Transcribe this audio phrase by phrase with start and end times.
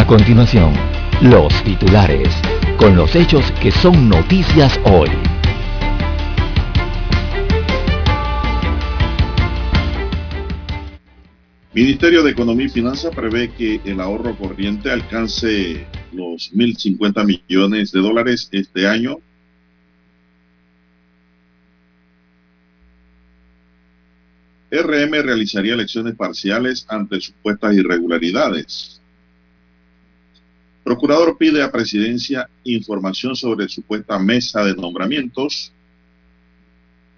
[0.00, 0.72] A continuación,
[1.20, 2.34] los titulares,
[2.78, 5.10] con los hechos que son noticias hoy.
[11.74, 18.00] Ministerio de Economía y Finanzas prevé que el ahorro corriente alcance los 1.050 millones de
[18.00, 19.18] dólares este año.
[24.70, 28.99] RM realizaría elecciones parciales ante supuestas irregularidades.
[30.90, 35.72] Procurador pide a Presidencia información sobre supuesta mesa de nombramientos.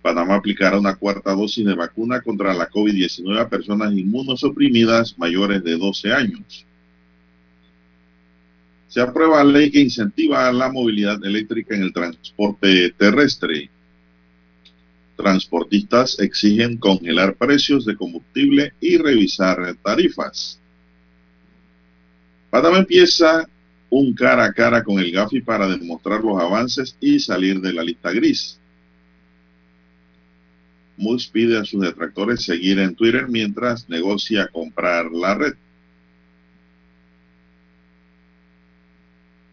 [0.03, 5.79] Panamá aplicará una cuarta dosis de vacuna contra la COVID-19 a personas inmunosuprimidas mayores de
[5.79, 6.67] 12 años.
[8.89, 13.71] Se aprueba ley que incentiva la movilidad eléctrica en el transporte terrestre.
[15.17, 20.61] Transportistas exigen congelar precios de combustible y revisar tarifas.
[22.51, 23.49] Panamá empieza
[23.95, 27.83] un cara a cara con el Gafi para demostrar los avances y salir de la
[27.83, 28.59] lista gris.
[30.97, 35.55] Mus pide a sus detractores seguir en Twitter mientras negocia comprar la red.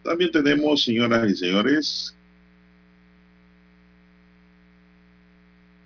[0.05, 2.15] También tenemos, señoras y señores,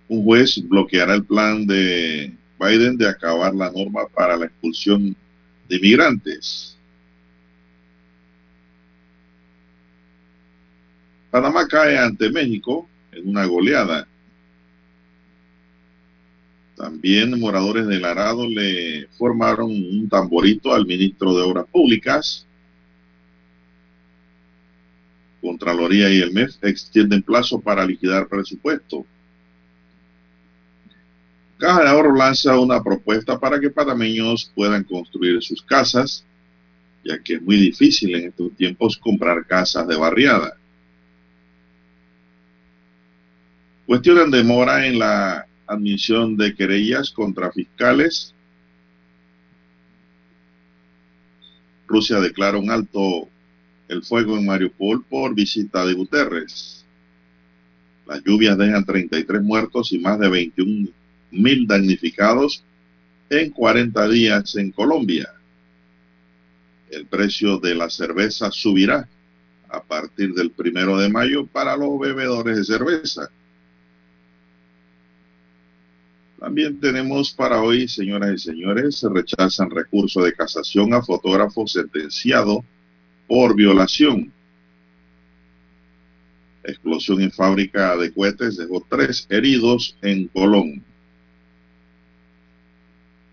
[0.07, 5.15] un juez bloqueará el plan de Biden de acabar la norma para la expulsión
[5.67, 6.72] de inmigrantes.
[11.33, 14.07] Panamá cae ante México en una goleada.
[16.75, 22.45] También moradores del Arado le formaron un tamborito al ministro de Obras Públicas.
[25.41, 29.03] Contraloría y el MEF extienden plazo para liquidar presupuesto.
[31.57, 36.23] Caja de Ahorro lanza una propuesta para que panameños puedan construir sus casas,
[37.03, 40.59] ya que es muy difícil en estos tiempos comprar casas de barriada.
[43.85, 48.33] Cuestionan demora en la admisión de querellas contra fiscales.
[51.87, 53.27] Rusia declara un alto
[53.89, 56.85] el fuego en Mariupol por visita de Guterres.
[58.07, 60.89] Las lluvias dejan 33 muertos y más de 21
[61.31, 62.63] mil damnificados
[63.29, 65.29] en 40 días en Colombia.
[66.89, 69.07] El precio de la cerveza subirá
[69.69, 73.29] a partir del primero de mayo para los bebedores de cerveza.
[76.43, 82.65] También tenemos para hoy, señoras y señores, se rechazan recurso de casación a fotógrafo sentenciado
[83.29, 84.29] por violación.
[86.65, 90.83] Explosión en fábrica de cohetes dejó tres heridos en Colón.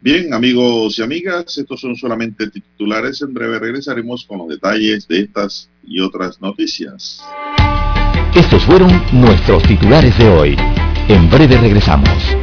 [0.01, 3.23] Bien, amigos y amigas, estos son solamente titulares.
[3.23, 7.21] En breve regresaremos con los detalles de estas y otras noticias.
[8.37, 10.57] Estos fueron nuestros titulares de hoy.
[11.09, 12.37] En breve regresamos.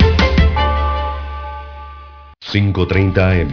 [2.52, 3.52] 530 AM,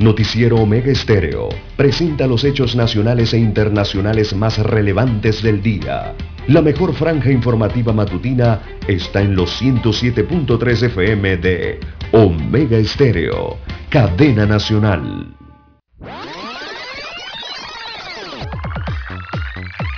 [0.00, 6.14] Noticiero Omega Estéreo, presenta los hechos nacionales e internacionales más relevantes del día.
[6.48, 11.78] La mejor franja informativa matutina está en los 107.3 FM de
[12.10, 13.58] Omega Estéreo,
[13.88, 15.36] cadena nacional.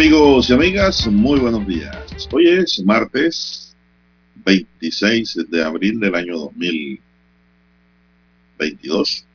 [0.00, 2.26] Amigos y amigas, muy buenos días.
[2.32, 3.76] Hoy es martes
[4.46, 9.26] 26 de abril del año 2022.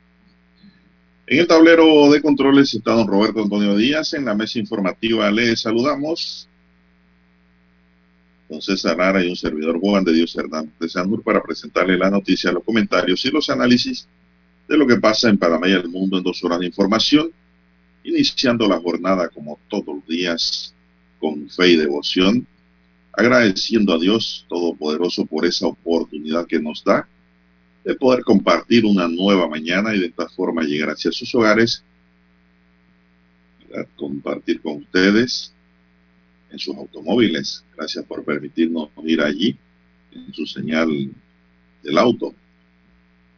[1.28, 4.12] En el tablero de controles está don Roberto Antonio Díaz.
[4.14, 6.48] En la mesa informativa le saludamos.
[8.48, 12.50] Don César Lara y un servidor Juan de Dios Hernández Sandur para presentarle la noticia,
[12.50, 14.08] los comentarios y los análisis
[14.66, 17.30] de lo que pasa en Panamá y el mundo en dos horas de información,
[18.06, 20.74] iniciando la jornada como todos los días
[21.18, 22.46] con fe y devoción,
[23.12, 27.08] agradeciendo a Dios Todopoderoso por esa oportunidad que nos da
[27.84, 31.82] de poder compartir una nueva mañana y de esta forma llegar hacia sus hogares,
[33.96, 35.52] compartir con ustedes
[36.50, 37.64] en sus automóviles.
[37.76, 39.56] Gracias por permitirnos ir allí
[40.12, 40.88] en su señal
[41.82, 42.34] del auto,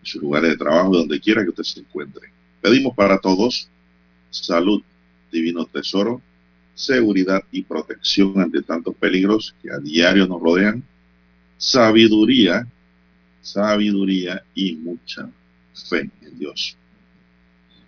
[0.01, 2.31] en sus lugares de trabajo, donde quiera que usted se encuentre.
[2.61, 3.69] Pedimos para todos
[4.31, 4.83] salud,
[5.33, 6.21] divino tesoro,
[6.75, 10.83] seguridad y protección ante tantos peligros que a diario nos rodean,
[11.57, 12.67] sabiduría,
[13.41, 15.29] sabiduría y mucha
[15.89, 16.77] fe en Dios.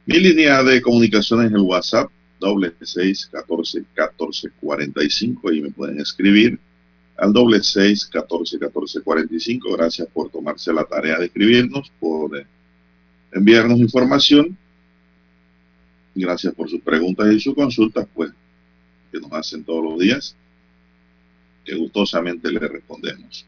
[0.06, 2.10] Mi línea de comunicación es el WhatsApp,
[2.40, 6.58] doble seis catorce catorce cuarenta y cinco y me pueden escribir
[7.16, 9.76] al doble seis catorce catorce cuarenta y cinco.
[9.76, 12.46] Gracias por tomarse la tarea de escribirnos, por eh,
[13.32, 14.56] enviarnos información.
[16.20, 18.30] Gracias por sus preguntas y sus consultas, pues,
[19.10, 20.36] que nos hacen todos los días,
[21.64, 23.46] que gustosamente le respondemos.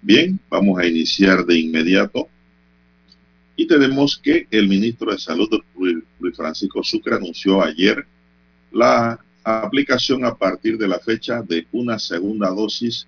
[0.00, 2.28] Bien, vamos a iniciar de inmediato.
[3.56, 8.06] Y tenemos que el ministro de Salud, Luis Francisco Sucre, anunció ayer
[8.72, 13.06] la aplicación a partir de la fecha de una segunda dosis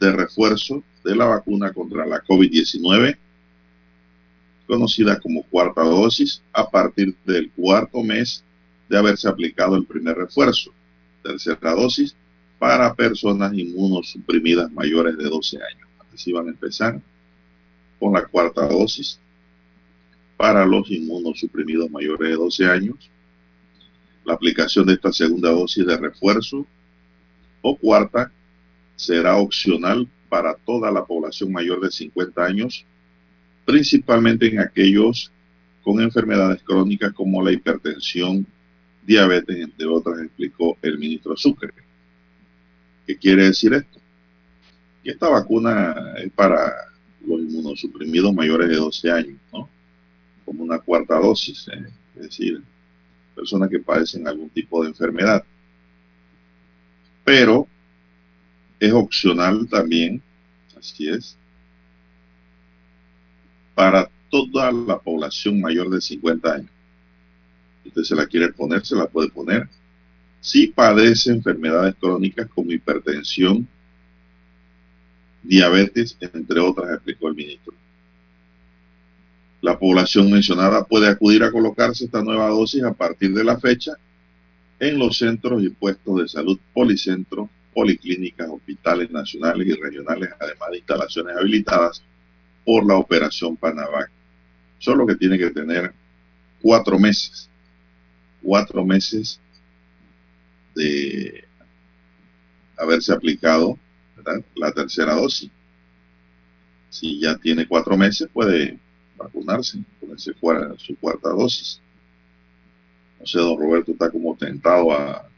[0.00, 3.18] de refuerzo de la vacuna contra la COVID-19,
[4.66, 8.44] conocida como cuarta dosis, a partir del cuarto mes
[8.88, 10.72] de haberse aplicado el primer refuerzo.
[11.22, 12.14] Tercera dosis
[12.58, 15.84] para personas inmunosuprimidas mayores de 12 años
[16.16, 17.00] si van a empezar
[17.98, 19.18] con la cuarta dosis
[20.36, 23.10] para los inmunosuprimidos mayores de 12 años,
[24.24, 26.66] la aplicación de esta segunda dosis de refuerzo
[27.62, 28.32] o cuarta
[28.96, 32.84] será opcional para toda la población mayor de 50 años,
[33.64, 35.30] principalmente en aquellos
[35.82, 38.46] con enfermedades crónicas como la hipertensión,
[39.06, 41.72] diabetes, entre otras, explicó el ministro Sucre.
[43.06, 44.00] ¿Qué quiere decir esto?
[45.02, 46.72] Y esta vacuna es para
[47.26, 49.68] los inmunosuprimidos mayores de 12 años, ¿no?
[50.44, 51.86] Como una cuarta dosis, ¿eh?
[52.16, 52.62] es decir,
[53.34, 55.44] personas que padecen algún tipo de enfermedad.
[57.24, 57.66] Pero
[58.80, 60.22] es opcional también,
[60.78, 61.36] así es,
[63.74, 66.70] para toda la población mayor de 50 años.
[67.84, 69.68] Usted se la quiere poner, se la puede poner.
[70.40, 73.66] Si padece enfermedades crónicas como hipertensión,
[75.42, 77.74] diabetes, entre otras, explicó el ministro.
[79.60, 83.92] La población mencionada puede acudir a colocarse esta nueva dosis a partir de la fecha
[84.80, 90.76] en los centros y puestos de salud policentros, policlínicas, hospitales nacionales y regionales, además de
[90.78, 92.02] instalaciones habilitadas
[92.64, 94.10] por la operación Panavac.
[94.78, 95.92] Solo que tiene que tener
[96.60, 97.48] cuatro meses,
[98.42, 99.40] cuatro meses
[100.74, 101.44] de
[102.76, 103.78] haberse aplicado
[104.54, 105.50] la tercera dosis.
[106.90, 108.78] Si ya tiene cuatro meses, puede
[109.16, 110.32] vacunarse, ponerse
[110.78, 111.80] su cuarta dosis.
[113.18, 115.28] No sé, don Roberto está como tentado a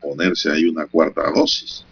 [0.00, 1.84] ponerse ahí una cuarta dosis.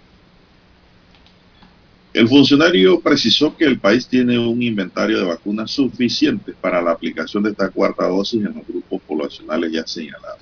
[2.12, 7.42] El funcionario precisó que el país tiene un inventario de vacunas suficiente para la aplicación
[7.42, 10.40] de esta cuarta dosis en los grupos poblacionales ya señalados.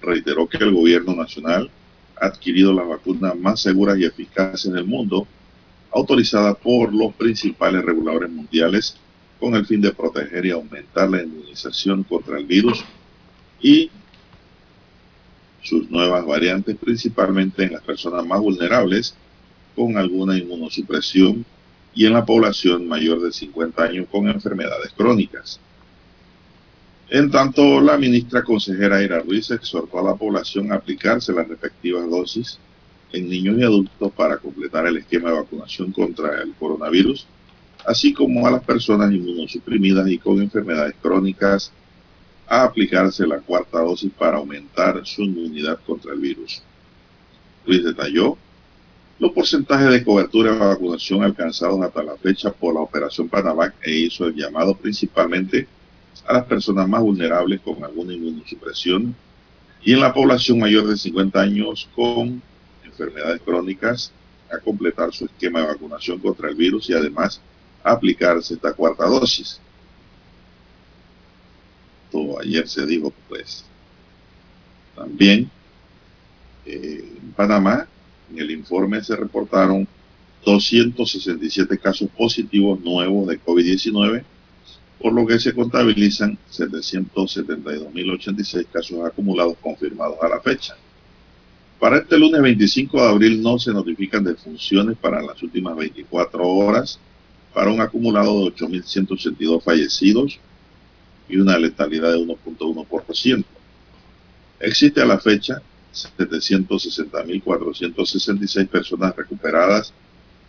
[0.00, 1.68] Reiteró que el gobierno nacional
[2.20, 5.26] adquirido las vacunas más seguras y eficaces en el mundo,
[5.92, 8.96] autorizadas por los principales reguladores mundiales
[9.40, 12.84] con el fin de proteger y aumentar la inmunización contra el virus
[13.60, 13.90] y
[15.60, 19.16] sus nuevas variantes, principalmente en las personas más vulnerables
[19.74, 21.44] con alguna inmunosupresión
[21.94, 25.60] y en la población mayor de 50 años con enfermedades crónicas.
[27.10, 32.08] En tanto, la ministra consejera Ira Ruiz exhortó a la población a aplicarse las respectivas
[32.08, 32.58] dosis
[33.12, 37.26] en niños y adultos para completar el esquema de vacunación contra el coronavirus,
[37.86, 41.70] así como a las personas inmunosuprimidas y con enfermedades crónicas
[42.48, 46.62] a aplicarse la cuarta dosis para aumentar su inmunidad contra el virus.
[47.66, 48.38] Ruiz detalló
[49.22, 53.92] los porcentajes de cobertura de vacunación alcanzados hasta la fecha por la operación Panavac e
[53.92, 55.68] hizo el llamado principalmente
[56.26, 59.14] a las personas más vulnerables con alguna inmunosupresión
[59.80, 62.42] y en la población mayor de 50 años con
[62.84, 64.10] enfermedades crónicas
[64.52, 67.40] a completar su esquema de vacunación contra el virus y además
[67.84, 69.60] aplicarse esta cuarta dosis.
[72.10, 73.64] Todo ayer se dijo, pues,
[74.96, 75.48] también
[76.66, 77.86] eh, en Panamá,
[78.32, 79.86] en el informe se reportaron
[80.44, 84.24] 267 casos positivos nuevos de COVID-19,
[85.00, 90.74] por lo que se contabilizan 772.086 casos acumulados confirmados a la fecha.
[91.78, 96.98] Para este lunes 25 de abril no se notifican defunciones para las últimas 24 horas,
[97.52, 100.38] para un acumulado de 8.182 fallecidos
[101.28, 103.44] y una letalidad de 1.1%.
[104.60, 105.60] Existe a la fecha
[105.92, 109.92] 760.466 personas recuperadas,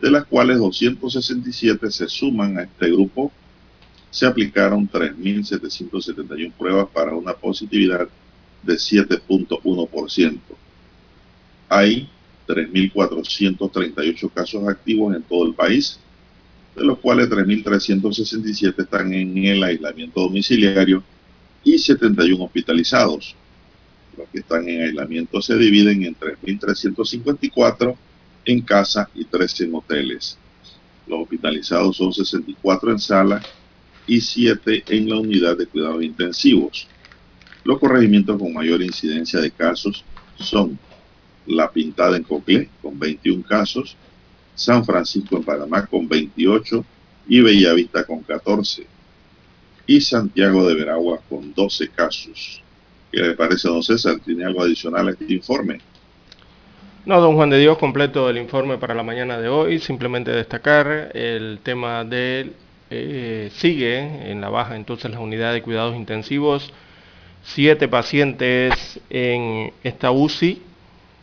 [0.02, 3.32] de las cuales 267 se suman a este grupo.
[4.10, 8.08] Se aplicaron 3.771 pruebas para una positividad
[8.62, 10.40] de 7.1%.
[11.70, 12.10] Hay
[12.48, 16.00] 3.438 casos activos en todo el país,
[16.76, 21.02] de los cuales 3.367 están en el aislamiento domiciliario
[21.64, 23.36] y 71 hospitalizados.
[24.18, 27.96] Los que están en aislamiento se dividen en 3.354
[28.46, 30.38] en casa y 13 en hoteles.
[31.08, 33.42] Los hospitalizados son 64 en sala
[34.08, 36.88] y 7 en la unidad de cuidados intensivos.
[37.64, 40.04] Los corregimientos con mayor incidencia de casos
[40.36, 40.78] son
[41.46, 43.96] La Pintada en Coclé con 21 casos,
[44.56, 46.86] San Francisco en Panamá con 28
[47.28, 48.86] y Bellavista con 14
[49.88, 52.62] y Santiago de Veragua con 12 casos.
[53.14, 54.16] ¿Qué le parece, don César?
[54.26, 55.78] ¿Tiene algo adicional a este informe?
[57.06, 59.78] No, don Juan de Dios, completo el informe para la mañana de hoy.
[59.78, 62.54] Simplemente destacar el tema de
[62.90, 66.74] eh, sigue en la baja entonces la unidad de cuidados intensivos.
[67.44, 70.64] Siete pacientes en esta UCI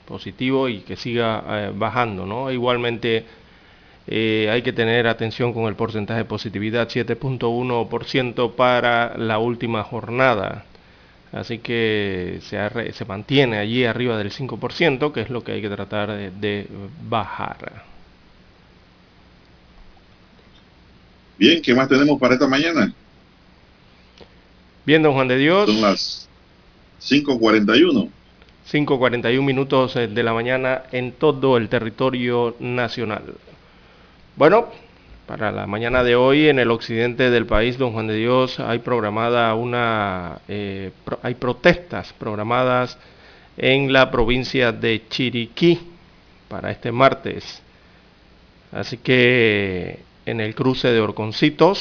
[0.06, 2.52] positivo y que siga eh, bajando, ¿no?
[2.52, 3.24] Igualmente
[4.06, 10.66] eh, hay que tener atención con el porcentaje de positividad, 7.1% para la última jornada.
[11.32, 15.68] Así que se, se, mantiene allí arriba del 5%, que es lo que hay que
[15.68, 16.66] tratar de,
[17.08, 17.84] bajar.
[21.38, 22.92] Bien, ¿qué más tenemos para esta mañana?
[24.84, 25.66] Bien, don Juan de Dios.
[25.66, 26.28] Son las
[27.00, 28.10] 5.41.
[28.70, 33.34] 5.41 minutos eh, de la mañana en todo el territorio nacional.
[34.36, 34.68] Bueno,
[35.30, 38.80] para la mañana de hoy en el occidente del país, don Juan de Dios, hay
[38.80, 40.90] programada una, eh,
[41.22, 42.98] hay protestas programadas
[43.56, 45.78] en la provincia de Chiriquí
[46.48, 47.62] para este martes.
[48.72, 51.80] Así que en el cruce de Orconcitos,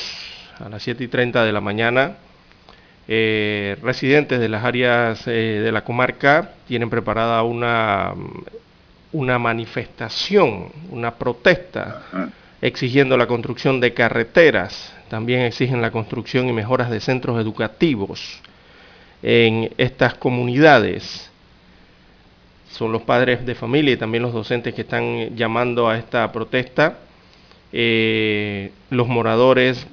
[0.60, 2.18] a las 7 y 30 de la mañana,
[3.08, 5.32] eh, residentes de las áreas eh,
[5.64, 8.14] de la comarca tienen preparada una,
[9.12, 12.04] una manifestación, una protesta
[12.62, 18.42] exigiendo la construcción de carreteras, también exigen la construcción y mejoras de centros educativos
[19.24, 21.30] en estas comunidades.
[22.70, 27.00] Son los padres de familia y también los docentes que están llamando a esta protesta.
[27.72, 29.86] Eh, los moradores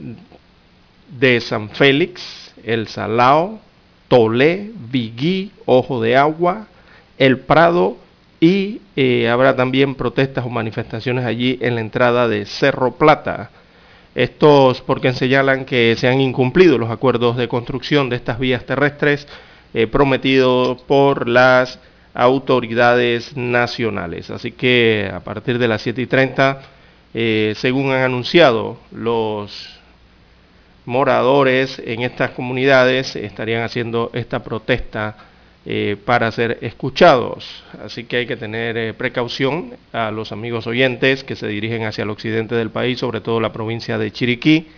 [1.08, 3.60] de San Félix, El Salao,
[4.08, 6.66] Tolé, Vigui, Ojo de Agua,
[7.18, 7.96] El Prado
[8.40, 13.50] y eh, habrá también protestas o manifestaciones allí en la entrada de Cerro Plata.
[14.14, 19.28] Estos porque señalan que se han incumplido los acuerdos de construcción de estas vías terrestres
[19.74, 21.78] eh, prometidos por las
[22.14, 24.30] autoridades nacionales.
[24.30, 26.62] Así que a partir de las 7 y 30,
[27.12, 29.78] eh, según han anunciado los
[30.86, 35.16] moradores en estas comunidades, estarían haciendo esta protesta
[35.68, 37.64] eh, para ser escuchados.
[37.84, 42.04] Así que hay que tener eh, precaución a los amigos oyentes que se dirigen hacia
[42.04, 44.68] el occidente del país, sobre todo la provincia de Chiriquí.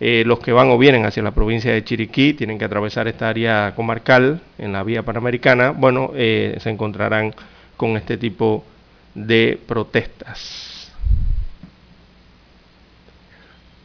[0.00, 3.28] Eh, los que van o vienen hacia la provincia de Chiriquí tienen que atravesar esta
[3.28, 5.72] área comarcal en la vía panamericana.
[5.72, 7.34] Bueno, se encontrarán
[7.76, 8.64] con este tipo
[9.14, 10.67] de protestas.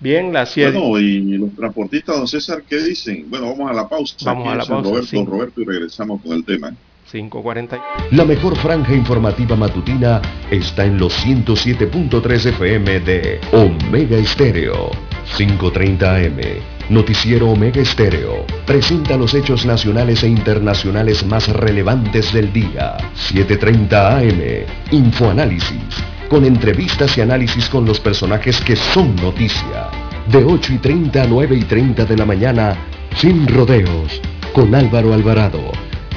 [0.04, 3.26] Bien, la Bueno, y los transportistas, don César, ¿qué dicen?
[3.30, 4.18] Bueno, vamos a la pausa.
[4.26, 4.90] Vamos a la pausa.
[4.90, 6.74] Roberto, Roberto, y regresamos con el tema.
[7.10, 7.82] 5.40.
[8.12, 14.92] La mejor franja informativa matutina está en los 107.3 FM de Omega Estéreo.
[15.38, 16.62] 5.30 AM.
[16.90, 18.46] Noticiero Omega Estéreo.
[18.66, 22.98] Presenta los hechos nacionales e internacionales más relevantes del día.
[23.16, 24.66] 7.30 AM.
[24.92, 29.90] Infoanálisis con entrevistas y análisis con los personajes que son noticia.
[30.28, 32.76] De 8 y 30 a 9 y 30 de la mañana,
[33.16, 34.22] sin rodeos,
[34.54, 35.72] con Álvaro Alvarado.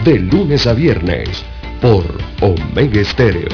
[0.04, 1.44] De lunes a viernes,
[1.80, 2.04] por
[2.40, 3.48] Omega Estéreo.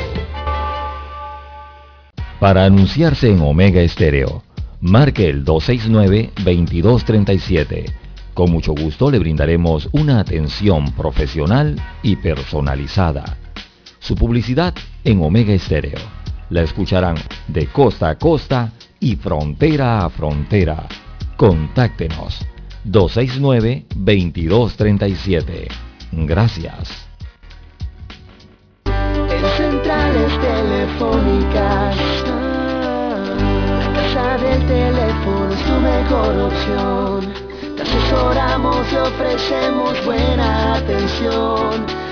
[2.39, 4.45] Para anunciarse en Omega Estéreo,
[4.81, 7.93] marque el 269-2237.
[8.35, 13.37] Con mucho gusto le brindaremos una atención profesional y personalizada.
[14.01, 16.22] Su publicidad en Omega Estéreo.
[16.53, 17.17] La escucharán
[17.49, 20.87] de costa a costa y frontera a frontera.
[21.35, 22.45] Contáctenos
[22.85, 25.69] 269-2237.
[26.13, 27.09] Gracias.
[28.85, 31.97] En centrales telefónicas,
[33.79, 37.33] la casa del teléfono es tu mejor opción.
[37.77, 42.12] Te asesoramos y ofrecemos buena atención.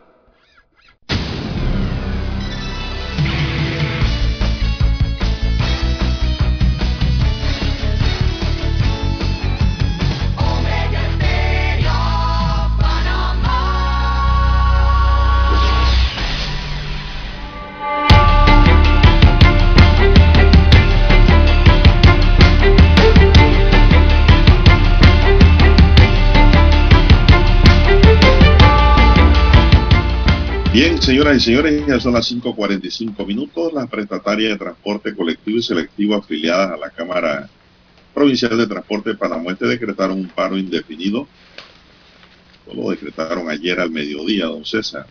[30.73, 33.73] Bien, señoras y señores, ya son las 5.45 minutos.
[33.73, 37.49] Las prestatarias de transporte colectivo y selectivo afiliadas a la Cámara
[38.13, 41.27] Provincial de Transporte de Panamá decretaron un paro indefinido.
[42.73, 45.07] Lo decretaron ayer al mediodía, don César.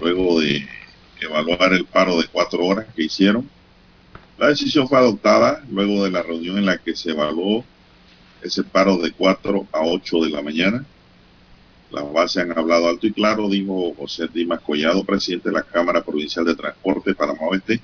[0.00, 0.66] Luego de
[1.20, 3.46] evaluar el paro de cuatro horas que hicieron.
[4.38, 7.62] La decisión fue adoptada luego de la reunión en la que se evaluó
[8.40, 10.86] ese paro de 4 a 8 de la mañana
[11.90, 16.02] las bases han hablado alto y claro, dijo José Dimas Collado, presidente de la Cámara
[16.02, 17.80] Provincial de Transporte Panamá Oeste,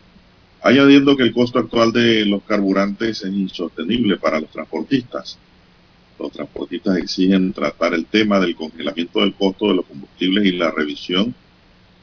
[0.63, 5.39] añadiendo que el costo actual de los carburantes es insostenible para los transportistas.
[6.19, 10.71] Los transportistas exigen tratar el tema del congelamiento del costo de los combustibles y la
[10.71, 11.35] revisión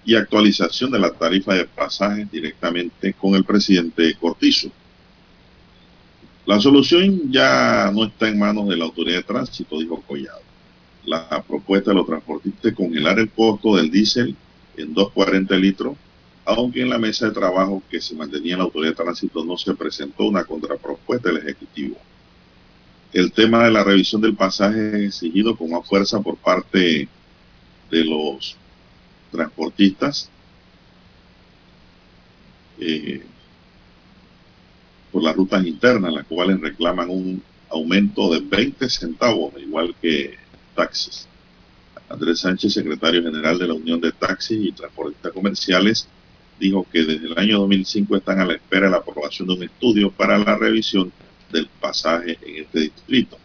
[0.05, 4.71] y actualización de la tarifa de pasajes directamente con el presidente Cortizo.
[6.45, 10.48] La solución ya no está en manos de la autoridad de tránsito, dijo Collado
[11.09, 14.35] la propuesta de los transportistas congelar el costo del diésel
[14.77, 15.97] en 2.40 litros,
[16.45, 19.57] aunque en la mesa de trabajo que se mantenía en la autoridad de tránsito no
[19.57, 21.97] se presentó una contrapropuesta del Ejecutivo.
[23.11, 27.07] El tema de la revisión del pasaje es exigido con más fuerza por parte
[27.89, 28.55] de los
[29.31, 30.29] transportistas
[32.79, 33.23] eh,
[35.11, 37.41] por las rutas internas, las cuales reclaman un
[37.71, 40.38] aumento de 20 centavos, igual que
[40.79, 41.27] taxis.
[42.09, 46.07] Andrés Sánchez, secretario general de la Unión de Taxis y Transportistas Comerciales,
[46.59, 49.63] dijo que desde el año 2005 están a la espera de la aprobación de un
[49.63, 51.11] estudio para la revisión
[51.51, 53.37] del pasaje en este distrito.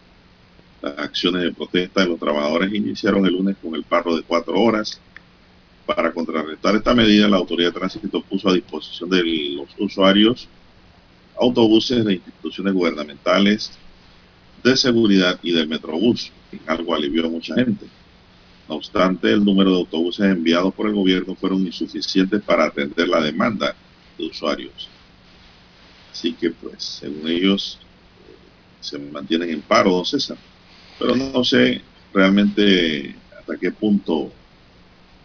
[0.80, 4.54] Las acciones de protesta de los trabajadores iniciaron el lunes con el paro de cuatro
[4.60, 5.00] horas.
[5.86, 9.22] Para contrarrestar esta medida, la Autoridad de Tránsito puso a disposición de
[9.56, 10.48] los usuarios
[11.36, 13.72] autobuses de instituciones gubernamentales,
[14.64, 16.32] de seguridad y del Metrobús
[16.66, 17.86] algo alivió a mucha gente.
[18.68, 23.20] No obstante, el número de autobuses enviados por el gobierno fueron insuficientes para atender la
[23.20, 23.76] demanda
[24.16, 24.88] de usuarios.
[26.10, 27.78] Así que, pues, según ellos,
[28.80, 30.38] se mantienen en paro, don César.
[30.98, 31.82] Pero no sé
[32.14, 34.32] realmente hasta qué punto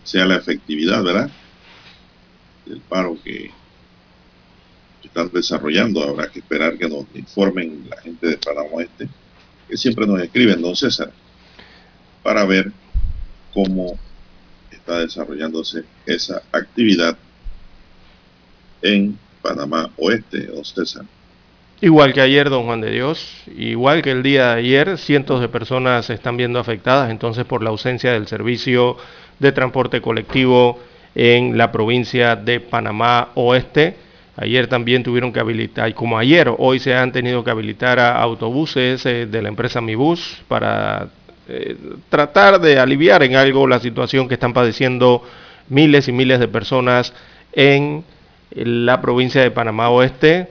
[0.04, 1.30] sea la efectividad, ¿verdad?
[2.66, 3.52] Del paro que
[5.04, 6.04] están desarrollando.
[6.04, 9.08] Habrá que esperar que nos informen la gente de Panamá Este
[9.70, 11.12] que siempre nos escriben, don César,
[12.24, 12.72] para ver
[13.54, 13.98] cómo
[14.72, 17.18] está desarrollándose esa actividad
[18.82, 21.06] en Panamá Oeste, don César.
[21.82, 25.48] Igual que ayer, don Juan de Dios, igual que el día de ayer, cientos de
[25.48, 28.98] personas se están viendo afectadas entonces por la ausencia del servicio
[29.40, 30.80] de transporte colectivo
[31.16, 33.96] en la provincia de Panamá Oeste
[34.42, 39.06] Ayer también tuvieron que habilitar, como ayer, hoy se han tenido que habilitar a autobuses
[39.06, 41.10] eh, de la empresa Mibus para
[41.50, 41.76] eh,
[42.08, 45.24] tratar de aliviar en algo la situación que están padeciendo
[45.68, 47.14] miles y miles de personas
[47.52, 48.06] en
[48.52, 50.48] la provincia de Panamá Oeste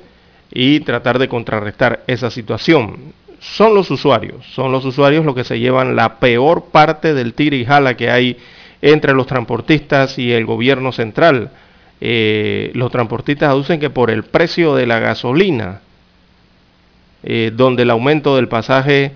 [0.53, 3.15] y tratar de contrarrestar esa situación.
[3.41, 7.57] Son los usuarios, son los usuarios los que se llevan la peor parte del tira
[7.57, 8.37] y jala que hay
[8.83, 11.53] entre los transportistas y el gobierno central
[12.01, 15.81] eh, los transportistas aducen que por el precio de la gasolina
[17.25, 19.13] eh, donde el aumento del pasaje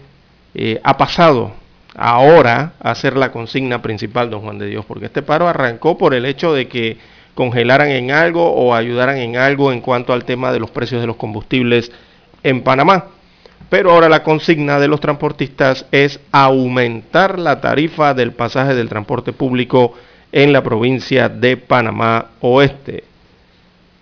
[0.55, 1.53] eh, ha pasado
[1.95, 6.15] ahora a ser la consigna principal, don Juan de Dios, porque este paro arrancó por
[6.15, 6.99] el hecho de que
[7.35, 11.07] congelaran en algo o ayudaran en algo en cuanto al tema de los precios de
[11.07, 11.93] los combustibles
[12.43, 13.07] en Panamá.
[13.71, 19.33] Pero ahora la consigna de los transportistas es aumentar la tarifa del pasaje del transporte
[19.33, 19.95] público
[20.33, 23.05] en la provincia de Panamá Oeste.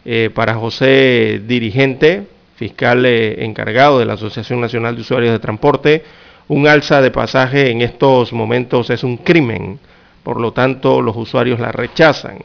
[0.05, 6.05] Eh, para José Dirigente, fiscal eh, encargado de la Asociación Nacional de Usuarios de Transporte,
[6.49, 9.79] un alza de pasaje en estos momentos es un crimen,
[10.23, 12.39] por lo tanto los usuarios la rechazan.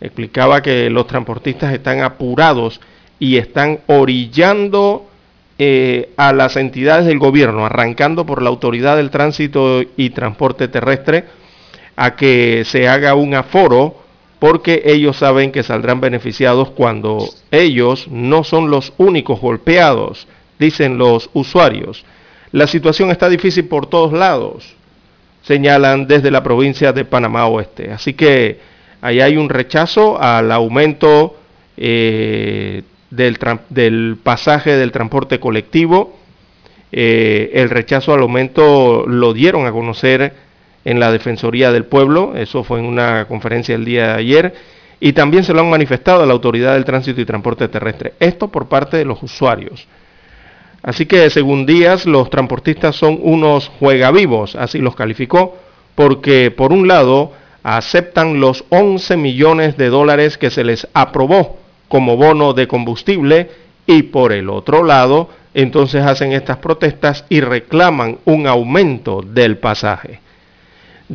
[0.00, 2.80] Explicaba que los transportistas están apurados
[3.18, 5.06] y están orillando
[5.58, 11.24] eh, a las entidades del gobierno, arrancando por la Autoridad del Tránsito y Transporte Terrestre,
[11.96, 13.96] a que se haga un aforo
[14.38, 20.26] porque ellos saben que saldrán beneficiados cuando ellos no son los únicos golpeados,
[20.58, 22.04] dicen los usuarios.
[22.52, 24.74] La situación está difícil por todos lados,
[25.42, 27.90] señalan desde la provincia de Panamá Oeste.
[27.90, 28.58] Así que
[29.00, 31.36] ahí hay un rechazo al aumento
[31.76, 36.18] eh, del, pasaje del transporte colectivo.
[36.92, 40.34] Eh, el rechazo al aumento lo dieron a conocer
[40.84, 44.54] en la Defensoría del Pueblo, eso fue en una conferencia el día de ayer,
[45.00, 48.14] y también se lo han manifestado a la Autoridad del Tránsito y Transporte Terrestre.
[48.20, 49.86] Esto por parte de los usuarios.
[50.82, 55.56] Así que según Díaz, los transportistas son unos juegavivos, así los calificó,
[55.94, 62.16] porque por un lado aceptan los 11 millones de dólares que se les aprobó como
[62.16, 63.50] bono de combustible
[63.86, 70.20] y por el otro lado entonces hacen estas protestas y reclaman un aumento del pasaje.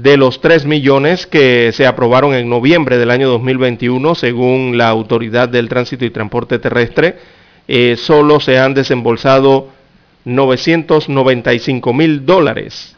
[0.01, 5.49] De los 3 millones que se aprobaron en noviembre del año 2021, según la Autoridad
[5.49, 7.17] del Tránsito y Transporte Terrestre,
[7.67, 9.67] eh, solo se han desembolsado
[10.23, 12.95] 995 mil dólares.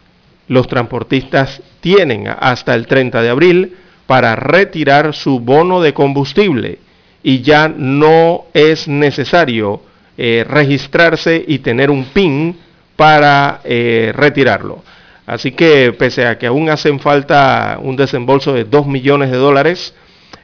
[0.47, 6.77] Los transportistas tienen hasta el 30 de abril para retirar su bono de combustible
[7.23, 9.81] y ya no es necesario
[10.19, 12.59] eh, registrarse y tener un PIN
[12.95, 14.83] para eh, retirarlo.
[15.25, 19.93] Así que pese a que aún hacen falta un desembolso de 2 millones de dólares,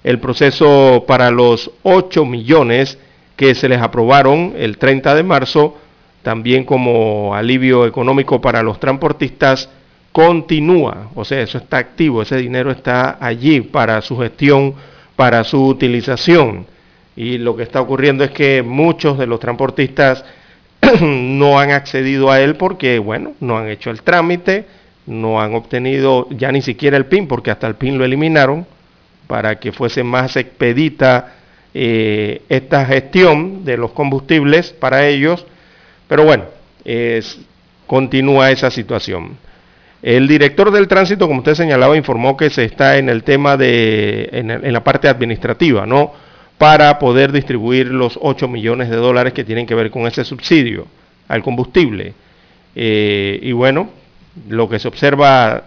[0.03, 2.97] el proceso para los 8 millones
[3.35, 5.77] que se les aprobaron el 30 de marzo,
[6.23, 9.69] también como alivio económico para los transportistas,
[10.11, 11.09] continúa.
[11.15, 14.73] O sea, eso está activo, ese dinero está allí para su gestión,
[15.15, 16.65] para su utilización.
[17.15, 20.23] Y lo que está ocurriendo es que muchos de los transportistas
[21.02, 24.65] no han accedido a él porque, bueno, no han hecho el trámite,
[25.06, 28.65] no han obtenido ya ni siquiera el PIN, porque hasta el PIN lo eliminaron,
[29.28, 31.34] para que fuese más expedita
[31.73, 35.45] eh, esta gestión de los combustibles para ellos,
[36.08, 36.45] pero bueno,
[37.86, 39.38] continúa esa situación.
[40.02, 44.30] El director del tránsito, como usted señalaba, informó que se está en el tema de,
[44.32, 46.13] en, la parte administrativa, ¿no?
[46.57, 50.87] Para poder distribuir los 8 millones de dólares que tienen que ver con ese subsidio
[51.27, 52.13] al combustible.
[52.75, 53.89] Eh, y bueno,
[54.49, 55.63] lo que se observa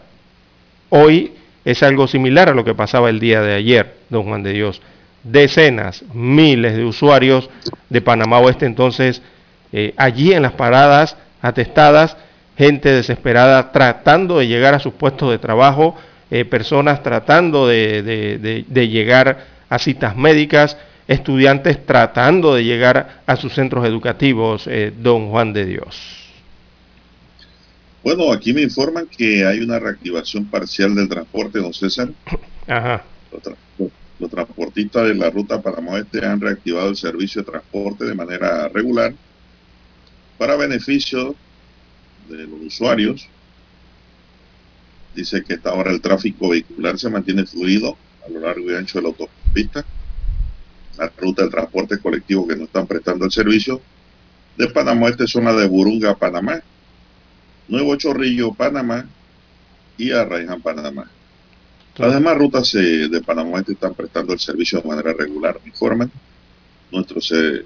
[0.88, 1.32] hoy
[1.64, 4.80] es algo similar a lo que pasaba el día de ayer, don Juan de Dios
[5.22, 7.50] decenas, miles de usuarios
[7.88, 9.22] de Panamá Oeste, entonces
[9.72, 12.16] eh, allí en las paradas atestadas,
[12.56, 15.96] gente desesperada tratando de llegar a sus puestos de trabajo,
[16.30, 20.76] eh, personas tratando de, llegar a citas médicas,
[21.08, 26.20] estudiantes tratando de llegar a sus centros educativos, eh, don Juan de Dios.
[28.02, 32.10] Bueno, aquí me informan que hay una reactivación parcial del transporte, don César.
[32.66, 33.04] Ajá.
[34.18, 38.68] Los transportistas de la ruta Panamá Oeste han reactivado el servicio de transporte de manera
[38.68, 39.14] regular
[40.36, 41.34] para beneficio
[42.28, 43.26] de los usuarios.
[45.14, 48.98] Dice que hasta ahora el tráfico vehicular se mantiene fluido a lo largo y ancho
[48.98, 49.39] de la autopista.
[50.96, 53.80] La ruta del transporte colectivo que no están prestando el servicio
[54.56, 56.60] de Panamá Este son la de Burunga, Panamá,
[57.68, 59.06] Nuevo Chorrillo, Panamá
[59.96, 61.10] y Arraiján, Panamá.
[61.96, 65.70] Las demás rutas eh, de Panamá este están prestando el servicio de manera regular, me
[65.70, 66.10] informan.
[66.92, 67.64] Nuestro se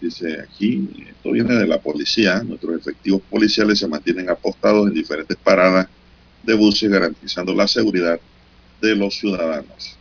[0.00, 5.36] dice aquí, esto viene de la policía, nuestros efectivos policiales se mantienen apostados en diferentes
[5.36, 5.88] paradas
[6.42, 8.20] de buses garantizando la seguridad
[8.80, 9.96] de los ciudadanos.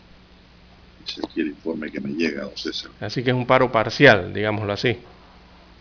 [1.06, 2.92] Dice aquí el informe que me llega, don César.
[3.00, 4.98] Así que es un paro parcial, digámoslo así.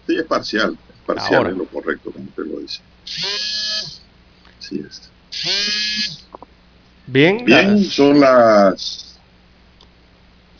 [0.06, 2.80] Sí, es parcial, es parcial, es lo correcto, como usted lo dice.
[4.58, 5.10] Así es.
[7.06, 9.18] Bien, Bien son las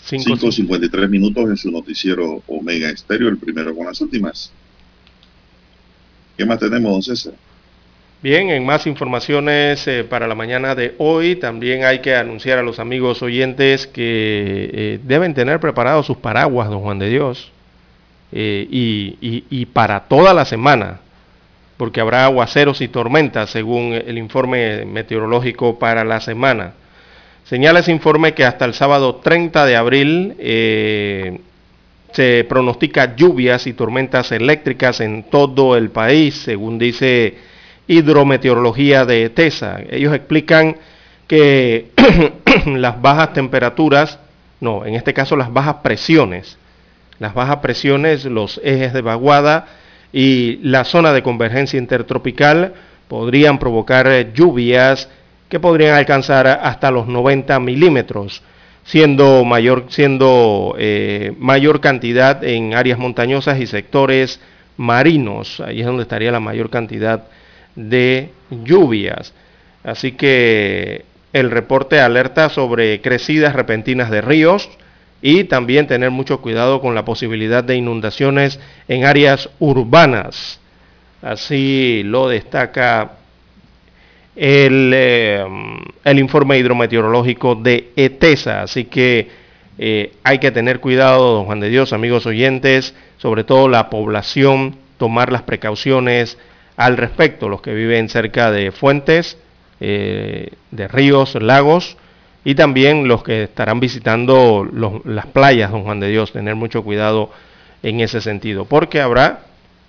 [0.08, 4.50] 5.53 minutos en su noticiero Omega Estéreo, el primero con las últimas.
[6.36, 7.34] ¿Qué más tenemos, don César?
[8.22, 12.62] Bien, en más informaciones eh, para la mañana de hoy, también hay que anunciar a
[12.62, 17.50] los amigos oyentes que eh, deben tener preparados sus paraguas, don Juan de Dios,
[18.30, 21.00] eh, y, y, para toda la semana,
[21.78, 26.74] porque habrá aguaceros y tormentas, según el informe meteorológico para la semana.
[27.44, 30.34] Señala ese informe que hasta el sábado 30 de abril
[32.12, 37.49] se pronostica lluvias y tormentas eléctricas en todo el país, según dice
[37.90, 39.80] hidrometeorología de TESA.
[39.90, 40.76] Ellos explican
[41.26, 41.90] que
[42.66, 44.20] las bajas temperaturas,
[44.60, 46.56] no, en este caso las bajas presiones,
[47.18, 49.66] las bajas presiones, los ejes de vaguada
[50.12, 52.74] y la zona de convergencia intertropical
[53.08, 55.08] podrían provocar lluvias
[55.48, 58.40] que podrían alcanzar hasta los 90 milímetros,
[58.84, 64.40] siendo mayor, siendo, eh, mayor cantidad en áreas montañosas y sectores
[64.76, 65.58] marinos.
[65.58, 67.24] Ahí es donde estaría la mayor cantidad
[67.76, 69.32] lluvias.
[69.82, 74.68] Así que el reporte alerta sobre crecidas repentinas de ríos
[75.22, 80.60] y también tener mucho cuidado con la posibilidad de inundaciones en áreas urbanas.
[81.22, 83.12] Así lo destaca
[84.34, 85.44] el, eh,
[86.04, 88.62] el informe hidrometeorológico de ETESA.
[88.62, 89.28] Así que
[89.78, 94.76] eh, hay que tener cuidado, don Juan de Dios, amigos oyentes, sobre todo la población,
[94.98, 96.38] tomar las precauciones
[96.80, 99.36] al respecto, los que viven cerca de fuentes,
[99.80, 101.98] eh, de ríos, lagos,
[102.42, 104.66] y también los que estarán visitando
[105.04, 107.30] las playas, don Juan de Dios, tener mucho cuidado
[107.82, 109.40] en ese sentido, porque habrá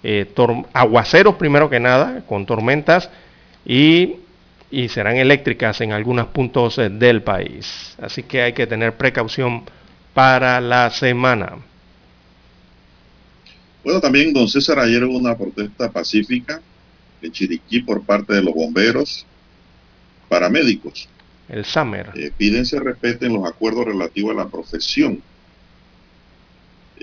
[0.04, 0.30] eh,
[0.74, 3.10] aguaceros primero que nada, con tormentas,
[3.66, 4.18] y,
[4.70, 7.96] y serán eléctricas en algunos puntos eh, del país.
[8.02, 9.64] Así que hay que tener precaución
[10.14, 11.54] para la semana.
[13.82, 16.62] Bueno, también, don César, ayer hubo una protesta pacífica
[17.22, 19.26] en Chiriquí por parte de los bomberos
[20.30, 21.10] paramédicos.
[21.50, 22.12] El SAMER.
[22.16, 25.22] Eh, piden se respeten los acuerdos relativos a la profesión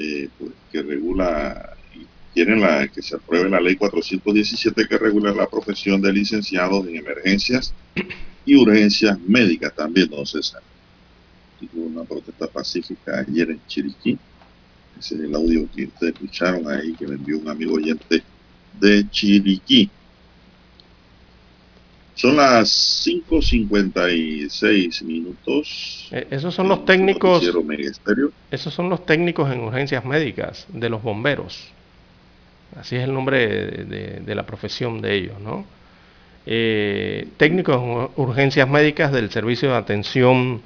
[0.01, 5.33] eh, pues, que regula y quieren la, que se apruebe la ley 417 que regula
[5.33, 7.75] la profesión de licenciados en emergencias
[8.47, 10.63] y urgencias médicas también, don César.
[11.75, 14.17] Hubo una protesta pacífica ayer en Chiriquí.
[14.99, 18.23] Ese es el audio que ustedes escucharon ahí, que me envió un amigo oyente
[18.81, 19.91] de Chiriquí.
[22.19, 26.09] Son las 5.56 minutos.
[26.11, 27.49] Eh, esos son los técnicos.
[28.51, 31.69] Esos son los técnicos en urgencias médicas de los bomberos.
[32.75, 35.65] Así es el nombre de, la profesión de ellos, ¿no?
[36.45, 40.61] Eh, técnicos en urgencias médicas del Servicio de Atención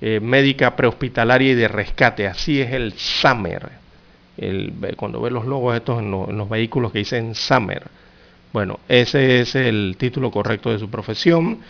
[0.00, 2.28] eh, Médica Prehospitalaria y de Rescate.
[2.28, 3.70] Así es el SAMER.
[4.36, 7.90] El, cuando ve los logos estos en, en los vehículos que dicen SAMER
[8.52, 11.60] bueno, ese es el título correcto de su profesión.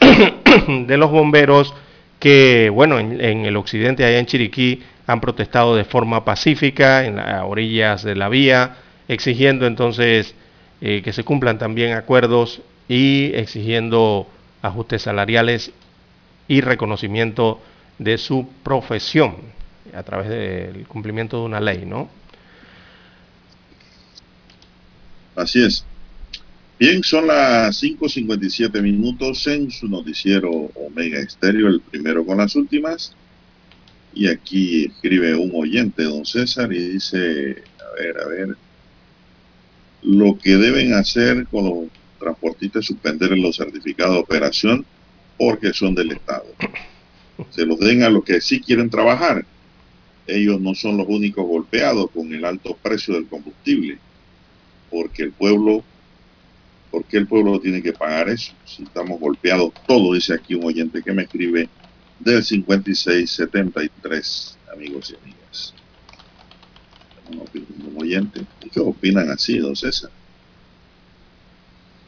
[0.86, 1.74] de los bomberos
[2.18, 7.42] que, bueno, en, el occidente, allá en Chiriquí, han protestado de forma pacífica en las
[7.44, 10.34] orillas de la vía, exigiendo entonces
[10.80, 14.28] eh, que se cumplan también acuerdos y exigiendo
[14.60, 15.72] ajustes salariales
[16.46, 17.60] y reconocimiento
[17.98, 19.36] de su profesión
[19.94, 22.10] a través del cumplimiento de una ley, ¿no?
[25.36, 25.84] Así es.
[26.78, 33.16] Bien, son las 5.57 minutos en su noticiero Omega Estéreo, el primero con las últimas.
[34.14, 38.56] Y aquí escribe un oyente, don César, y dice, a ver, a ver,
[40.02, 41.88] lo que deben hacer con los
[42.20, 44.86] transportistas es suspender los certificados de operación
[45.36, 46.46] porque son del Estado.
[47.50, 49.44] Se los den a los que sí quieren trabajar.
[50.28, 53.98] Ellos no son los únicos golpeados con el alto precio del combustible,
[54.92, 55.82] porque el pueblo
[56.90, 58.54] ¿Por qué el pueblo tiene que pagar eso?
[58.64, 61.68] Si estamos golpeados todos, dice aquí un oyente que me escribe
[62.18, 65.74] del 5673, amigos y amigas.
[67.30, 68.40] Un oyente.
[68.72, 70.10] ¿Qué opinan así, don César?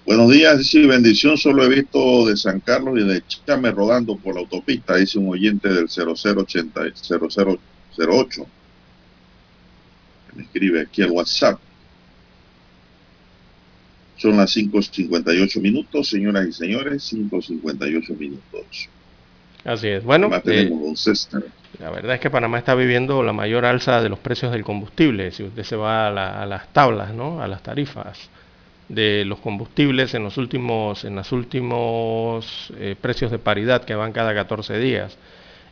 [0.06, 1.36] Buenos días, sí, bendición.
[1.36, 5.28] Solo he visto de San Carlos y de Chame rodando por la autopista, dice un
[5.28, 8.46] oyente del 0080, 0008.
[10.34, 11.60] Me escribe aquí al WhatsApp.
[14.20, 18.88] Son las 5.58 minutos, señoras y señores, 5.58 minutos.
[19.64, 20.04] Así es.
[20.04, 20.70] Bueno, eh,
[21.78, 25.30] la verdad es que Panamá está viviendo la mayor alza de los precios del combustible.
[25.30, 27.40] Si usted se va a, las tablas, ¿no?
[27.40, 28.28] a las tarifas
[28.90, 34.12] de los combustibles en los últimos, en los últimos eh, precios de paridad que van
[34.12, 35.16] cada 14 días.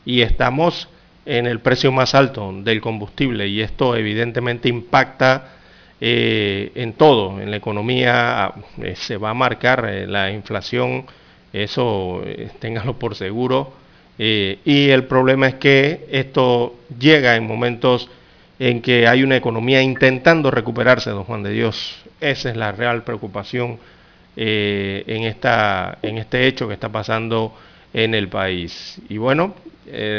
[0.06, 0.88] Y estamos
[1.26, 5.57] en el precio más alto del combustible y esto evidentemente impacta
[6.00, 11.06] eh, en todo, en la economía eh, se va a marcar la inflación,
[11.52, 12.22] eso
[12.60, 13.72] ténganlo por seguro.
[14.18, 18.08] y el problema es que esto llega en momentos
[18.58, 21.96] en que hay una economía intentando recuperarse, don Juan de Dios.
[22.20, 23.78] Esa es la real preocupación
[24.36, 27.54] en, esta, en este hecho que está pasando
[27.92, 29.00] en el país.
[29.08, 29.54] Y bueno,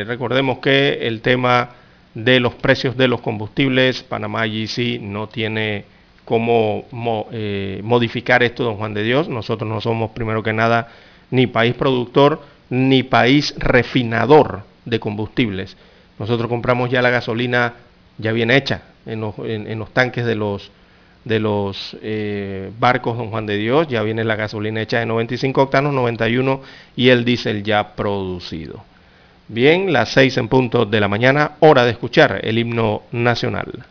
[0.05, 1.69] recordemos que el tema
[2.13, 4.03] de los precios de los combustibles.
[4.03, 5.85] Panamá GC no tiene
[6.25, 6.85] cómo
[7.31, 9.29] eh, modificar esto, don Juan de Dios.
[9.29, 10.89] Nosotros no somos, primero que nada,
[11.31, 15.75] ni país productor ni país refinador de combustibles.
[16.19, 17.73] Nosotros compramos ya la gasolina
[18.17, 20.71] ya bien hecha en los, tanques de los,
[21.25, 23.87] de los eh, barcos Don Juan de Dios.
[23.87, 26.61] Ya viene la gasolina hecha de 95 octanos, 91
[26.95, 28.83] y el diésel ya producido.
[29.51, 33.83] Bien, las seis en punto de la mañana, hora de escuchar el himno nacional.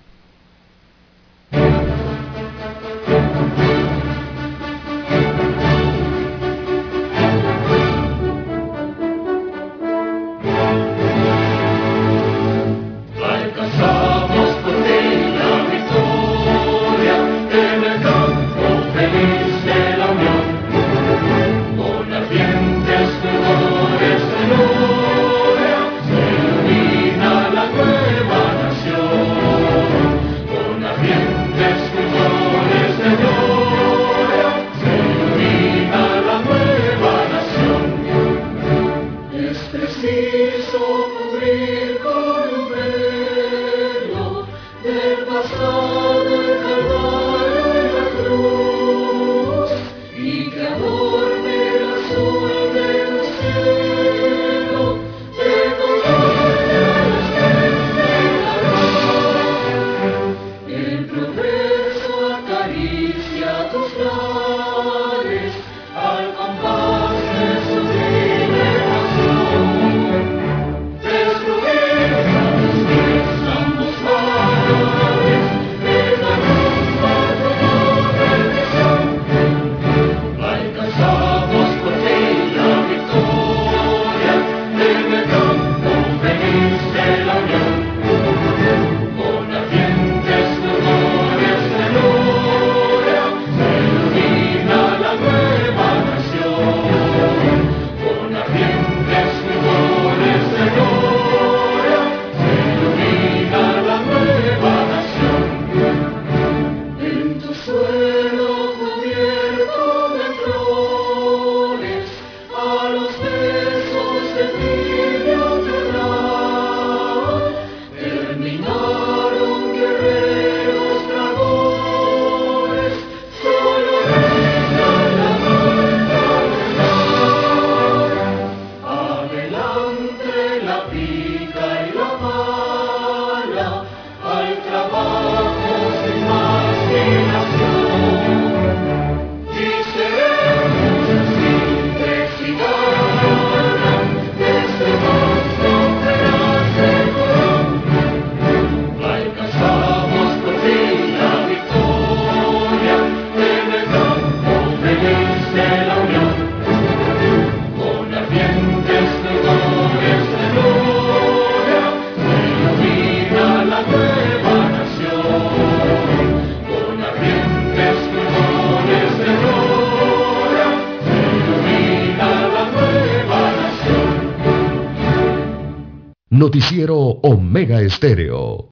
[176.49, 178.71] Noticiero Omega Estéreo.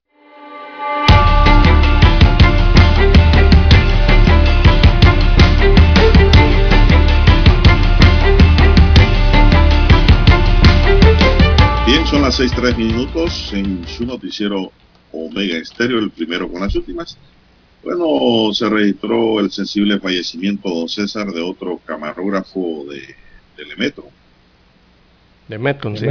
[11.85, 14.71] Bien, son las seis tres minutos en su noticiero
[15.11, 17.15] Omega Estéreo, el primero con las últimas.
[17.83, 23.03] Bueno, se registró el sensible fallecimiento, don César, de otro camarógrafo de
[23.55, 24.05] Telemetro.
[25.47, 26.07] De Metcon, sí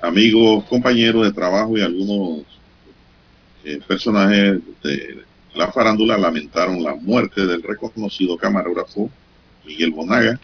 [0.00, 2.44] amigos, compañeros de trabajo y algunos
[3.64, 5.24] eh, personajes de
[5.54, 9.10] la farándula lamentaron la muerte del reconocido camarógrafo
[9.64, 10.38] Miguel Bonaga.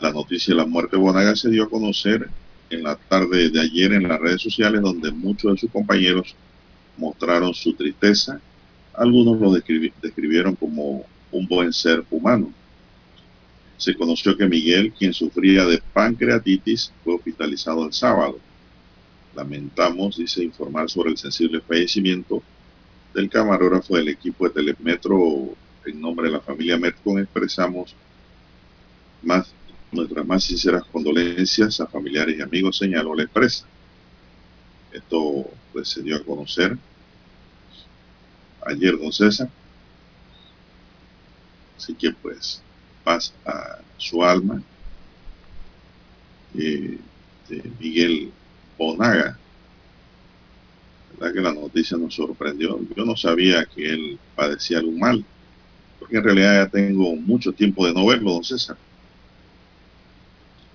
[0.00, 2.28] La noticia de la muerte de Bonaga se dio a conocer
[2.70, 6.36] en la tarde de ayer en las redes sociales donde muchos de sus compañeros
[6.96, 8.40] mostraron su tristeza.
[8.94, 12.52] Algunos lo describieron como un buen ser humano.
[13.78, 18.38] Se conoció que Miguel, quien sufría de pancreatitis, fue hospitalizado el sábado.
[19.36, 22.42] Lamentamos, dice, informar sobre el sensible fallecimiento
[23.14, 25.54] del camarógrafo del equipo de Telemetro,
[25.86, 27.94] en nombre de la familia Metcon, expresamos
[29.22, 29.52] más,
[29.92, 33.64] nuestras más sinceras condolencias a familiares y amigos, señaló la empresa.
[34.92, 36.76] Esto pues, se dio a conocer
[38.66, 39.48] ayer, don César.
[41.76, 42.60] Así que pues
[43.08, 44.62] a su alma.
[46.56, 46.98] Eh,
[47.78, 48.30] Miguel
[48.76, 49.38] Bonaga.
[51.18, 52.78] ¿Verdad que la noticia nos sorprendió?
[52.96, 55.24] Yo no sabía que él padecía algún mal,
[55.98, 58.76] porque en realidad ya tengo mucho tiempo de no verlo, don César.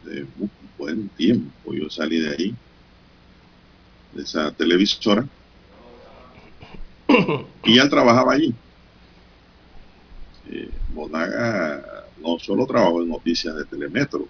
[0.03, 2.55] De un buen tiempo yo salí de ahí,
[4.13, 5.25] de esa televisora,
[7.63, 8.53] y él trabajaba allí.
[10.49, 11.83] Eh, Bonaga
[12.21, 14.27] no solo trabajó en noticias de Telemetro,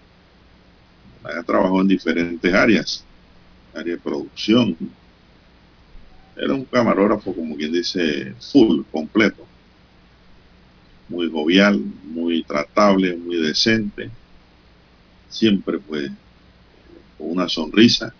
[1.22, 3.05] Bonaga trabajó en diferentes áreas,
[3.74, 4.76] área de producción.
[6.36, 9.45] Era un camarógrafo, como quien dice, full, completo.
[11.09, 14.09] Muy jovial, muy tratable, muy decente.
[15.30, 16.11] Siempre, pues,
[17.18, 18.14] con una sonrisa.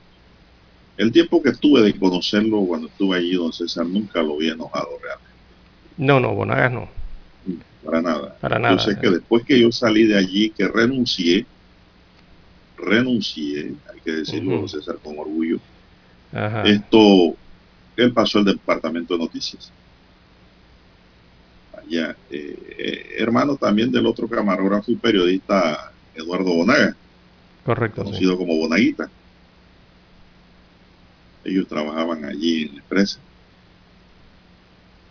[0.96, 4.90] El tiempo que tuve de conocerlo cuando estuve allí, don César, nunca lo vi enojado
[5.02, 5.34] realmente.
[5.98, 7.03] No, no, Bonagas no.
[7.84, 8.38] Para nada.
[8.40, 8.76] Para nada.
[8.76, 11.46] Yo sé que después que yo salí de allí, que renuncié,
[12.78, 14.68] renuncié, hay que decirlo, Ujú.
[14.70, 15.58] César, con orgullo,
[16.32, 16.64] Ajá.
[16.64, 17.36] esto,
[17.98, 19.72] él pasó al departamento de noticias.
[21.74, 25.78] Allá, eh, eh, hermano también del otro camarógrafo y periodista
[26.14, 26.96] Eduardo Bonaga,
[27.66, 28.02] Correcto.
[28.02, 28.06] sí.
[28.06, 29.12] conocido como Bonaguita.
[31.44, 33.20] Ellos trabajaban allí en la empresa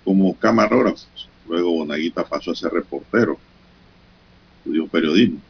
[0.05, 1.32] como camarógrafos.
[1.49, 3.39] Luego Bonaguita pasó a ser reportero,
[4.59, 5.41] estudió periodismo.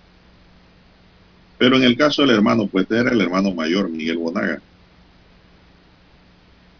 [1.59, 4.61] Pero en el caso del hermano, pues era el hermano mayor, Miguel Bonaga.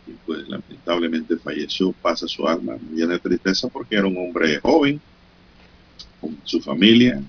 [0.07, 5.01] Y pues lamentablemente falleció, pasa su alma, llena de tristeza porque era un hombre joven,
[6.21, 7.23] con su familia,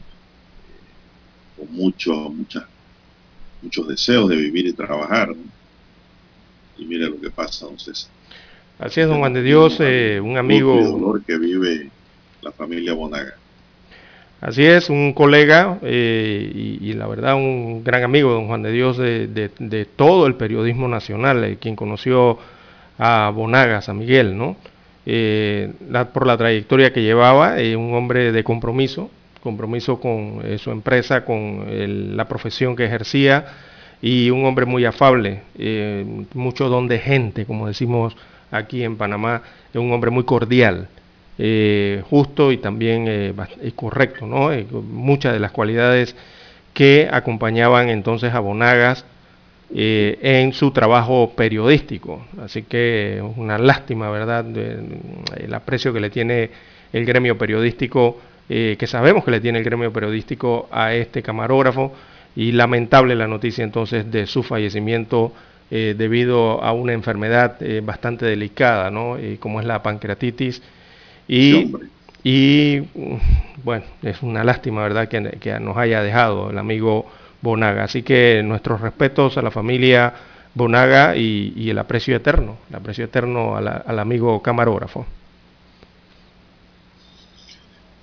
[1.57, 2.67] con mucho, mucha,
[3.61, 5.35] muchos deseos de vivir y trabajar.
[6.77, 8.09] Y mire lo que pasa, don César.
[8.79, 10.81] Así es, don Juan de Dios, eh, un amigo.
[10.81, 11.89] dolor que vive
[12.41, 13.33] la familia Bonaga.
[14.41, 18.71] Así es, un colega eh, y, y la verdad un gran amigo, don Juan de
[18.73, 22.37] Dios, de, de- de todo el periodismo nacional, eh, quien conoció
[22.99, 24.57] a Bonagas, a Miguel, ¿no?
[25.05, 29.09] La- por la trayectoria que llevaba, un hombre de compromiso,
[29.41, 33.45] compromiso con su empresa, con el- la profesión que ejercía
[34.01, 35.41] y un hombre muy afable,
[36.33, 38.15] mucho don de gente, como decimos
[38.53, 39.41] aquí en Panamá,
[39.73, 40.87] es un hombre muy cordial
[41.37, 43.33] eh, justo y también eh,
[43.75, 44.51] correcto, ¿no?
[44.53, 46.15] Eh, muchas de las cualidades
[46.73, 49.05] que acompañaban entonces a Bonagas
[49.75, 52.25] eh, en su trabajo periodístico.
[52.41, 54.77] Así que es una lástima, ¿verdad?, de-
[55.37, 56.49] el aprecio que le tiene
[56.93, 61.91] el gremio periodístico, que sabemos que le tiene el gremio periodístico a este camarógrafo,
[62.35, 65.31] y lamentable la noticia entonces de su fallecimiento
[65.73, 69.17] eh, debido a una enfermedad eh, bastante delicada, ¿no?
[69.17, 70.61] Eh, como es la pancreatitis.
[71.27, 71.67] Y,
[72.23, 73.15] y mm,
[73.63, 77.07] bueno, es una lástima, ¿verdad?, que, que nos haya dejado el amigo
[77.41, 77.85] Bonaga.
[77.85, 80.13] Así que nuestros respetos a la familia
[80.55, 85.07] Bonaga y, y el aprecio eterno, el aprecio eterno la- al amigo camarógrafo.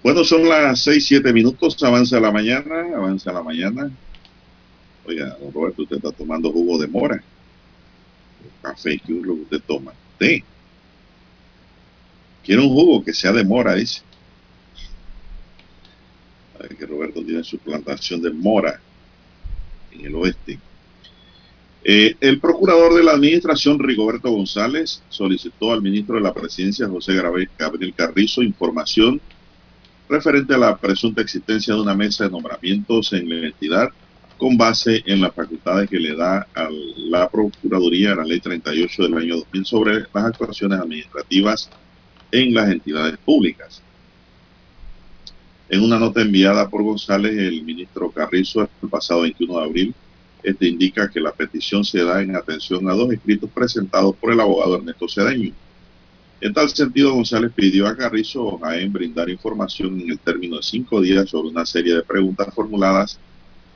[0.03, 3.91] Bueno, son las seis, siete minutos, avanza la mañana, avanza la mañana.
[5.03, 7.23] Oiga, don Roberto, usted está tomando jugo de mora.
[8.63, 9.93] Café, ¿qué es lo que usted toma?
[10.19, 10.45] Té.
[12.45, 14.03] Quiere un jugo que sea de mora, dice.
[16.57, 18.81] Sabe que Roberto tiene su plantación de mora
[19.93, 20.59] en el oeste.
[21.83, 27.15] Eh, el procurador de la administración, Rigoberto González, solicitó al ministro de la presidencia, José
[27.15, 29.21] Gabriel Carrizo, información
[30.09, 33.89] referente a la presunta existencia de una mesa de nombramientos en la entidad
[34.41, 39.19] con base en las facultades que le da a la Procuraduría la Ley 38 del
[39.19, 41.69] año 2000 sobre las actuaciones administrativas
[42.33, 43.83] en las entidades públicas.
[45.69, 49.95] En una nota enviada por González, el ministro Carrizo, el pasado 21 de abril,
[50.43, 54.41] este indica que la petición se da en atención a dos escritos presentados por el
[54.41, 55.53] abogado Ernesto Cedeño.
[56.41, 61.03] En tal sentido, González pidió a Carrizo Jaén brindar información en el término de cinco
[61.03, 63.21] días sobre una serie de preguntas formuladas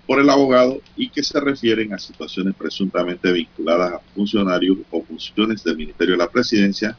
[0.07, 5.65] por el abogado y que se refieren a situaciones presuntamente vinculadas a funcionarios o funciones
[5.65, 6.97] del Ministerio de la Presidencia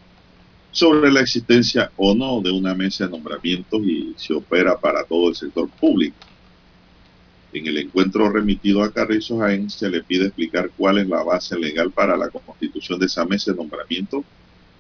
[0.72, 5.30] sobre la existencia o no de una mesa de nombramientos y si opera para todo
[5.30, 6.18] el sector público.
[7.54, 11.58] En el encuentro remitido a Carrizo Jaén se le pide explicar cuál es la base
[11.58, 14.26] legal para la constitución de esa mesa de nombramiento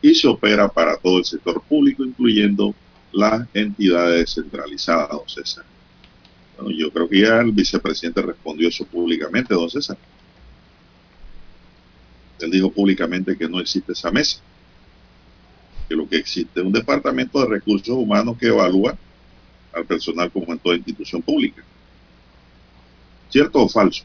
[0.01, 2.76] y se opera para todo el sector público, incluyendo
[3.13, 5.63] las entidades descentralizadas, don César.
[6.58, 9.97] Bueno, yo creo que ya el vicepresidente respondió eso públicamente, don César.
[12.39, 14.39] Él dijo públicamente que no existe esa mesa,
[15.88, 18.97] que lo que existe es un departamento de recursos humanos que evalúa
[19.74, 21.64] al personal como en toda institución pública.
[23.30, 24.03] ¿Cierto o falso?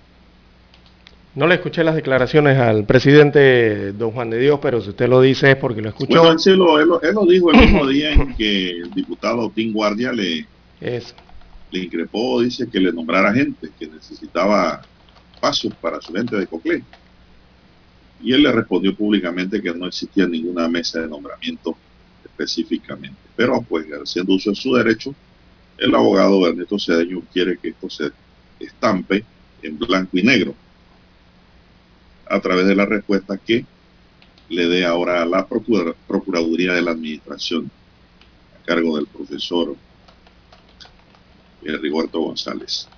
[1.34, 5.20] No le escuché las declaraciones al presidente don Juan de Dios, pero si usted lo
[5.20, 6.20] dice es porque lo escuchó.
[6.20, 10.12] Bueno, él, lo, él, lo, dijo el mismo día en que el diputado Tim Guardia
[10.12, 10.46] le,
[11.70, 14.82] le increpó, dice que le nombrara gente, que necesitaba
[15.40, 16.82] pasos para su gente de Coclé.
[18.22, 21.76] Y él le respondió públicamente que no existía ninguna mesa de nombramiento
[22.24, 23.16] específicamente.
[23.36, 25.14] Pero pues haciendo uso de su derecho,
[25.78, 28.10] el abogado Ernesto Cedeño quiere que esto se
[28.58, 29.24] estampe
[29.62, 30.54] en blanco y negro
[32.28, 33.64] a través de la respuesta que
[34.50, 37.70] le dé ahora a la Procuraduría de la Administración
[38.60, 39.76] a cargo del profesor
[41.62, 42.88] Rigoberto González.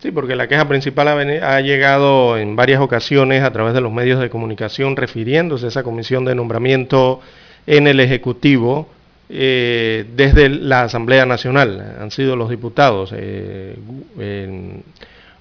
[0.00, 4.20] Sí, porque la queja principal ha, llegado en varias ocasiones a través de los medios
[4.20, 7.20] de comunicación refiriéndose a esa comisión de nombramiento
[7.66, 8.88] en el Ejecutivo
[9.28, 11.96] eh, desde la Asamblea Nacional.
[12.00, 13.12] Han sido los diputados.
[13.12, 13.76] Eh,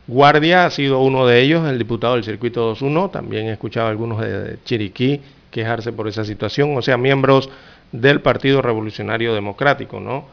[0.07, 3.09] Guardia ha sido uno de ellos, el diputado del Circuito 21.
[3.09, 5.21] También he escuchado a algunos de Chiriquí
[5.51, 7.49] quejarse por esa situación, o sea, miembros
[7.91, 10.25] del Partido Revolucionario Democrático, ¿no?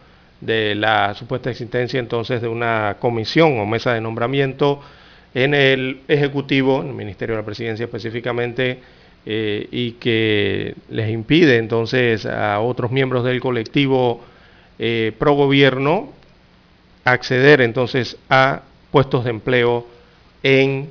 [0.45, 4.81] De la supuesta existencia entonces de una comisión o mesa de nombramiento
[5.33, 8.79] en el Ejecutivo, en el Ministerio de la Presidencia específicamente,
[9.27, 14.23] eh, y que les impide entonces a otros miembros del colectivo
[14.79, 16.13] eh, pro gobierno
[17.05, 19.87] acceder entonces a puestos de empleo
[20.43, 20.91] en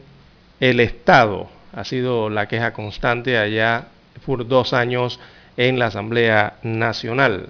[0.59, 1.47] el Estado.
[1.73, 3.87] Ha sido la queja constante allá
[4.25, 5.19] por dos años
[5.57, 7.49] en la Asamblea Nacional.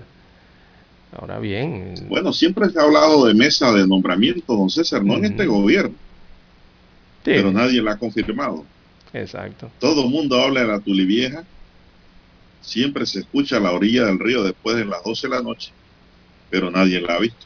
[1.15, 1.95] Ahora bien.
[2.07, 5.95] Bueno, siempre se ha hablado de mesa de nombramiento, don César, no en este gobierno.
[7.23, 8.65] Pero nadie la ha confirmado.
[9.13, 9.69] Exacto.
[9.79, 11.43] Todo el mundo habla de la Tulivieja.
[12.61, 15.71] Siempre se escucha a la orilla del río después de las 12 de la noche,
[16.49, 17.45] pero nadie la ha visto.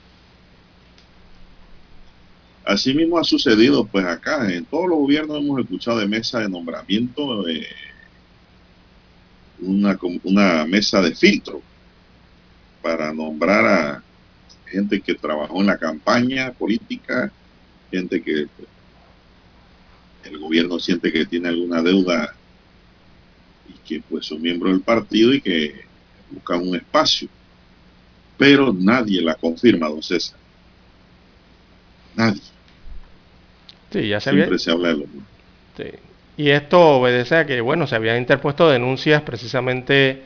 [2.64, 6.50] Así mismo ha sucedido pues acá, en todos los gobiernos hemos escuchado de mesa de
[6.50, 7.46] nombramiento,
[9.60, 11.62] una, una mesa de filtro
[12.88, 14.04] para nombrar a
[14.66, 17.30] gente que trabajó en la campaña política,
[17.92, 18.48] gente que
[20.24, 22.34] el gobierno siente que tiene alguna deuda
[23.68, 25.84] y que pues son miembros del partido y que
[26.32, 27.28] buscan un espacio.
[28.38, 30.40] Pero nadie la confirma, don César.
[32.16, 32.42] Nadie.
[33.92, 35.26] Sí, ya se Siempre se habla de lo mismo.
[35.76, 35.84] Sí.
[36.38, 40.22] Y esto obedece a que, bueno, se habían interpuesto denuncias precisamente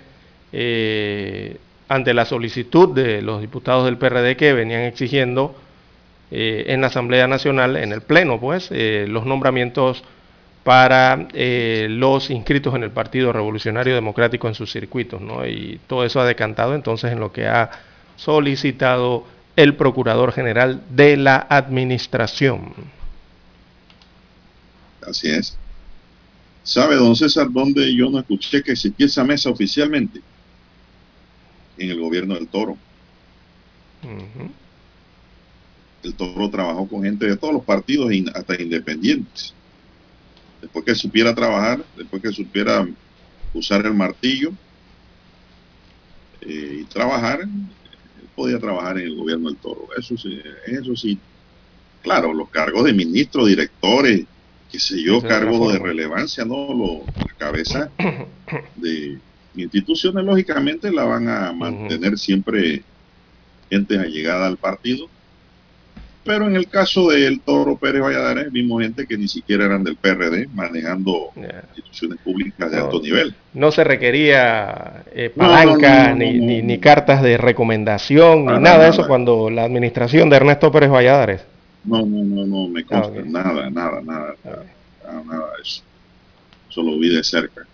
[0.52, 1.58] eh,
[1.92, 5.54] ante la solicitud de los diputados del PRD que venían exigiendo
[6.32, 10.04] eh, en la Asamblea Nacional, en el Pleno, pues, eh, los nombramientos
[10.64, 15.46] para los inscritos en el Partido Revolucionario Democrático en sus circuitos, ¿no?
[15.46, 17.72] Y todo eso ha decantado entonces en lo que ha
[18.16, 19.26] solicitado
[19.56, 22.74] el Procurador General de la Administración.
[25.02, 25.58] Así es.
[26.64, 30.22] ¿Sabe, don César, dónde yo no escuché que existía esa mesa oficialmente?
[31.82, 32.78] En el gobierno del Toro.
[36.04, 39.56] El Toro trabajó con gente de todos los partidos, hasta independientes.
[40.62, 42.88] Después que supiera trabajar, después que supiera
[43.54, 44.52] usar el martillo
[46.42, 47.48] eh, y trabajar,
[48.36, 49.88] podía trabajar en el gobierno del Toro.
[49.98, 51.20] Eso sí, eso sí.
[52.04, 54.26] Claro, los cargos de ministros, directores,
[54.72, 56.74] qué sé yo, cargos de relevancia, ¿no?
[56.74, 57.92] Lo, la cabeza
[58.76, 59.20] de
[59.56, 62.84] instituciones, lógicamente, la van a mantener siempre
[63.70, 65.08] gente allegada al partido.
[66.24, 69.96] Pero en el caso del Toro Pérez Valladares, vimos gente que ni siquiera eran del
[69.96, 71.32] PRD manejando
[71.76, 73.34] instituciones públicas de alto nivel.
[73.54, 79.50] No se requería eh, palanca, ni, ni, cartas de recomendación, ni nada de eso cuando
[79.50, 81.42] la administración de Ernesto Pérez Valladares.
[81.84, 85.82] No, no, no, no me consta nada, nada, nada, nada, de eso.
[86.70, 87.66] Eso lo vi de cerca.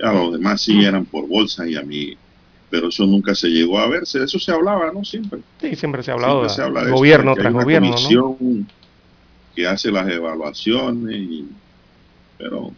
[0.00, 2.16] Ya los demás sí eran por bolsa y a mí,
[2.70, 4.18] pero eso nunca se llegó a verse.
[4.18, 5.04] De eso se hablaba, ¿no?
[5.04, 5.40] Siempre.
[5.60, 7.90] Sí, siempre se ha hablado se habla de gobierno tras gobierno.
[7.90, 8.66] Comisión
[9.54, 11.48] que hace las evaluaciones, y,
[12.38, 12.72] pero.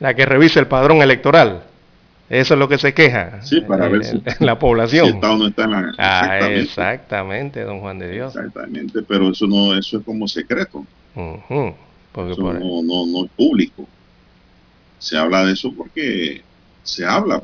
[0.00, 1.64] La que revisa el padrón electoral.
[2.30, 5.06] Eso es lo que se queja sí, para ver si, la población.
[5.06, 6.60] Si está o no está en la, ah, exactamente.
[6.60, 8.36] exactamente, don Juan de Dios.
[8.36, 10.84] Exactamente, pero eso no eso es como secreto.
[11.14, 13.86] porque eso no, no, no, es público.
[14.98, 16.42] Se habla de eso porque
[16.82, 17.42] se habla.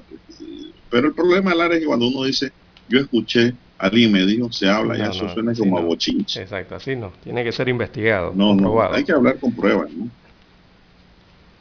[0.90, 2.52] Pero el problema, Lara, es que cuando uno dice,
[2.88, 6.42] yo escuché, alguien me dijo, se habla, y eso suena como a bochinche.
[6.42, 7.12] Exacto, así no.
[7.22, 8.32] Tiene que ser investigado.
[8.34, 10.08] No, no, hay que hablar con pruebas, ¿no?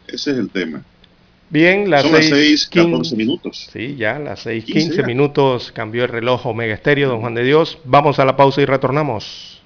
[0.08, 0.84] Ese es el tema.
[1.50, 3.70] Bien, las Son 6, 14 minutos.
[3.72, 7.78] Sí, ya, las 6, 15 minutos cambió el reloj Omega Estéreo, don Juan de Dios.
[7.86, 9.62] Vamos a la pausa y retornamos.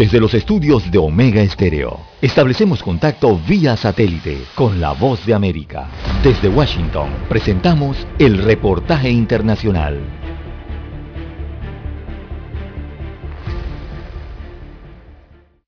[0.00, 5.90] Desde los estudios de Omega Estéreo, establecemos contacto vía satélite con la voz de América.
[6.24, 10.00] Desde Washington, presentamos el reportaje internacional.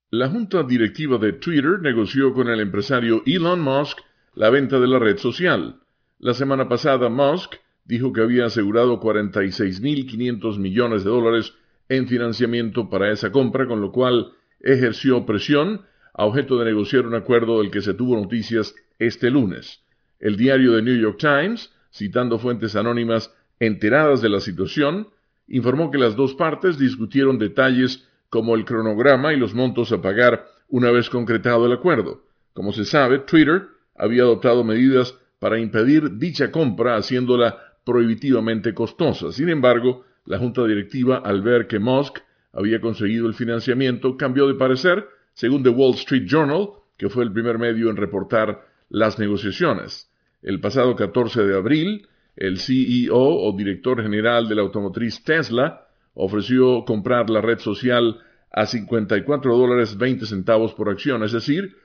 [0.09, 3.99] La junta directiva de Twitter negoció con el empresario Elon Musk
[4.35, 5.83] la venta de la red social.
[6.19, 11.53] La semana pasada, Musk dijo que había asegurado 46.500 millones de dólares
[11.89, 15.83] en financiamiento para esa compra, con lo cual ejerció presión
[16.15, 19.81] a objeto de negociar un acuerdo del que se tuvo noticias este lunes.
[20.21, 25.09] El diario The New York Times, citando fuentes anónimas enteradas de la situación,
[25.49, 30.47] informó que las dos partes discutieron detalles como el cronograma y los montos a pagar
[30.69, 32.25] una vez concretado el acuerdo.
[32.55, 39.33] Como se sabe, Twitter había adoptado medidas para impedir dicha compra, haciéndola prohibitivamente costosa.
[39.33, 42.19] Sin embargo, la junta directiva, al ver que Musk
[42.53, 47.33] había conseguido el financiamiento, cambió de parecer, según The Wall Street Journal, que fue el
[47.33, 50.11] primer medio en reportar las negociaciones.
[50.43, 52.07] El pasado 14 de abril,
[52.37, 58.21] el CEO o director general de la automotriz Tesla ofreció comprar la red social
[58.51, 61.77] a 54 dólares 20 centavos por acción, es decir,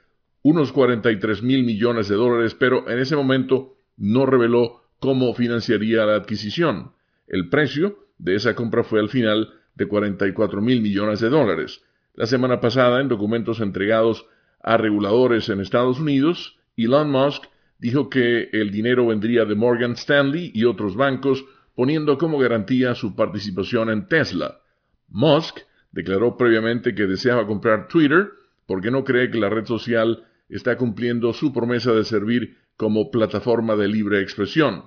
[0.43, 6.15] unos 43 mil millones de dólares, pero en ese momento no reveló cómo financiaría la
[6.15, 6.91] adquisición.
[7.27, 11.83] El precio de esa compra fue al final de 44 mil millones de dólares.
[12.15, 14.25] La semana pasada, en documentos entregados
[14.61, 17.43] a reguladores en Estados Unidos, Elon Musk
[17.79, 21.45] dijo que el dinero vendría de Morgan Stanley y otros bancos,
[21.75, 24.61] poniendo como garantía su participación en Tesla.
[25.09, 25.59] Musk
[25.91, 28.31] declaró previamente que deseaba comprar Twitter
[28.65, 33.75] porque no cree que la red social está cumpliendo su promesa de servir como plataforma
[33.75, 34.85] de libre expresión.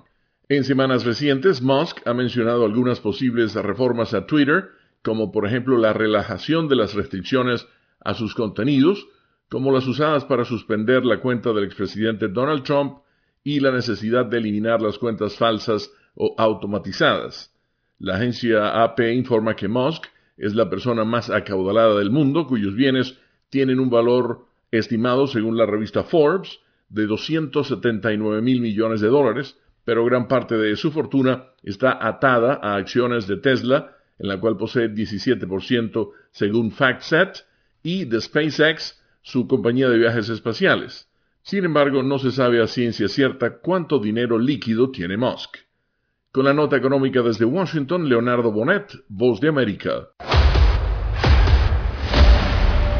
[0.51, 4.71] En semanas recientes, Musk ha mencionado algunas posibles reformas a Twitter,
[5.01, 7.65] como por ejemplo la relajación de las restricciones
[8.01, 9.07] a sus contenidos,
[9.47, 12.97] como las usadas para suspender la cuenta del expresidente Donald Trump
[13.45, 17.55] y la necesidad de eliminar las cuentas falsas o automatizadas.
[17.97, 20.03] La agencia AP informa que Musk
[20.35, 23.17] es la persona más acaudalada del mundo, cuyos bienes
[23.49, 30.05] tienen un valor estimado, según la revista Forbes, de 279 mil millones de dólares, pero
[30.05, 34.89] gran parte de su fortuna está atada a acciones de Tesla, en la cual posee
[34.89, 37.45] 17% según FactSet,
[37.83, 41.09] y de SpaceX, su compañía de viajes espaciales.
[41.43, 45.57] Sin embargo, no se sabe a ciencia cierta cuánto dinero líquido tiene Musk.
[46.31, 50.09] Con la nota económica desde Washington, Leonardo Bonet, Voz de América.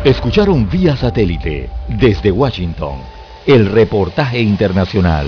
[0.04, 3.00] Escucharon vía satélite desde Washington
[3.46, 5.28] el reportaje internacional.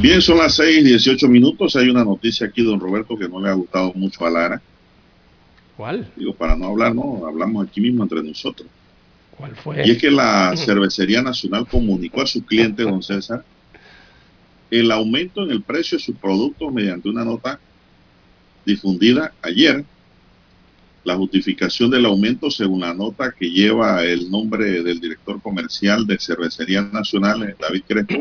[0.00, 1.74] Bien, son las 6, 18 minutos.
[1.74, 4.62] Hay una noticia aquí, don Roberto, que no le ha gustado mucho a Lara.
[5.76, 6.08] ¿Cuál?
[6.14, 8.68] Digo, para no hablar, no, hablamos aquí mismo entre nosotros.
[9.36, 9.84] ¿Cuál fue?
[9.84, 13.44] Y es que la Cervecería Nacional comunicó a su cliente, don César,
[14.70, 17.58] el aumento en el precio de sus productos mediante una nota
[18.64, 19.84] difundida ayer.
[21.02, 26.18] La justificación del aumento, según la nota que lleva el nombre del director comercial de
[26.20, 28.20] Cervecería Nacional, David Crespo,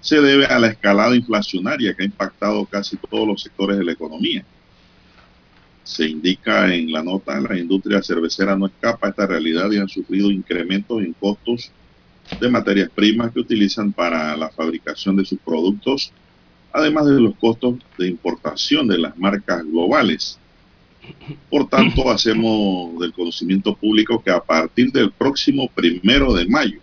[0.00, 3.92] se debe a la escalada inflacionaria que ha impactado casi todos los sectores de la
[3.92, 4.44] economía.
[5.82, 9.88] Se indica en la nota, la industria cervecera no escapa a esta realidad y han
[9.88, 11.72] sufrido incrementos en costos
[12.40, 16.12] de materias primas que utilizan para la fabricación de sus productos,
[16.72, 20.38] además de los costos de importación de las marcas globales.
[21.48, 26.80] Por tanto, hacemos del conocimiento público que a partir del próximo primero de mayo,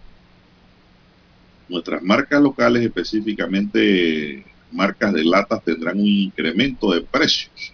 [1.70, 7.74] nuestras marcas locales, específicamente marcas de latas, tendrán un incremento de precios.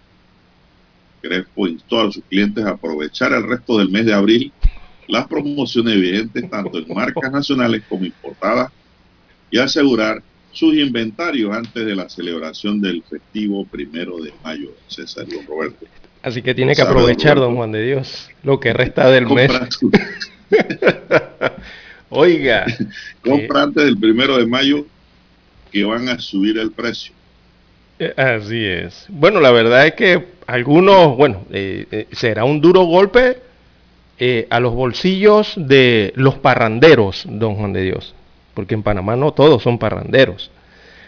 [1.22, 4.52] Crespo instó a sus clientes a aprovechar el resto del mes de abril
[5.08, 8.72] las promociones vigentes tanto en marcas nacionales como importadas
[9.52, 15.86] y asegurar sus inventarios antes de la celebración del festivo primero de mayo, César Roberto.
[16.22, 19.52] Así que tiene que aprovechar, don Juan de Dios, lo que resta del mes.
[22.12, 22.66] Oiga.
[23.24, 24.86] Compra antes del primero de mayo
[25.72, 27.14] que van a subir el precio.
[27.98, 29.06] Eh, así es.
[29.10, 33.38] Bueno, la verdad es que algunos, bueno, eh, eh, será un duro golpe
[34.52, 38.14] a los bolsillos de los parranderos, don Juan de Dios.
[38.54, 40.52] Porque en Panamá no todos son parranderos.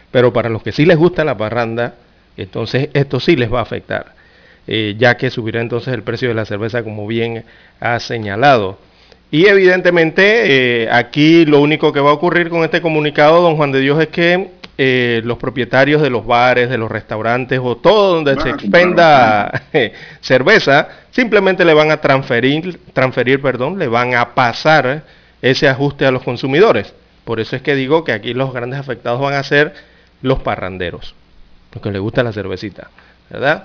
[0.10, 1.94] Pero para los que sí les gusta la parranda,
[2.38, 4.16] entonces esto sí les va a afectar.
[4.66, 7.44] ya que subirá entonces el precio de la cerveza como bien
[7.80, 8.80] ha señalado.
[9.34, 13.72] Y evidentemente eh, aquí lo único que va a ocurrir con este comunicado, don Juan
[13.72, 18.14] de Dios, es que eh, los propietarios de los bares, de los restaurantes o todo
[18.14, 19.64] donde se expenda
[20.22, 25.02] cerveza, simplemente le van a transferir, transferir, perdón, le van a pasar
[25.42, 26.94] ese ajuste a los consumidores.
[27.26, 29.74] Por eso es que digo que aquí los grandes afectados van a ser
[30.22, 31.16] los parranderos,
[31.74, 32.92] los que les gusta la cervecita,
[33.32, 33.64] ¿verdad?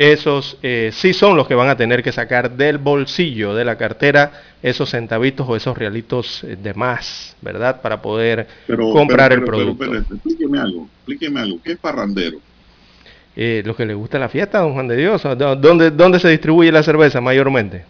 [0.00, 3.76] Esos eh, sí son los que van a tener que sacar del bolsillo de la
[3.76, 4.32] cartera
[4.62, 7.82] esos centavitos o esos realitos eh, de más, ¿verdad?
[7.82, 9.84] Para poder comprar el producto.
[9.84, 12.38] Pero, explíqueme algo, explíqueme algo, ¿qué es parrandero?
[13.36, 15.22] Eh, lo que le gusta la fiesta, don Juan de Dios.
[15.36, 17.84] ¿Dónde, dónde se distribuye la cerveza mayormente?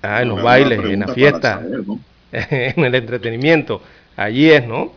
[0.00, 1.60] Ah, en los bailes, en la fiesta,
[2.32, 3.82] en el entretenimiento.
[4.16, 4.92] Allí es, ¿no?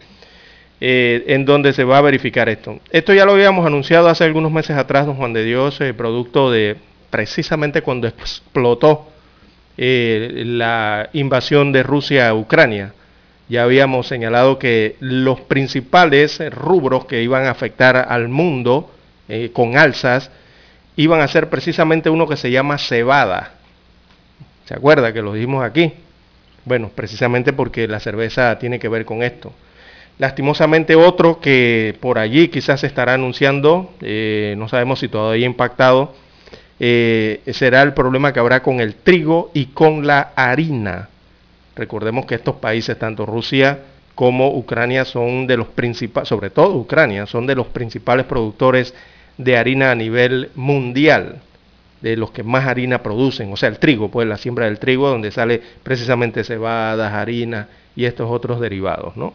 [0.82, 2.80] Eh, en donde se va a verificar esto.
[2.92, 6.52] Esto ya lo habíamos anunciado hace algunos meses atrás, don Juan de Dios, eh, producto
[6.52, 6.76] de
[7.10, 9.08] precisamente cuando explotó
[9.78, 12.94] eh, la invasión de Rusia a Ucrania.
[13.48, 18.92] Ya habíamos señalado que los principales rubros que iban a afectar al mundo
[19.54, 20.32] con alzas
[20.96, 23.54] iban a ser precisamente uno que se llama cebada.
[24.66, 25.94] ¿Se acuerda que lo dijimos aquí?
[26.66, 29.54] Bueno, precisamente porque la cerveza tiene que ver con esto.
[30.18, 36.14] Lastimosamente otro que por allí quizás se estará anunciando, eh, no sabemos si todavía impactado,
[36.80, 41.10] eh, será el problema que habrá con el trigo y con la harina.
[41.76, 43.80] Recordemos que estos países, tanto Rusia
[44.16, 48.94] como Ucrania, son de los principales, sobre todo Ucrania, son de los principales productores
[49.38, 51.42] de harina a nivel mundial,
[52.00, 55.10] de los que más harina producen, o sea, el trigo, pues la siembra del trigo,
[55.10, 59.34] donde sale precisamente cebadas, harina y estos otros derivados, ¿no?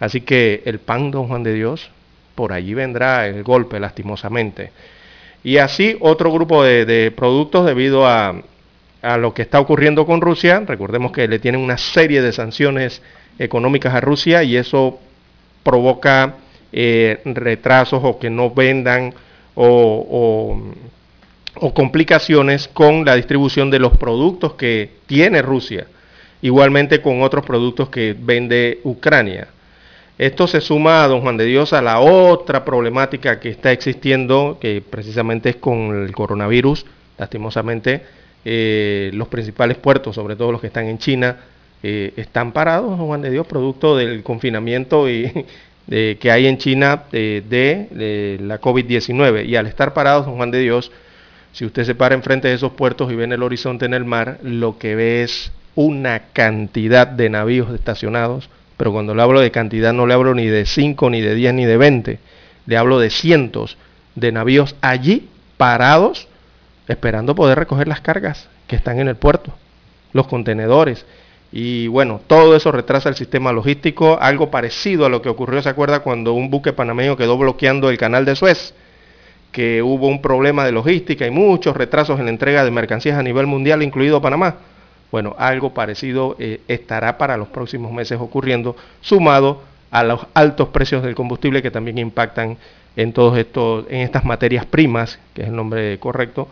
[0.00, 1.90] Así que el pan, don Juan de Dios,
[2.34, 4.70] por allí vendrá el golpe, lastimosamente.
[5.42, 8.34] Y así otro grupo de, productos debido a,
[9.18, 10.62] lo que está ocurriendo con Rusia.
[10.66, 13.02] Recordemos que le tienen una serie de sanciones
[13.38, 14.98] económicas a Rusia y eso
[15.62, 16.36] provoca
[16.72, 19.12] eh, retrasos o que no vendan
[19.54, 20.56] o,
[21.60, 25.86] o, complicaciones con la distribución de los productos que tiene Rusia.
[26.40, 29.48] Igualmente con otros productos que vende Ucrania.
[30.16, 34.80] Esto se suma don Juan de Dios a la otra problemática que está existiendo, que
[34.88, 36.86] precisamente es con el coronavirus.
[37.18, 38.02] Lastimosamente,
[38.44, 41.38] eh, los principales puertos, sobre todo los que están en China,
[41.82, 45.46] eh, están parados, don Juan de Dios, producto del confinamiento y,
[45.90, 49.46] que hay en China de, de la COVID-19.
[49.46, 50.92] Y al estar parados, don Juan de Dios,
[51.50, 54.04] si usted se para enfrente de esos puertos y ve en el horizonte en el
[54.04, 59.50] mar, lo que ve es una cantidad de navíos estacionados pero cuando le hablo de
[59.50, 62.18] cantidad no le hablo ni de 5, ni de 10, ni de 20,
[62.66, 63.76] le hablo de cientos
[64.14, 66.28] de navíos allí parados
[66.88, 69.52] esperando poder recoger las cargas que están en el puerto,
[70.12, 71.06] los contenedores.
[71.52, 75.68] Y bueno, todo eso retrasa el sistema logístico, algo parecido a lo que ocurrió, ¿se
[75.68, 76.00] acuerda?
[76.00, 78.74] Cuando un buque panameño quedó bloqueando el canal de Suez,
[79.52, 83.22] que hubo un problema de logística y muchos retrasos en la entrega de mercancías a
[83.22, 84.56] nivel mundial, incluido Panamá.
[85.14, 89.62] Bueno, algo parecido eh, estará para los próximos meses ocurriendo, sumado
[89.92, 92.56] a los altos precios del combustible que también impactan
[92.96, 96.48] en todos estos, en estas materias primas, que es el nombre correcto,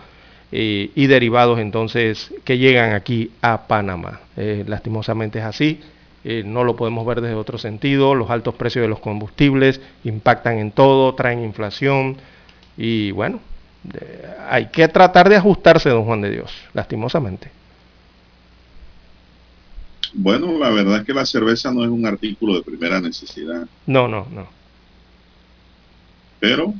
[0.52, 4.20] eh, y derivados entonces que llegan aquí a Panamá.
[4.36, 5.80] Eh, lastimosamente es así,
[6.44, 10.70] no lo podemos ver desde otro sentido, los altos precios de los combustibles impactan en
[10.70, 12.16] todo, traen inflación
[12.76, 13.40] y bueno,
[14.48, 17.61] hay que tratar de ajustarse, don Juan de Dios, lastimosamente.
[20.14, 23.66] Bueno, la verdad es que la cerveza no es un artículo de primera necesidad.
[23.86, 24.46] No, no, no.
[26.38, 26.74] Pero,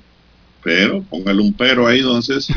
[0.63, 2.49] pero, póngale un pero ahí, entonces.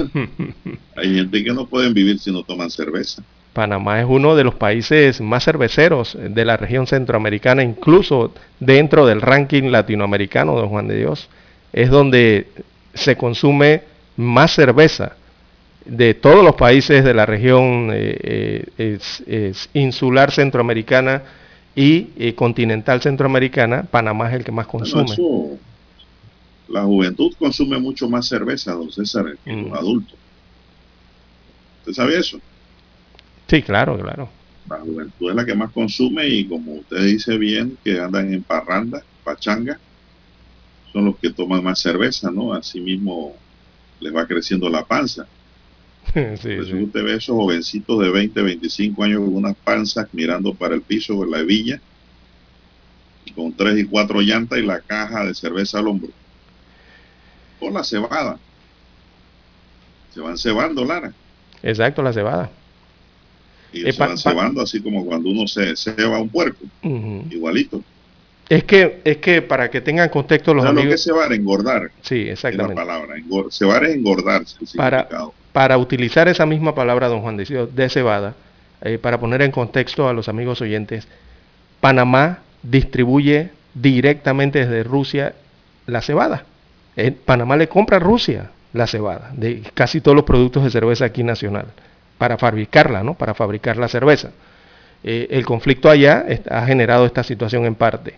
[0.95, 3.23] hay gente que no pueden vivir si no toman cerveza.
[3.53, 9.21] Panamá es uno de los países más cerveceros de la región centroamericana, incluso dentro del
[9.21, 11.29] ranking latinoamericano, don Juan de Dios.
[11.71, 12.47] Es donde
[12.93, 13.83] se consume
[14.17, 15.15] más cerveza
[15.85, 21.23] de todos los países de la región eh, eh, insular centroamericana
[21.75, 25.59] y eh, continental centroamericana, Panamá es el que más consume.
[26.69, 29.73] la juventud consume mucho más cerveza, don César, que los mm.
[29.73, 30.17] adultos.
[31.79, 32.39] ¿Usted sabe eso?
[33.47, 34.29] Sí, claro, claro.
[34.69, 38.41] La juventud es la que más consume y como usted dice bien, que andan en
[38.41, 39.77] parranda, pachanga,
[40.91, 42.53] son los que toman más cerveza, ¿no?
[42.53, 43.35] Así mismo
[43.99, 45.27] les va creciendo la panza.
[46.13, 50.81] sí, usted ve esos jovencitos de 20, 25 años con unas panzas mirando para el
[50.81, 51.81] piso de la hebilla,
[53.35, 56.09] con tres y cuatro llantas y la caja de cerveza al hombro.
[57.59, 58.37] Con la cebada.
[60.13, 61.13] Se van cebando, Lara.
[61.61, 62.49] Exacto, la cebada.
[63.73, 66.65] Y se van cebando así como cuando uno se ceba un puerco.
[67.29, 67.83] Igualito.
[68.47, 70.85] Es que, es que para que tengan contexto los amigos...
[70.85, 71.91] Lo que cebar, engordar.
[72.01, 72.75] Sí, exactamente.
[72.75, 73.15] la palabra.
[73.49, 74.57] cebar es engordarse.
[74.75, 75.07] para,
[75.51, 78.35] para utilizar esa misma palabra, don Juan de, de cebada,
[78.81, 81.07] eh, para poner en contexto a los amigos oyentes,
[81.79, 85.33] Panamá distribuye directamente desde Rusia
[85.87, 86.45] la cebada.
[86.95, 91.05] Eh, Panamá le compra a Rusia la cebada de casi todos los productos de cerveza
[91.05, 91.67] aquí nacional
[92.17, 93.15] para fabricarla, ¿no?
[93.15, 94.31] Para fabricar la cerveza.
[95.03, 98.15] Eh, el conflicto allá ha generado esta situación en parte.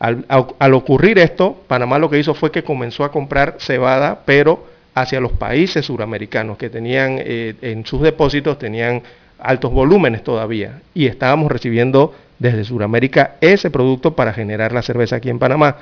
[0.00, 5.20] Al, ocurrir esto, Panamá lo que hizo fue que comenzó a comprar cebada, pero hacia
[5.20, 9.02] los países suramericanos que tenían eh, en sus depósitos, tenían
[9.38, 15.28] altos volúmenes todavía, y estábamos recibiendo desde Sudamérica ese producto para generar la cerveza aquí
[15.28, 15.76] en Panamá.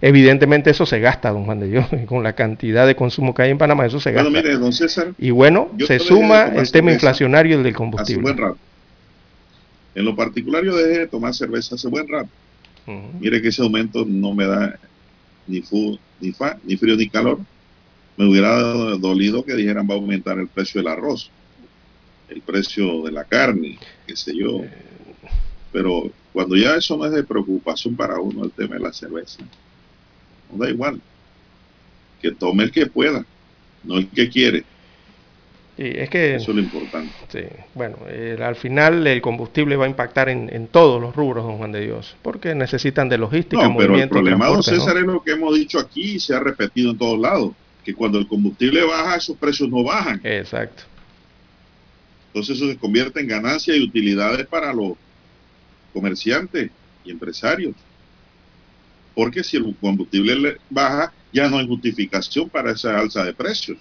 [0.00, 3.50] Evidentemente eso se gasta, don Juan de Dios, con la cantidad de consumo que hay
[3.50, 4.30] en Panamá, eso se gasta.
[4.30, 8.22] Mire, don César, y bueno, se suma el tema inflacionario y el del combustible.
[8.22, 8.58] Hace buen rato.
[9.96, 12.28] En lo particular yo dejé de tomar cerveza hace buen rato.
[12.86, 14.78] Mire que ese aumento no me da
[15.46, 17.38] ni, fu, ni, fa, ni frío ni calor.
[18.16, 18.60] Me hubiera
[18.96, 21.30] dolido que dijeran va a aumentar el precio del arroz,
[22.28, 24.60] el precio de la carne, qué sé yo.
[25.72, 29.42] Pero cuando ya eso no es de preocupación para uno, el tema de la cerveza,
[30.50, 31.00] no da igual.
[32.20, 33.24] Que tome el que pueda,
[33.82, 34.64] no el que quiere.
[35.76, 37.12] Y es que, Eso es lo importante.
[37.28, 37.40] Sí,
[37.74, 37.96] bueno,
[38.40, 42.16] al final el combustible va a impactar en, todos los rubros, don Juan de Dios,
[42.22, 45.80] porque necesitan de logística, no, pero el problema, don César, es lo que hemos dicho
[45.80, 47.52] aquí y se ha repetido en todos lados,
[47.84, 50.20] que cuando el combustible baja, esos precios no bajan.
[50.22, 50.84] Exacto.
[52.28, 54.92] Entonces eso se convierte en ganancias y utilidades para los
[55.92, 56.70] comerciantes
[57.04, 57.74] y empresarios.
[59.14, 63.78] Porque si el combustible baja, ya no hay justificación para esa alza de precios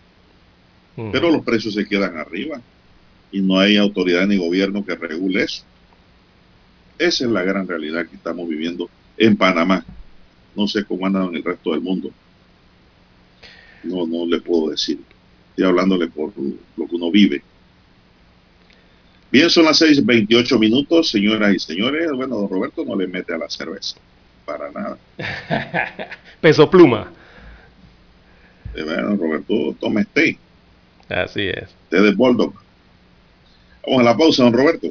[0.95, 2.61] pero los precios se quedan arriba
[3.31, 5.63] y no hay autoridad ni gobierno que regule eso.
[6.99, 9.83] Esa es la gran realidad que estamos viviendo en Panamá.
[10.55, 12.11] No sé cómo andan en el resto del mundo.
[13.83, 14.99] No, no le puedo decir.
[15.49, 16.31] Estoy hablándole por
[16.77, 17.43] lo que uno vive.
[19.31, 22.11] Bien, son las 6:28 minutos, señoras y señores.
[22.15, 23.97] Bueno, don Roberto no le mete a la cerveza.
[24.45, 24.97] Para nada.
[26.41, 27.11] Peso pluma.
[28.75, 30.37] Eh, bueno, Roberto, tome té.
[31.10, 31.74] Así es.
[31.89, 32.54] Desde Vamos
[33.86, 34.88] a la pausa, don Roberto.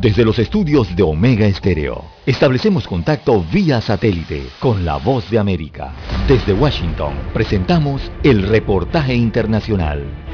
[0.00, 5.92] Desde los estudios de Omega Estéreo, establecemos contacto vía satélite con la voz de América.
[6.28, 10.27] Desde Washington, presentamos el reportaje internacional.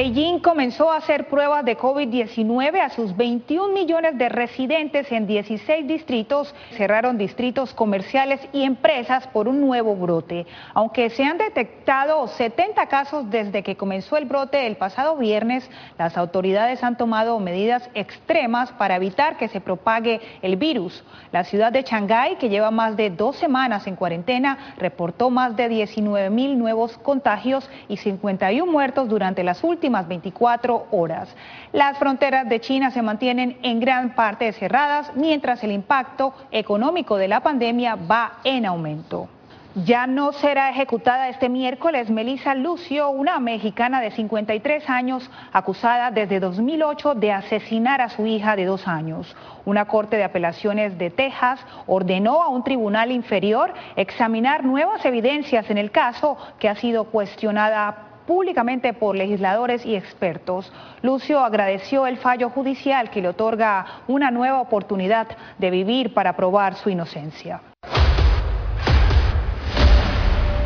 [0.00, 5.86] Beijing comenzó a hacer pruebas de COVID-19 a sus 21 millones de residentes en 16
[5.86, 6.54] distritos.
[6.70, 10.46] Cerraron distritos comerciales y empresas por un nuevo brote.
[10.72, 16.16] Aunque se han detectado 70 casos desde que comenzó el brote el pasado viernes, las
[16.16, 21.04] autoridades han tomado medidas extremas para evitar que se propague el virus.
[21.30, 25.68] La ciudad de Shanghái, que lleva más de dos semanas en cuarentena, reportó más de
[25.68, 31.34] 19 mil nuevos contagios y 51 muertos durante las últimas últimas 24 horas.
[31.72, 37.26] Las fronteras de China se mantienen en gran parte cerradas, mientras el impacto económico de
[37.26, 39.28] la pandemia va en aumento.
[39.74, 46.40] Ya no será ejecutada este miércoles Melissa Lucio, una mexicana de 53 años acusada desde
[46.40, 49.36] 2008 de asesinar a su hija de dos años.
[49.64, 55.78] Una corte de apelaciones de Texas ordenó a un tribunal inferior examinar nuevas evidencias en
[55.78, 60.70] el caso que ha sido cuestionada públicamente por legisladores y expertos.
[61.02, 65.26] Lucio agradeció el fallo judicial que le otorga una nueva oportunidad
[65.58, 67.60] de vivir para probar su inocencia.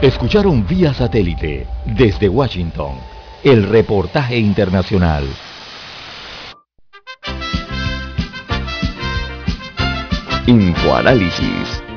[0.02, 2.96] Escucharon vía satélite desde Washington
[3.42, 5.24] el reportaje internacional.
[10.46, 11.82] Infoanálisis,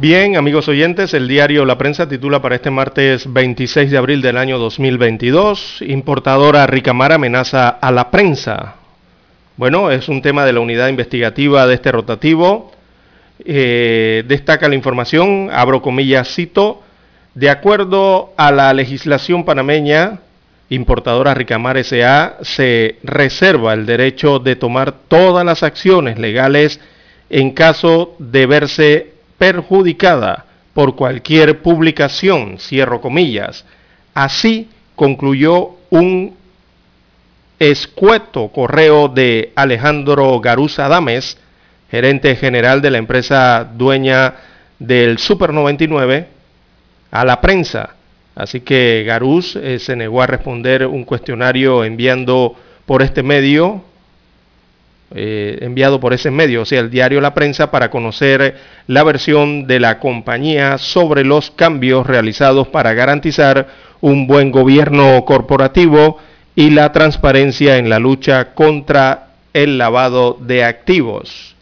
[0.00, 4.38] Bien, amigos oyentes, el diario La Prensa titula para este martes 26 de abril del
[4.38, 8.76] año 2022, importadora Ricamar amenaza a la prensa.
[9.58, 12.72] Bueno, es un tema de la unidad investigativa de este rotativo.
[13.44, 16.82] Eh, destaca la información, abro comillas, cito,
[17.34, 20.20] de acuerdo a la legislación panameña,
[20.70, 22.38] importadora Ricamar S.A.
[22.40, 26.80] se reserva el derecho de tomar todas las acciones legales
[27.28, 33.64] en caso de verse perjudicada por cualquier publicación, cierro comillas.
[34.12, 36.36] Así concluyó un
[37.58, 41.38] escueto correo de Alejandro Garuza Dames,
[41.90, 44.34] gerente general de la empresa dueña
[44.78, 46.28] del Super 99,
[47.10, 47.94] a la prensa.
[48.34, 53.84] Así que Garuz eh, se negó a responder un cuestionario enviando por este medio
[55.12, 58.56] eh, enviado por ese medio, o sea, el diario La Prensa, para conocer
[58.86, 63.68] la versión de la compañía sobre los cambios realizados para garantizar
[64.00, 66.18] un buen gobierno corporativo
[66.54, 71.56] y la transparencia en la lucha contra el lavado de activos.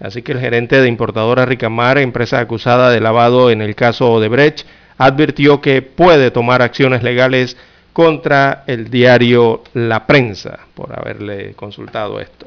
[0.00, 4.28] Así que el gerente de importadora Ricamar, empresa acusada de lavado en el caso de
[4.28, 4.66] Brecht,
[4.98, 7.56] advirtió que puede tomar acciones legales
[7.94, 12.46] contra el diario La Prensa por haberle consultado esto.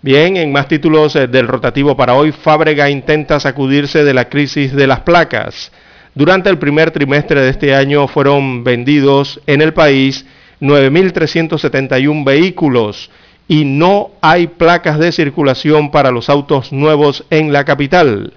[0.00, 4.72] Bien, en más títulos eh, del rotativo para hoy, Fábrega intenta sacudirse de la crisis
[4.72, 5.72] de las placas.
[6.14, 10.24] Durante el primer trimestre de este año fueron vendidos en el país
[10.60, 13.10] 9.371 vehículos
[13.48, 18.34] y no hay placas de circulación para los autos nuevos en la capital.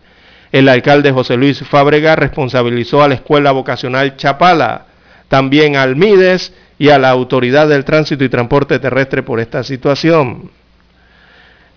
[0.51, 4.87] El alcalde José Luis Fábrega responsabilizó a la Escuela Vocacional Chapala,
[5.27, 10.49] también al MIDES y a la Autoridad del Tránsito y Transporte Terrestre por esta situación.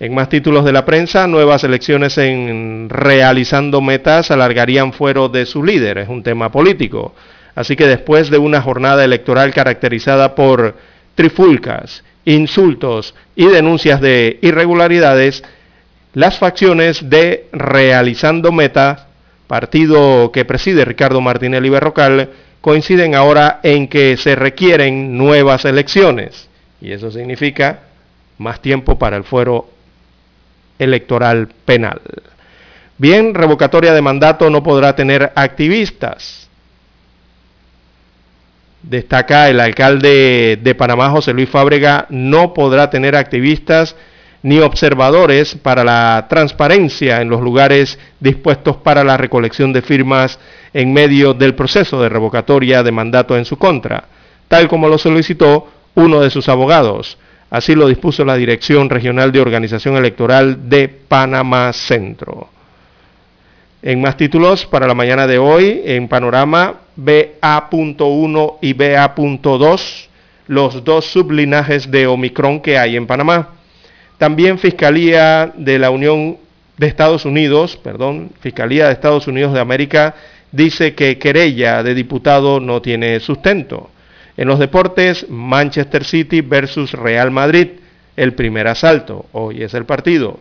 [0.00, 5.62] En más títulos de la prensa, nuevas elecciones en realizando metas alargarían fuero de su
[5.62, 7.14] líder, es un tema político.
[7.54, 10.76] Así que después de una jornada electoral caracterizada por
[11.14, 15.44] trifulcas, insultos y denuncias de irregularidades,
[16.12, 19.06] las facciones de Realizando Meta,
[19.46, 22.30] partido que preside Ricardo Martinelli Berrocal,
[22.60, 26.48] coinciden ahora en que se requieren nuevas elecciones.
[26.80, 27.80] Y eso significa
[28.38, 29.68] más tiempo para el fuero
[30.78, 32.00] electoral penal.
[32.96, 36.48] Bien, revocatoria de mandato no podrá tener activistas.
[38.82, 43.96] Destaca el alcalde de Panamá, José Luis Fábrega, no podrá tener activistas
[44.42, 50.38] ni observadores para la transparencia en los lugares dispuestos para la recolección de firmas
[50.74, 54.04] en medio del proceso de revocatoria de mandato en su contra,
[54.48, 57.16] tal como lo solicitó uno de sus abogados.
[57.54, 62.48] Así lo dispuso la Dirección Regional de Organización Electoral de Panamá Centro.
[63.80, 70.06] En más títulos para la mañana de hoy, en panorama BA.1 y BA.2,
[70.48, 73.50] los dos sublinajes de Omicron que hay en Panamá.
[74.18, 76.38] También Fiscalía de la Unión
[76.76, 80.16] de Estados Unidos, perdón, Fiscalía de Estados Unidos de América
[80.50, 83.90] dice que querella de diputado no tiene sustento.
[84.36, 87.68] En los deportes, Manchester City versus Real Madrid,
[88.16, 90.38] el primer asalto, hoy es el partido.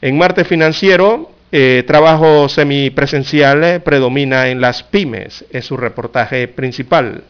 [0.00, 7.24] En martes financiero, eh, trabajo semipresencial eh, predomina en las pymes, es su reportaje principal.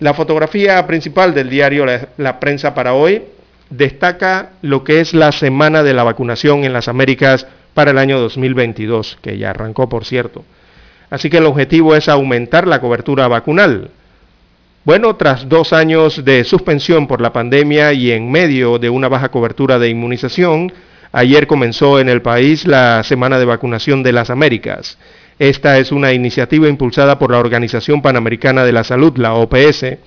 [0.00, 1.84] La fotografía principal del diario
[2.16, 3.22] la Prensa para hoy
[3.70, 8.18] destaca lo que es la semana de la vacunación en las Américas para el año
[8.20, 10.44] 2022, que ya arrancó, por cierto.
[11.10, 13.90] Así que el objetivo es aumentar la cobertura vacunal.
[14.88, 19.28] Bueno, tras dos años de suspensión por la pandemia y en medio de una baja
[19.30, 20.72] cobertura de inmunización,
[21.12, 24.96] ayer comenzó en el país la Semana de Vacunación de las Américas.
[25.38, 29.98] Esta es una iniciativa impulsada por la Organización Panamericana de la Salud, la OPS,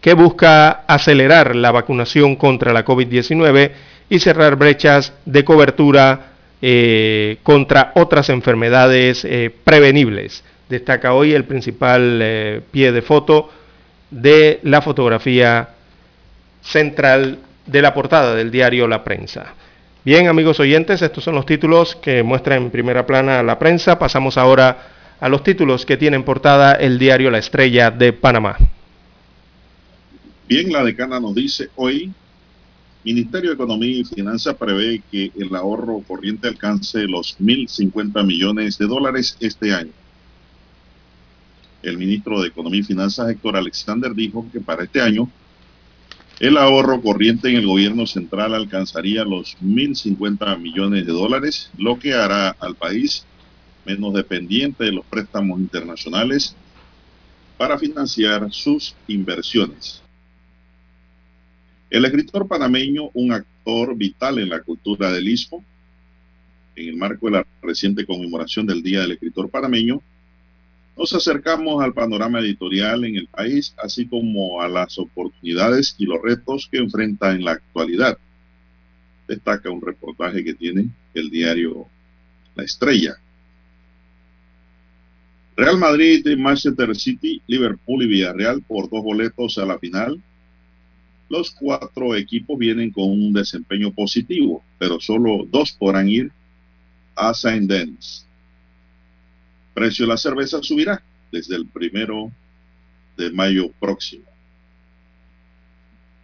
[0.00, 3.70] que busca acelerar la vacunación contra la COVID-19
[4.08, 10.42] y cerrar brechas de cobertura eh, contra otras enfermedades eh, prevenibles.
[10.74, 13.48] Destaca hoy el principal eh, pie de foto
[14.10, 15.68] de la fotografía
[16.62, 19.54] central de la portada del diario La Prensa.
[20.04, 24.00] Bien, amigos oyentes, estos son los títulos que muestra en primera plana la prensa.
[24.00, 28.56] Pasamos ahora a los títulos que tiene en portada el diario La Estrella de Panamá.
[30.48, 32.10] Bien, la decana nos dice hoy,
[33.04, 38.86] Ministerio de Economía y Finanzas prevé que el ahorro corriente alcance los 1.050 millones de
[38.86, 39.92] dólares este año.
[41.84, 45.30] El ministro de Economía y Finanzas, Héctor Alexander, dijo que para este año
[46.40, 52.14] el ahorro corriente en el gobierno central alcanzaría los 1.050 millones de dólares, lo que
[52.14, 53.26] hará al país
[53.84, 56.56] menos dependiente de los préstamos internacionales
[57.58, 60.02] para financiar sus inversiones.
[61.90, 65.62] El escritor panameño, un actor vital en la cultura del Istmo,
[66.76, 70.02] en el marco de la reciente conmemoración del Día del Escritor Panameño,
[70.96, 76.22] nos acercamos al panorama editorial en el país, así como a las oportunidades y los
[76.22, 78.18] retos que enfrenta en la actualidad.
[79.26, 81.86] Destaca un reportaje que tiene el diario
[82.54, 83.16] La Estrella.
[85.56, 90.20] Real Madrid, Manchester City, Liverpool y Villarreal por dos boletos a la final
[91.28, 96.30] los cuatro equipos vienen con un desempeño positivo, pero solo dos podrán ir
[97.16, 98.26] a Saint Denis.
[99.74, 102.30] Precio de la cerveza subirá desde el primero
[103.16, 104.24] de mayo próximo.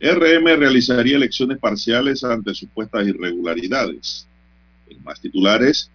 [0.01, 4.27] RM realizaría elecciones parciales ante supuestas irregularidades.
[4.89, 5.91] En más titulares,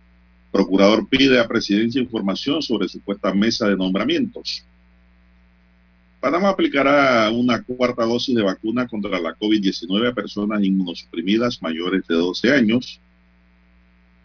[0.52, 4.64] procurador pide a presidencia información sobre supuesta mesa de nombramientos.
[6.20, 12.16] Panamá aplicará una cuarta dosis de vacuna contra la COVID-19 a personas inmunosuprimidas mayores de
[12.16, 13.02] 12 años.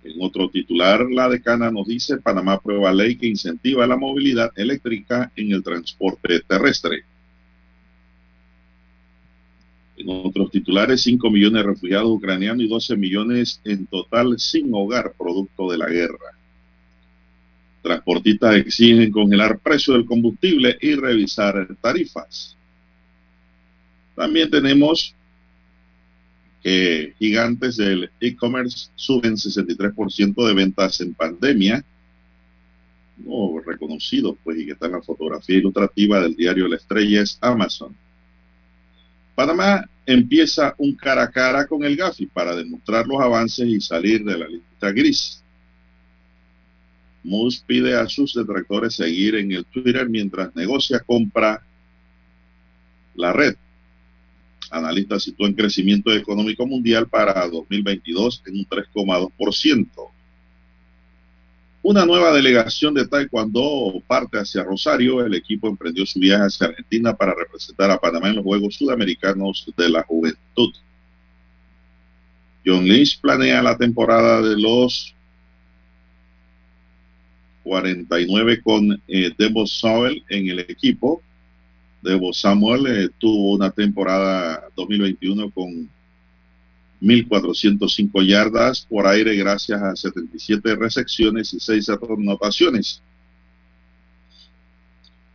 [0.02, 5.30] En otro titular, la decana nos dice, Panamá aprueba ley que incentiva la movilidad eléctrica
[5.36, 7.04] en el transporte terrestre.
[9.98, 15.12] En otros titulares, 5 millones de refugiados ucranianos y 12 millones en total sin hogar
[15.18, 16.38] producto de la guerra.
[17.82, 22.56] Transportistas exigen congelar precio del combustible y revisar tarifas.
[24.16, 25.14] También tenemos
[26.62, 31.84] que gigantes del e-commerce suben 63% de ventas en pandemia.
[33.18, 37.38] No reconocido, pues, y que está en la fotografía ilustrativa del diario La Estrella es
[37.40, 37.94] Amazon.
[39.34, 44.24] Panamá empieza un cara a cara con el GAFI para demostrar los avances y salir
[44.24, 45.42] de la lista gris.
[47.22, 51.62] Moose pide a sus detractores seguir en el Twitter mientras negocia compra
[53.14, 53.56] la red.
[54.70, 59.88] Analistas sitúan crecimiento económico mundial para 2022 en un 3,2%.
[61.82, 65.24] Una nueva delegación de Taekwondo parte hacia Rosario.
[65.24, 69.66] El equipo emprendió su viaje hacia Argentina para representar a Panamá en los Juegos Sudamericanos
[69.76, 70.72] de la Juventud.
[72.64, 75.14] John Lynch planea la temporada de los
[77.62, 81.22] 49 con eh, Debo Samuel en el equipo.
[82.02, 85.88] Debo Samuel eh, tuvo una temporada 2021 con
[87.00, 93.02] 1.405 yardas por aire gracias a 77 recepciones y 6 anotaciones.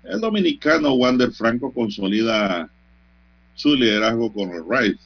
[0.04, 2.70] El dominicano Wander Franco consolida
[3.56, 4.98] su liderazgo con el Raid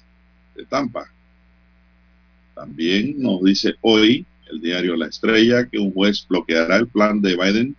[0.55, 1.09] de Tampa.
[2.53, 7.37] También nos dice hoy el diario La Estrella que un juez bloqueará el plan de
[7.37, 7.75] Biden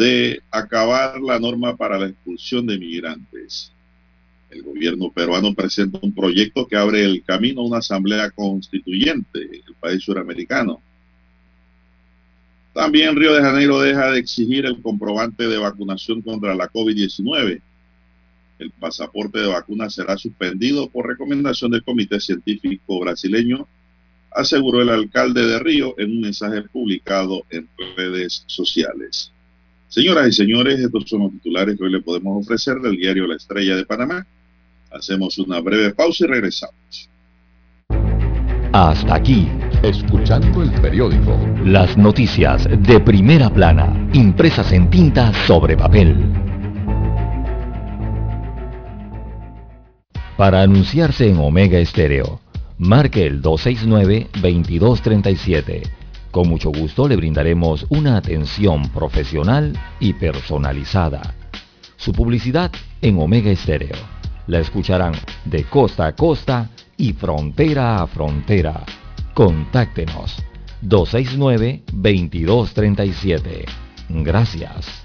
[0.00, 3.70] de acabar la norma para la expulsión de migrantes.
[4.48, 9.62] El gobierno peruano presenta un proyecto que abre el camino a una asamblea constituyente en
[9.66, 10.80] el país suramericano.
[12.72, 17.60] También Río de Janeiro deja de exigir el comprobante de vacunación contra la COVID-19.
[18.58, 23.68] El pasaporte de vacuna será suspendido por recomendación del Comité Científico Brasileño,
[24.30, 29.30] aseguró el alcalde de Río en un mensaje publicado en redes sociales.
[29.90, 33.34] Señoras y señores, estos son los titulares que hoy le podemos ofrecer del diario La
[33.34, 34.24] Estrella de Panamá.
[34.92, 37.10] Hacemos una breve pausa y regresamos.
[38.72, 39.48] Hasta aquí,
[39.82, 41.36] escuchando el periódico.
[41.64, 46.14] Las noticias de primera plana, impresas en tinta sobre papel.
[50.36, 52.40] Para anunciarse en Omega Estéreo,
[52.78, 55.99] marque el 269-2237.
[56.30, 61.34] Con mucho gusto le brindaremos una atención profesional y personalizada.
[61.96, 62.70] Su publicidad
[63.02, 63.96] en Omega Estéreo.
[64.46, 68.84] La escucharán de costa a costa y frontera a frontera.
[69.34, 70.36] Contáctenos
[70.82, 73.64] 269-2237.
[74.08, 75.04] Gracias.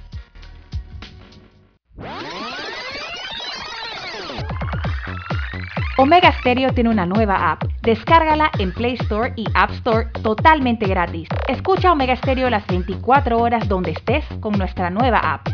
[5.98, 7.64] Omega Stereo tiene una nueva app.
[7.82, 11.30] Descárgala en Play Store y App Store totalmente gratis.
[11.48, 15.48] Escucha Omega Stereo las 24 horas donde estés con nuestra nueva app.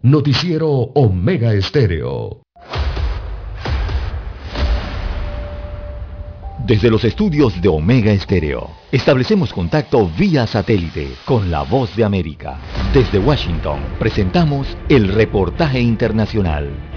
[0.00, 2.40] Noticiero Omega Estéreo.
[6.64, 12.58] Desde los estudios de Omega Estéreo, establecemos contacto vía satélite con la voz de América.
[12.92, 16.89] Desde Washington, presentamos el reportaje internacional.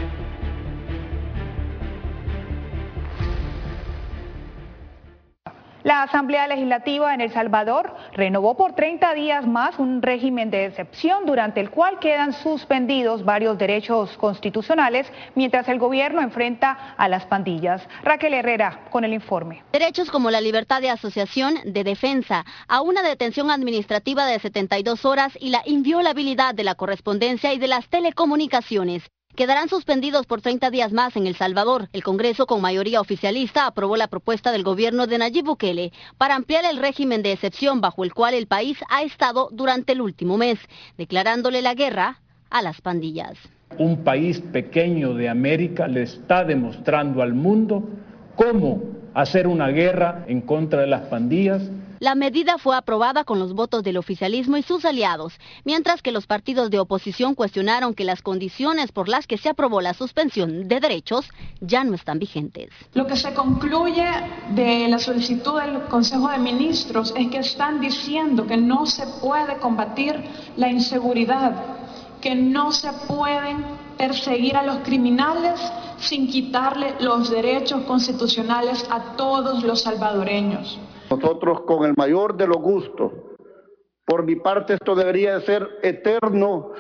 [5.84, 11.26] La Asamblea Legislativa en El Salvador renovó por 30 días más un régimen de excepción
[11.26, 17.86] durante el cual quedan suspendidos varios derechos constitucionales mientras el gobierno enfrenta a las pandillas.
[18.02, 19.62] Raquel Herrera con el informe.
[19.74, 25.38] Derechos como la libertad de asociación, de defensa, a una detención administrativa de 72 horas
[25.38, 30.92] y la inviolabilidad de la correspondencia y de las telecomunicaciones quedarán suspendidos por 30 días
[30.92, 31.90] más en El Salvador.
[31.94, 36.66] El Congreso, con mayoría oficialista, aprobó la propuesta del gobierno de Nayib Bukele para ampliar
[36.66, 40.60] el régimen de excepción bajo el cual el país ha estado durante el último mes,
[40.98, 42.20] declarándole la guerra
[42.50, 43.38] a las pandillas.
[43.78, 47.84] Un país pequeño de América le está demostrando al mundo
[48.36, 48.84] cómo
[49.14, 51.64] hacer una guerra en contra de las pandillas
[52.04, 56.28] la medida fue aprobada con los votos del oficialismo y sus aliados, mientras que los
[56.28, 60.82] partidos de oposición cuestionaron que las condiciones por las que se aprobó la suspensión de
[60.82, 61.30] derechos
[61.62, 62.72] ya no están vigentes.
[62.94, 64.06] Lo que se concluye
[64.50, 69.56] de la solicitud del Consejo de Ministros es que están diciendo que no se puede
[69.60, 70.22] combatir
[70.58, 71.56] la inseguridad,
[72.20, 73.64] que no se pueden
[73.98, 75.58] perseguir a los criminales
[76.00, 80.78] sin quitarle los derechos constitucionales a todos los salvadoreños.
[81.14, 83.12] Nosotros con el mayor de los gustos,
[84.04, 86.72] por mi parte esto debería de ser eterno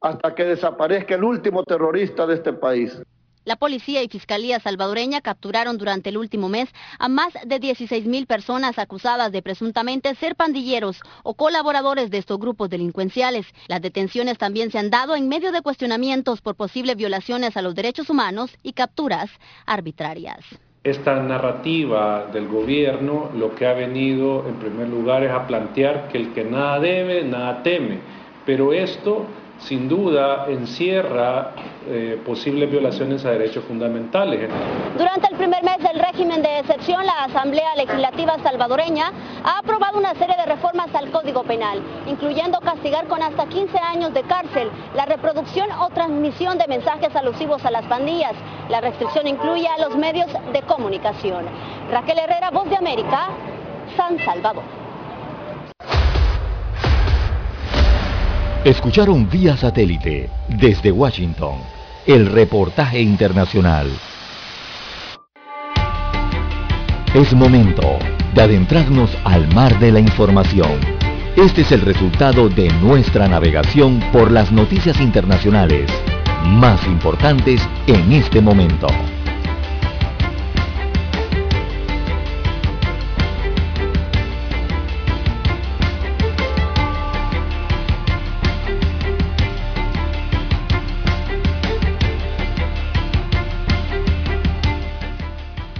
[0.00, 2.96] hasta que desaparezca el último terrorista de este país.
[3.44, 6.68] La policía y fiscalía salvadoreña capturaron durante el último mes
[7.00, 12.38] a más de 16 mil personas acusadas de presuntamente ser pandilleros o colaboradores de estos
[12.38, 13.44] grupos delincuenciales.
[13.66, 17.74] Las detenciones también se han dado en medio de cuestionamientos por posibles violaciones a los
[17.74, 19.30] derechos humanos y capturas
[19.66, 20.44] arbitrarias.
[20.84, 26.18] Esta narrativa del gobierno lo que ha venido en primer lugar es a plantear que
[26.18, 28.00] el que nada debe, nada teme.
[28.44, 29.24] Pero esto
[29.66, 31.52] sin duda encierra
[31.86, 34.50] eh, posibles violaciones a derechos fundamentales.
[34.96, 39.10] Durante el primer mes del régimen de excepción, la Asamblea Legislativa salvadoreña
[39.42, 44.12] ha aprobado una serie de reformas al Código Penal, incluyendo castigar con hasta 15 años
[44.12, 48.34] de cárcel la reproducción o transmisión de mensajes alusivos a las pandillas.
[48.68, 51.44] La restricción incluye a los medios de comunicación.
[51.90, 53.28] Raquel Herrera, Voz de América,
[53.96, 54.83] San Salvador.
[58.64, 61.56] Escucharon vía satélite desde Washington
[62.06, 63.90] el reportaje internacional.
[67.12, 67.98] Es momento
[68.34, 70.80] de adentrarnos al mar de la información.
[71.36, 75.90] Este es el resultado de nuestra navegación por las noticias internacionales
[76.46, 78.86] más importantes en este momento.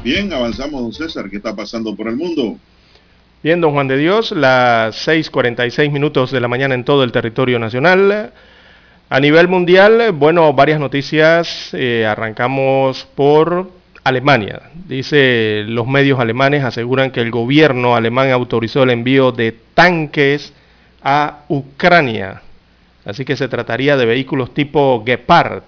[0.05, 1.31] Bien, avanzamos, don César.
[1.31, 2.59] ¿Qué está pasando por el mundo?
[3.43, 7.59] Bien, don Juan de Dios, las 6.46 minutos de la mañana en todo el territorio
[7.59, 8.31] nacional.
[9.09, 11.71] A nivel mundial, bueno, varias noticias.
[11.73, 13.71] Eh, arrancamos por
[14.05, 14.65] Alemania.
[14.87, 20.53] Dice, los medios alemanes aseguran que el gobierno alemán autorizó el envío de tanques
[21.03, 22.43] a Ucrania.
[23.07, 25.63] Así que se trataría de vehículos tipo Gepard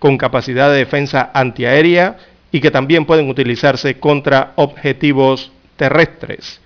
[0.00, 2.16] con capacidad de defensa antiaérea
[2.52, 6.60] y que también pueden utilizarse contra objetivos terrestres.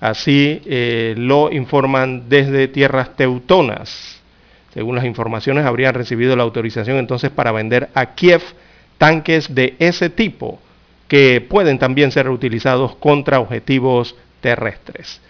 [0.00, 4.20] Así eh, lo informan desde tierras teutonas.
[4.74, 8.42] Según las informaciones, habrían recibido la autorización entonces para vender a Kiev
[8.98, 10.60] tanques de ese tipo
[11.08, 15.20] que pueden también ser utilizados contra objetivos terrestres.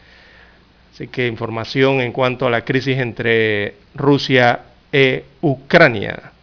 [0.93, 4.61] Así que información en cuanto a la crisis entre Rusia
[4.93, 6.34] e Ucrania.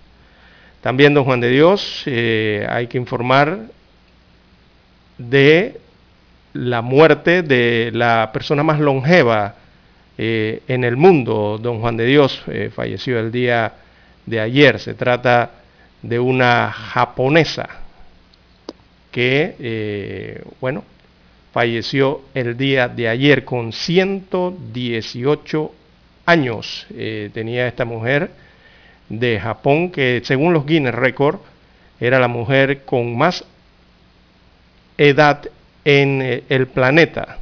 [0.82, 3.68] También, don Juan de Dios, eh, hay que informar
[5.20, 5.80] de
[6.53, 9.58] la muerte de la persona más longeva
[10.18, 13.74] eh, en el mundo, don Juan de Dios, eh, falleció el día
[14.26, 14.80] de ayer.
[14.80, 15.52] Se trata
[16.02, 17.70] de una japonesa
[19.12, 20.84] que, bueno,
[21.53, 25.72] falleció el día de ayer con 118
[26.26, 26.88] años.
[27.34, 28.32] tenía esta mujer
[29.19, 31.39] de Japón, que según los Guinness Record
[31.99, 33.43] era la mujer con más
[34.97, 35.47] edad
[35.85, 37.38] en eh, el planeta.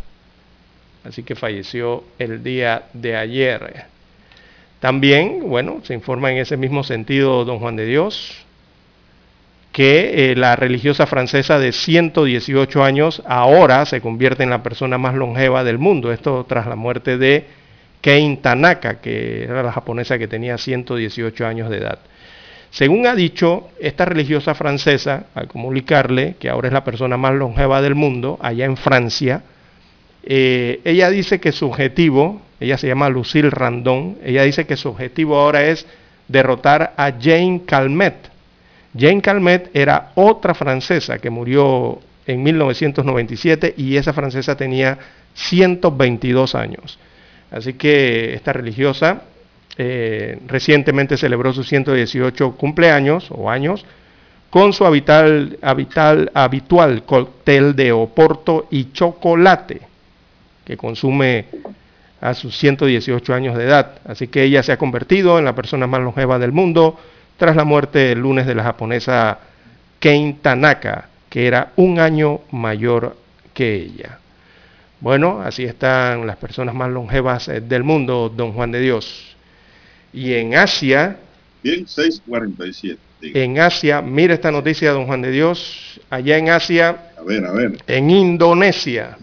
[1.04, 3.86] Así que falleció el día de ayer.
[4.80, 8.46] También, bueno, se informa en ese mismo sentido don Juan de Dios,
[9.72, 15.16] que eh, la religiosa francesa de 118 años ahora se convierte en la persona más
[15.16, 16.12] longeva del mundo.
[16.12, 17.46] Esto tras la muerte de
[18.02, 22.00] Kei Tanaka, que era la japonesa que tenía 118 años de edad.
[22.72, 27.82] Según ha dicho esta religiosa francesa, al comunicarle que ahora es la persona más longeva
[27.82, 29.42] del mundo, allá en Francia,
[30.24, 34.90] eh, ella dice que su objetivo, ella se llama Lucille Randon, ella dice que su
[34.90, 35.88] objetivo ahora es
[36.28, 38.30] derrotar a Jane Calmet.
[38.98, 44.98] Jane Calmet era otra francesa que murió en 1997 y esa francesa tenía
[45.34, 47.00] 122 años.
[47.52, 49.24] Así que esta religiosa
[49.78, 53.86] eh, recientemente celebró sus 118 cumpleaños o años
[54.50, 55.58] con su habitual,
[56.34, 59.82] habitual, cóctel de oporto y chocolate
[60.66, 61.46] que consume
[62.22, 64.00] a sus 118 años de edad.
[64.06, 67.00] Así que ella se ha convertido en la persona más longeva del mundo
[67.38, 69.40] tras la muerte el lunes de la japonesa
[70.00, 73.16] Ken Tanaka, que era un año mayor
[73.54, 74.20] que ella.
[75.02, 79.36] Bueno, así están las personas más longevas eh, del mundo, don Juan de Dios.
[80.12, 81.18] Y en Asia...
[81.64, 83.00] Bien, 647.
[83.22, 87.12] En Asia, mira esta noticia, don Juan de Dios, allá en Asia...
[87.18, 87.78] A ver, a ver.
[87.88, 89.18] En Indonesia.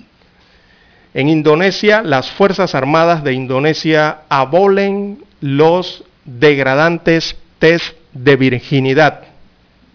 [1.13, 9.23] En Indonesia, las Fuerzas Armadas de Indonesia abolen los degradantes test de virginidad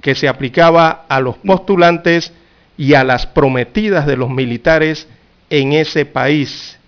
[0.02, 2.34] que se aplicaba a los postulantes
[2.78, 5.08] y a las prometidas de los militares
[5.52, 6.80] en ese país.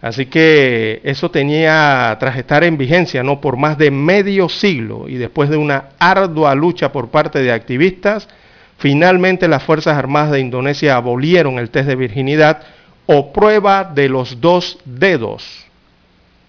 [0.00, 3.40] Así que eso tenía, tras estar en vigencia ¿no?
[3.40, 8.28] por más de medio siglo y después de una ardua lucha por parte de activistas,
[8.78, 12.62] finalmente las Fuerzas Armadas de Indonesia abolieron el test de virginidad
[13.06, 15.66] o prueba de los dos dedos,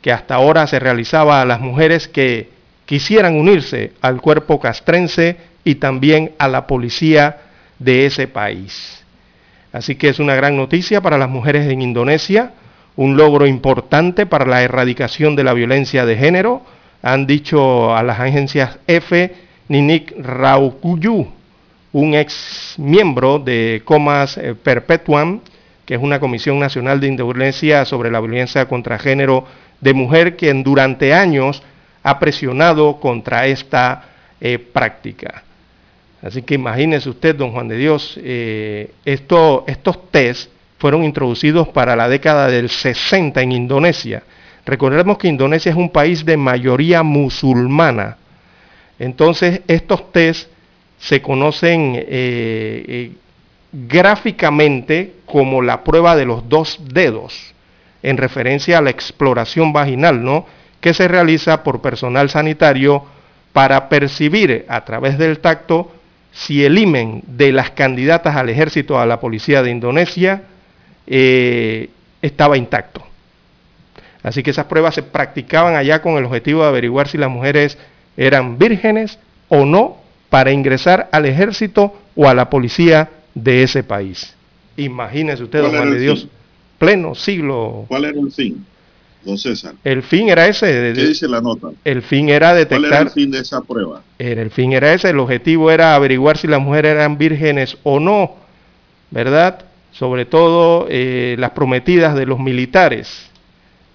[0.01, 2.49] que hasta ahora se realizaba a las mujeres que
[2.85, 7.37] quisieran unirse al cuerpo castrense y también a la policía
[7.77, 9.02] de ese país.
[9.73, 12.51] Así que es una gran noticia para las mujeres en Indonesia,
[12.95, 16.61] un logro importante para la erradicación de la violencia de género,
[17.01, 19.35] han dicho a las agencias F
[19.67, 21.27] Ninik Raukuyu,
[21.91, 25.41] un ex miembro de Comas eh, Perpetuam,
[25.85, 29.45] que es una comisión nacional de Indonesia sobre la violencia contra género
[29.81, 31.63] de mujer que durante años
[32.03, 34.03] ha presionado contra esta
[34.39, 35.43] eh, práctica.
[36.23, 42.07] Así que imagínese usted, don Juan de Dios, eh, estos test fueron introducidos para la
[42.07, 44.23] década del 60 en Indonesia.
[44.65, 48.17] Recordemos que Indonesia es un país de mayoría musulmana.
[48.99, 50.49] Entonces, estos test
[50.97, 53.11] se conocen eh, eh,
[53.73, 57.53] gráficamente como la prueba de los dos dedos,
[58.01, 60.45] en referencia a la exploración vaginal, ¿no?
[60.79, 63.03] Que se realiza por personal sanitario
[63.51, 65.91] para percibir a través del tacto
[66.33, 70.43] si el imen de las candidatas al ejército a la policía de Indonesia
[71.07, 71.89] eh,
[72.21, 73.03] estaba intacto.
[74.23, 77.77] Así que esas pruebas se practicaban allá con el objetivo de averiguar si las mujeres
[78.17, 79.19] eran vírgenes
[79.49, 79.97] o no
[80.29, 84.33] para ingresar al ejército o a la policía de ese país.
[84.77, 86.27] Imagínese usted, don Juan de Dios,
[86.79, 87.85] pleno siglo.
[87.87, 88.65] ¿Cuál era el fin,
[89.23, 89.75] don César?
[89.83, 90.67] El fin era ese.
[90.67, 91.69] De, ¿Qué dice la nota?
[91.83, 92.79] El fin era detectar.
[92.79, 94.01] ¿Cuál era el fin de esa prueba?
[94.19, 95.09] Era, el fin era ese.
[95.09, 98.35] El objetivo era averiguar si las mujeres eran vírgenes o no,
[99.11, 99.65] ¿verdad?
[99.91, 103.29] Sobre todo eh, las prometidas de los militares.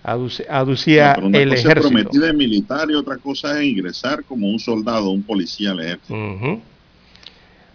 [0.03, 1.87] aducía no, una el cosa ejército.
[1.89, 5.81] Es prometida de militar y otra cosa es ingresar como un soldado, un policía al
[5.81, 6.15] ejército.
[6.15, 6.61] Uh -huh.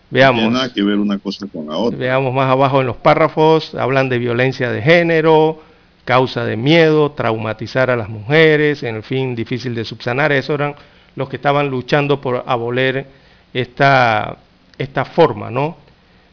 [0.10, 0.44] Veamos.
[0.44, 1.98] No tiene nada que ver una cosa con la otra.
[1.98, 5.60] Veamos más abajo en los párrafos, hablan de violencia de género,
[6.06, 10.32] causa de miedo, traumatizar a las mujeres, en el fin difícil de subsanar.
[10.32, 10.76] Esos eran
[11.16, 13.06] los que estaban luchando por abolir
[13.54, 14.38] esta,
[14.78, 15.78] esta forma, ¿no?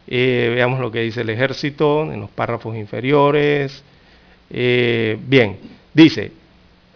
[0.06, 3.84] Eh, veamos lo que dice el ejército en los párrafos inferiores.
[4.50, 5.58] Eh, bien,
[5.94, 6.32] dice,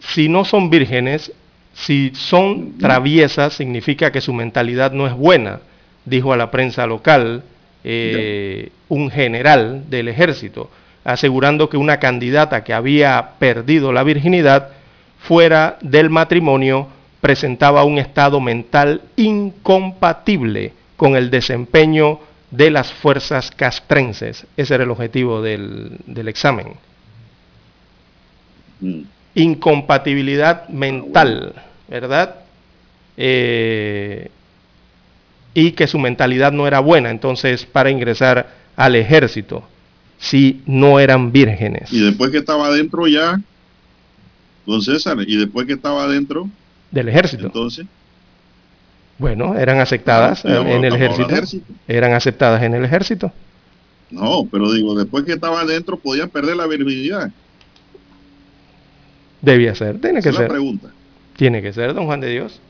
[0.01, 1.33] si no son vírgenes,
[1.75, 5.61] si son traviesas, significa que su mentalidad no es buena
[6.05, 7.43] dijo a la prensa local
[7.83, 10.71] eh, un general del ejército,
[11.05, 14.71] asegurando que una candidata que había perdido la virginidad
[15.19, 16.89] fuera del matrimonio
[17.21, 22.21] presentaba un estado mental incompatible con el desempeño
[22.51, 24.47] de las fuerzas castrenses.
[24.57, 26.75] Ese era el objetivo del, del examen.
[29.35, 31.55] Incompatibilidad mental,
[31.89, 32.37] ¿verdad?
[33.17, 34.31] Eh,
[35.55, 39.67] y que su mentalidad no era buena, entonces para ingresar al ejército,
[40.25, 41.93] si no eran vírgenes.
[41.93, 43.39] Y después que estaba adentro ya,
[44.65, 46.49] don César, y después que estaba adentro
[46.91, 47.47] del ejército.
[47.47, 47.87] Entonces,
[49.19, 53.33] bueno, eran aceptadas en, en el ejército, ejército, Eran aceptadas en el ejército.
[54.11, 57.31] No, pero digo, después que estaba adentro podían perder la virginidad.
[59.43, 60.47] Debía ser, tiene que Esa ser.
[60.47, 60.89] Es la pregunta.
[61.37, 62.61] Tiene que ser, don Juan de Dios.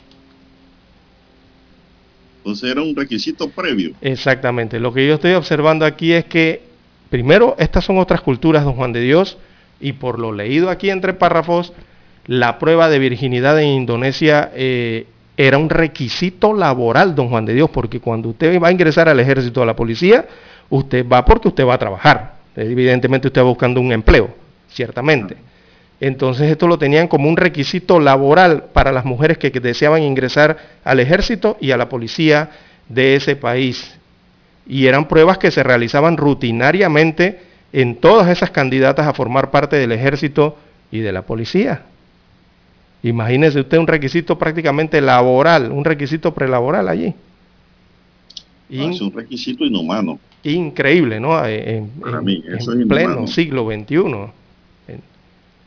[2.39, 3.95] Entonces era un requisito previo.
[4.01, 4.81] Exactamente.
[4.81, 6.74] Lo que yo estoy observando aquí es que,
[7.15, 9.39] primero, estas son otras culturas, don Juan de Dios,
[9.79, 11.73] y por lo leído aquí entre párrafos,
[12.27, 17.71] la prueba de virginidad en Indonesia eh, era un requisito laboral, don Juan de Dios,
[17.71, 20.27] porque cuando usted va a ingresar al ejército a la policía,
[20.71, 22.35] usted va porque usted va a trabajar.
[22.57, 24.31] Evidentemente usted va buscando un empleo,
[24.69, 25.37] ciertamente.
[26.01, 30.99] Entonces esto lo tenían como un requisito laboral para las mujeres que, deseaban ingresar al
[30.99, 32.51] ejército y a la policía
[32.89, 34.01] de ese país.
[34.67, 37.41] Y eran pruebas que se realizaban rutinariamente
[37.73, 40.57] en todas esas candidatas a formar parte del ejército
[40.91, 41.83] y de la policía.
[43.03, 47.13] Imagínese usted un requisito prácticamente laboral, un requisito prelaboral allí.
[48.71, 50.19] In, es un requisito inhumano.
[50.43, 51.45] Increíble, ¿no?
[51.45, 53.27] En, para en, mí, eso en es pleno inhumano.
[53.27, 53.95] siglo XXI.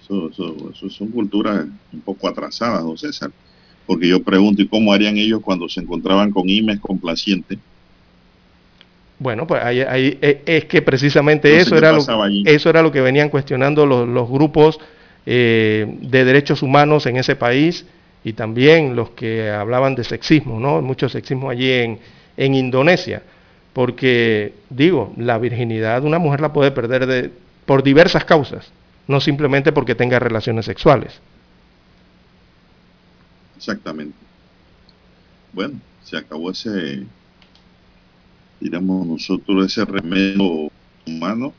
[0.02, 3.30] Eso, eso, eso, son culturas un poco atrasadas, don César.
[3.86, 7.60] Porque yo pregunto, ¿y cómo harían ellos cuando se encontraban con IMES complaciente?
[9.20, 12.44] Bueno, pues ahí, ahí, es que precisamente eso, era lo, allí?
[12.46, 14.80] eso era lo que venían cuestionando los, los grupos
[15.26, 17.86] eh, de derechos humanos en ese país
[18.24, 20.82] y también los que hablaban de sexismo, ¿no?
[20.82, 22.00] Mucho sexismo allí en,
[22.36, 23.24] en Indonesia.
[23.74, 27.32] Porque, digo, la virginidad una mujer la puede perder de,
[27.66, 28.72] por diversas causas
[29.08, 31.20] no simplemente porque tenga relaciones sexuales.
[33.56, 34.16] Exactamente.
[35.54, 37.04] Bueno, se acabó ese,
[38.60, 40.70] digamos nosotros, ese remedio
[41.06, 41.54] humano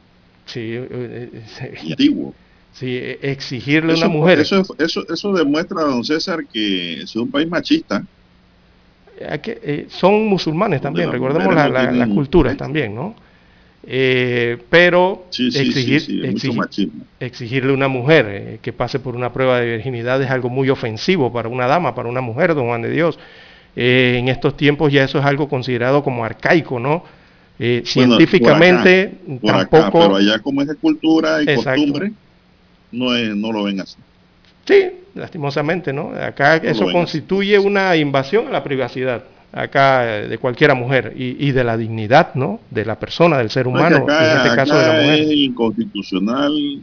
[0.47, 1.45] sí, eh,
[1.85, 2.35] y antiguo.
[2.73, 4.39] Sí, exigirle eso, a una mujer.
[4.41, 8.05] Eso, eso, eso demuestra, don César, que es un país machista.
[9.21, 13.17] Eh, son musulmanes también, recordemos las la, la culturas también, ¿no?
[13.91, 19.17] Eh, pero sí, sí, exigir, sí, exigir, exigirle a una mujer eh, que pase por
[19.17, 22.67] una prueba de virginidad es algo muy ofensivo para una dama, para una mujer, don
[22.67, 23.19] Juan de Dios.
[23.81, 27.05] Eh, en estos tiempos ya eso es algo considerado como arcaico, ¿no?
[27.61, 29.99] Bueno, científicamente por acá, por tampoco...
[29.99, 31.83] Acá, pero allá como es de cultura y Exacto.
[31.83, 32.13] costumbre,
[32.91, 33.95] no, es, no lo ven así.
[34.65, 34.85] Sí,
[35.15, 36.11] lastimosamente, ¿no?
[36.11, 37.65] Acá no eso constituye así.
[37.65, 39.23] una invasión a la privacidad
[39.53, 42.59] acá de cualquiera mujer y, y, de la dignidad ¿no?
[42.71, 45.21] de la persona, del ser humano, acá, en este caso de la mujer.
[45.21, 46.83] Es inconstitucional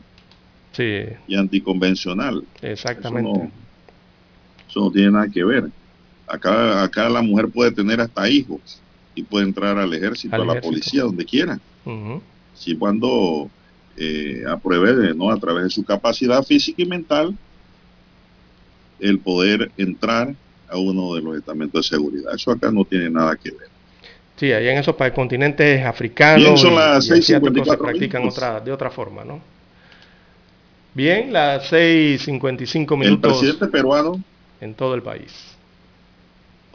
[0.71, 1.03] sí.
[1.27, 2.41] y anticonvencional.
[2.61, 3.31] Exactamente.
[3.31, 3.51] Eso no,
[4.69, 5.65] eso no, tiene nada que ver.
[6.27, 8.79] Acá, acá la mujer puede tener hasta hijos
[9.13, 11.59] y puede entrar al ejército, a la policía, donde quiera.
[12.53, 13.49] Si cuando
[13.97, 15.31] eh, apruebe, ¿no?
[15.31, 17.35] a través de su capacidad física y mental,
[18.99, 20.33] el poder entrar
[20.69, 22.33] a uno de los estamentos de seguridad.
[22.33, 23.69] Eso acá no tiene nada que ver.
[24.37, 28.89] Sí, allá en esos continentes africanos Bien, son las y, se practican otra, de otra
[28.89, 29.39] forma, ¿no?
[30.93, 33.31] Bien, las 6.55 minutos.
[33.31, 34.21] El presidente peruano.
[34.59, 35.54] En todo el país.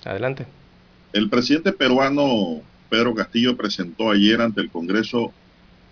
[0.05, 0.47] Adelante.
[1.13, 5.33] El presidente peruano Pedro Castillo presentó ayer ante el Congreso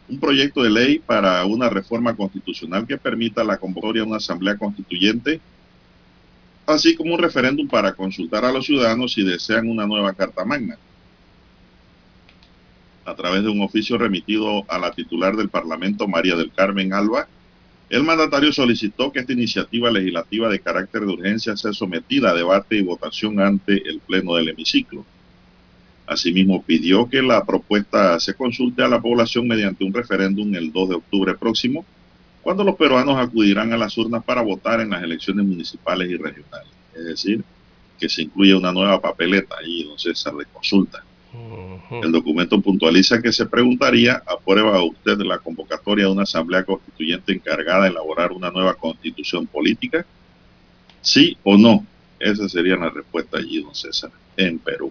[0.09, 4.57] un proyecto de ley para una reforma constitucional que permita la convocatoria de una asamblea
[4.57, 5.41] constituyente,
[6.67, 10.79] así como un referéndum para consultar a los ciudadanos si desean una nueva Carta Magna
[13.09, 17.27] a través de un oficio remitido a la titular del Parlamento, María del Carmen Alba,
[17.91, 22.77] el mandatario solicitó que esta iniciativa legislativa de carácter de urgencia sea sometida a debate
[22.77, 25.07] y votación ante el Pleno del hemiciclo.
[26.07, 30.89] Asimismo, pidió que la propuesta se consulte a la población mediante un referéndum el 2
[30.89, 31.85] de octubre próximo,
[32.43, 36.73] cuando los peruanos acudirán a las urnas para votar en las elecciones municipales y regionales.
[36.95, 37.45] Es decir,
[37.99, 41.05] que se incluye una nueva papeleta allí, don César, de consulta.
[41.91, 47.85] El documento puntualiza que se preguntaría, ¿aprueba usted la convocatoria de una asamblea constituyente encargada
[47.85, 50.07] de elaborar una nueva constitución política?
[51.03, 51.85] ¿Sí o no?
[52.19, 54.91] Esa sería la respuesta allí, don César, en Perú.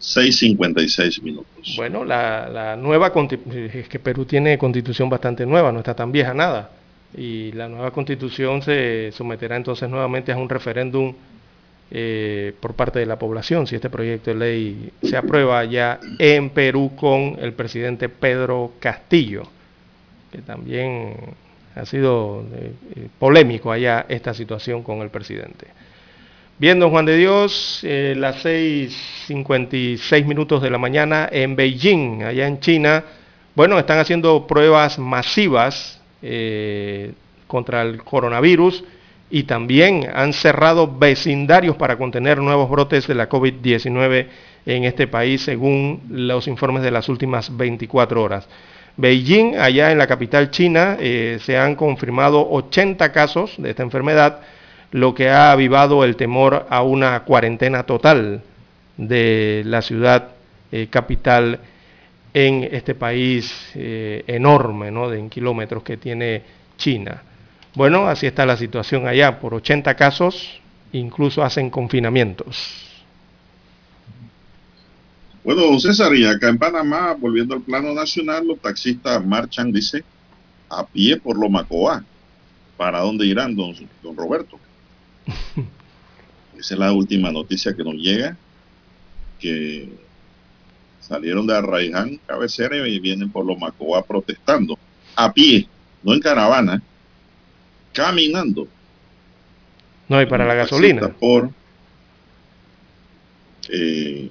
[0.00, 1.74] 6.56 minutos.
[1.76, 3.12] Bueno, la, la nueva
[3.52, 6.70] es que Perú tiene constitución bastante nueva, no está tan vieja nada.
[7.16, 11.14] Y la nueva constitución se someterá entonces nuevamente a un referéndum
[11.88, 16.50] eh, por parte de la población si este proyecto de ley se aprueba ya en
[16.50, 19.44] Perú con el presidente Pedro Castillo,
[20.32, 21.14] que también
[21.76, 25.68] ha sido eh, eh, polémico allá esta situación con el presidente.
[26.58, 32.58] Bien, don Juan de Dios, las 6.56 minutos de la mañana en Beijing, allá en
[32.60, 33.04] China,
[33.54, 36.00] bueno, están haciendo pruebas masivas
[37.46, 38.82] contra el coronavirus
[39.30, 44.26] y también han cerrado vecindarios para contener nuevos brotes de la COVID-19
[44.66, 48.48] en este país, según los informes de las últimas 24 horas.
[48.96, 54.40] Beijing, allá en la capital china, eh, se han confirmado 80 casos de esta enfermedad,
[54.92, 58.42] lo que ha avivado el temor a una cuarentena total
[58.96, 60.30] de la ciudad
[60.72, 61.60] eh, capital
[62.32, 65.10] en este país eh, enorme, ¿no?
[65.10, 66.42] de en kilómetros que tiene
[66.76, 67.22] China.
[67.76, 69.38] Bueno, así está la situación allá.
[69.38, 70.60] Por 80 casos,
[70.92, 72.56] incluso hacen confinamientos.
[75.44, 80.02] Bueno, don César, y acá en Panamá, volviendo al plano nacional, los taxistas marchan, dice,
[80.70, 82.02] a pie por Lomacoa.
[82.78, 84.58] ¿Para dónde irán, don, don Roberto?
[86.58, 88.38] Esa es la última noticia que nos llega,
[89.38, 89.90] que
[91.00, 94.78] salieron de Arraiján, cabecera, y vienen por Lomacoa protestando,
[95.14, 95.68] a pie,
[96.02, 96.82] no en caravana
[97.96, 98.68] caminando.
[100.08, 101.08] No, y para la gasolina.
[101.08, 101.50] Por
[103.70, 104.30] eh,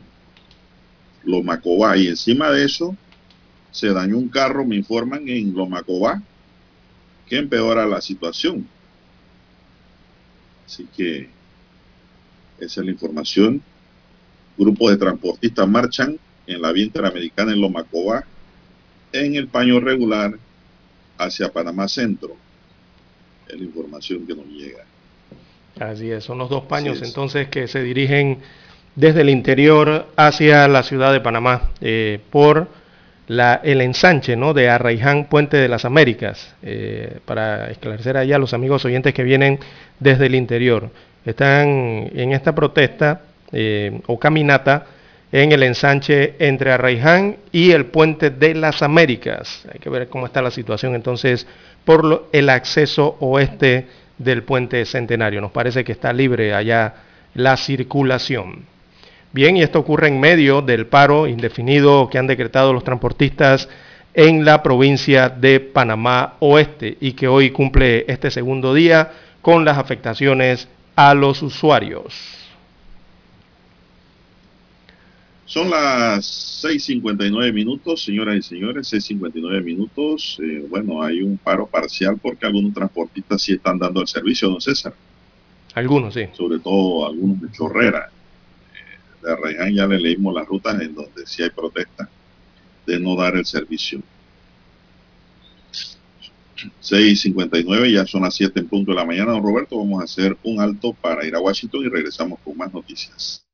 [1.24, 1.98] Lomacobá.
[1.98, 2.96] Y encima de eso,
[3.72, 6.22] se dañó un carro, me informan, en Lomacobá,
[7.28, 8.68] que empeora la situación.
[10.68, 11.28] Así que
[12.60, 13.62] esa es la información.
[14.58, 18.24] Grupos de transportistas marchan en la vía interamericana en Lomacobá,
[19.12, 20.38] en el paño regular
[21.18, 22.45] hacia Panamá Centro
[23.48, 24.84] es la información que nos llega.
[25.80, 28.40] Así es, son los dos paños entonces que se dirigen
[28.96, 32.70] desde el interior hacia la ciudad de Panamá eh, por
[33.28, 34.54] la, el ensanche ¿no?
[34.54, 39.24] de Arraiján, Puente de las Américas, eh, para esclarecer allá a los amigos oyentes que
[39.24, 39.60] vienen
[40.00, 40.90] desde el interior.
[41.26, 44.86] Están en esta protesta eh, o caminata
[45.32, 49.66] en el ensanche entre Arraiján y el Puente de las Américas.
[49.74, 51.48] Hay que ver cómo está la situación entonces
[51.86, 53.88] por el acceso oeste
[54.18, 55.42] del puente centenario.
[55.42, 56.96] Nos parece que está libre allá
[57.34, 58.66] la circulación.
[59.32, 63.70] Bien, y esto ocurre en medio del paro indefinido que han decretado los transportistas
[64.14, 69.78] en la provincia de Panamá Oeste y que hoy cumple este segundo día con las
[69.78, 72.45] afectaciones a los usuarios.
[75.46, 80.40] Son las 6.59 minutos, señoras y señores, 6.59 minutos.
[80.42, 84.60] Eh, bueno, hay un paro parcial porque algunos transportistas sí están dando el servicio, don
[84.60, 84.96] César.
[85.76, 86.26] Algunos, sí.
[86.34, 88.10] Sobre todo algunos de Chorrera.
[88.74, 92.10] Eh, de Arraiján ya le leímos las rutas en donde sí hay protesta
[92.88, 94.02] de no dar el servicio.
[96.82, 99.78] 6.59, ya son las 7 en punto de la mañana, don Roberto.
[99.78, 103.45] Vamos a hacer un alto para ir a Washington y regresamos con más noticias.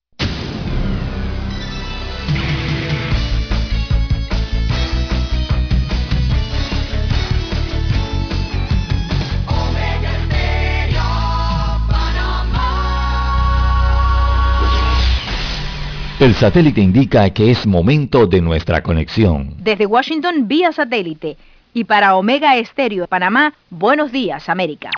[16.22, 19.56] El satélite indica que es momento de nuestra conexión.
[19.58, 21.36] Desde Washington vía satélite
[21.74, 24.92] y para Omega Estéreo de Panamá, buenos días América.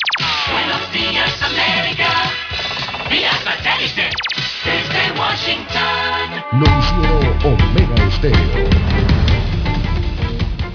[0.52, 2.10] Buenos días América,
[3.10, 4.10] vía satélite
[4.66, 6.60] desde Washington.
[6.60, 8.70] Noticiero Omega Estéreo.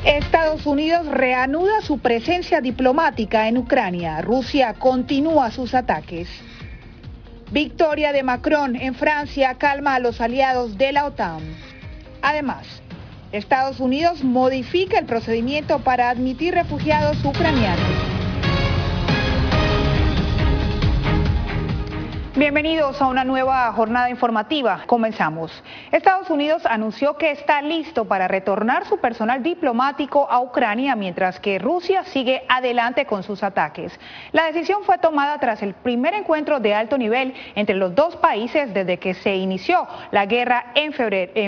[0.07, 4.23] Estados Unidos reanuda su presencia diplomática en Ucrania.
[4.23, 6.31] Rusia continúa sus ataques.
[7.51, 11.41] Victoria de Macron en Francia calma a los aliados de la OTAN.
[12.21, 12.67] Además,
[13.33, 18.28] Estados Unidos modifica el procedimiento para admitir refugiados ucranianos.
[22.39, 24.85] Bienvenidos a una nueva jornada informativa.
[24.87, 25.51] Comenzamos.
[25.91, 31.59] Estados Unidos anunció que está listo para retornar su personal diplomático a Ucrania mientras que
[31.59, 33.99] Rusia sigue adelante con sus ataques.
[34.31, 38.73] La decisión fue tomada tras el primer encuentro de alto nivel entre los dos países
[38.73, 40.93] desde que se inició la guerra en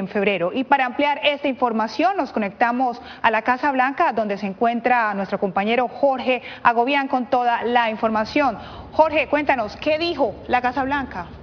[0.08, 0.50] febrero.
[0.52, 5.38] Y para ampliar esta información nos conectamos a la Casa Blanca donde se encuentra nuestro
[5.38, 8.58] compañero Jorge Agobián con toda la información.
[8.92, 11.39] Jorge, cuéntanos, ¿qué dijo la Casa Blanca?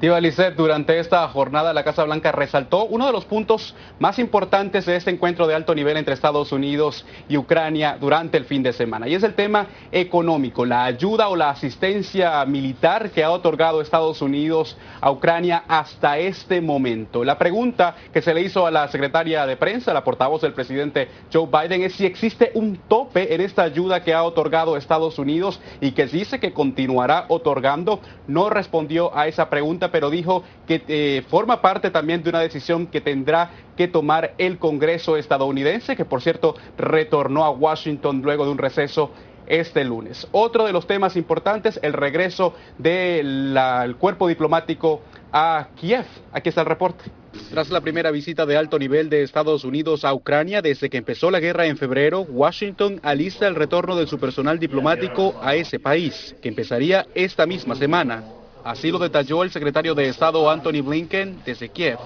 [0.00, 4.86] Tío Lisset, durante esta jornada la Casa Blanca resaltó uno de los puntos más importantes
[4.86, 8.72] de este encuentro de alto nivel entre Estados Unidos y Ucrania durante el fin de
[8.72, 9.06] semana.
[9.06, 14.20] Y es el tema económico, la ayuda o la asistencia militar que ha otorgado Estados
[14.20, 17.22] Unidos a Ucrania hasta este momento.
[17.22, 21.08] La pregunta que se le hizo a la secretaria de prensa, la portavoz del presidente
[21.32, 25.60] Joe Biden, es si existe un tope en esta ayuda que ha otorgado Estados Unidos
[25.80, 28.00] y que dice que continuará otorgando.
[28.26, 32.88] No respondió a esa pregunta pero dijo que eh, forma parte también de una decisión
[32.88, 38.50] que tendrá que tomar el Congreso estadounidense, que por cierto retornó a Washington luego de
[38.50, 39.12] un receso
[39.46, 40.26] este lunes.
[40.32, 45.00] Otro de los temas importantes, el regreso del cuerpo diplomático
[45.32, 46.06] a Kiev.
[46.32, 47.04] Aquí está el reporte.
[47.52, 51.30] Tras la primera visita de alto nivel de Estados Unidos a Ucrania desde que empezó
[51.30, 56.34] la guerra en febrero, Washington alista el retorno de su personal diplomático a ese país,
[56.42, 58.24] que empezaría esta misma semana.
[58.64, 61.98] Así lo detalló el secretario de Estado Anthony Blinken desde Kiev.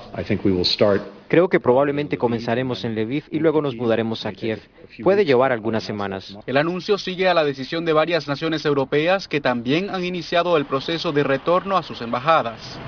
[1.28, 4.60] Creo que probablemente comenzaremos en Lviv y luego nos mudaremos a Kiev.
[5.04, 6.36] Puede llevar algunas semanas.
[6.46, 10.64] El anuncio sigue a la decisión de varias naciones europeas que también han iniciado el
[10.64, 12.78] proceso de retorno a sus embajadas.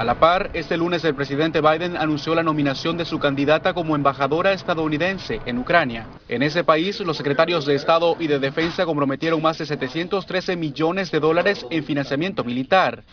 [0.00, 3.94] A la par, este lunes el presidente Biden anunció la nominación de su candidata como
[3.94, 6.06] embajadora estadounidense en Ucrania.
[6.26, 11.10] En ese país, los secretarios de Estado y de Defensa comprometieron más de 713 millones
[11.10, 13.04] de dólares en financiamiento militar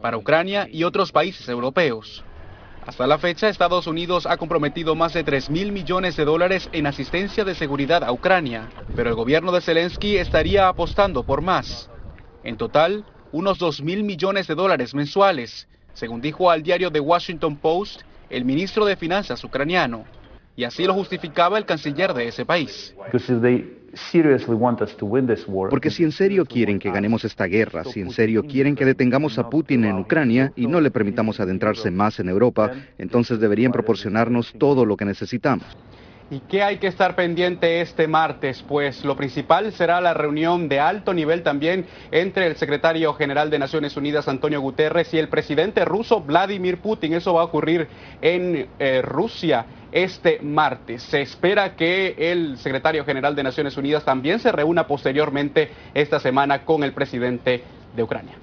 [0.00, 2.22] para Ucrania y otros países europeos.
[2.86, 6.86] Hasta la fecha, Estados Unidos ha comprometido más de 3 mil millones de dólares en
[6.86, 11.90] asistencia de seguridad a Ucrania, pero el gobierno de Zelensky estaría apostando por más.
[12.44, 15.66] En total, unos 2 mil millones de dólares mensuales,
[15.96, 20.04] según dijo al diario The Washington Post el ministro de Finanzas ucraniano,
[20.54, 22.94] y así lo justificaba el canciller de ese país.
[25.70, 29.38] Porque si en serio quieren que ganemos esta guerra, si en serio quieren que detengamos
[29.38, 34.52] a Putin en Ucrania y no le permitamos adentrarse más en Europa, entonces deberían proporcionarnos
[34.58, 35.66] todo lo que necesitamos.
[36.28, 38.64] ¿Y qué hay que estar pendiente este martes?
[38.66, 43.60] Pues lo principal será la reunión de alto nivel también entre el secretario general de
[43.60, 47.12] Naciones Unidas, Antonio Guterres, y el presidente ruso, Vladimir Putin.
[47.12, 47.86] Eso va a ocurrir
[48.20, 51.04] en eh, Rusia este martes.
[51.04, 56.64] Se espera que el secretario general de Naciones Unidas también se reúna posteriormente esta semana
[56.64, 57.62] con el presidente
[57.94, 58.34] de Ucrania.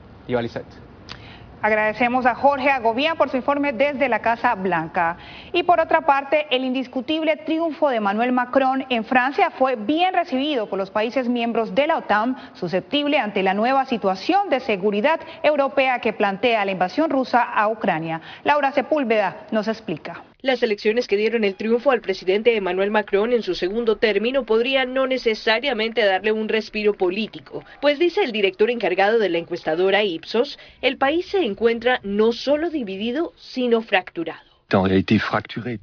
[1.64, 5.15] Agradecemos a Jorge Agobián por su informe desde la Casa Blanca.
[5.53, 10.68] Y por otra parte, el indiscutible triunfo de Manuel Macron en Francia fue bien recibido
[10.68, 15.99] por los países miembros de la OTAN, susceptible ante la nueva situación de seguridad europea
[15.99, 18.19] que plantea la invasión rusa a Ucrania.
[18.44, 20.32] Laura Sepúlveda nos explica.
[20.44, 24.94] Las elecciones que dieron el triunfo al presidente Emmanuel Macron en su segundo término podrían
[24.94, 30.60] no necesariamente darle un respiro político, pues dice el director encargado de la encuestadora Ipsos,
[30.82, 34.53] el país se encuentra no solo dividido, sino fracturado.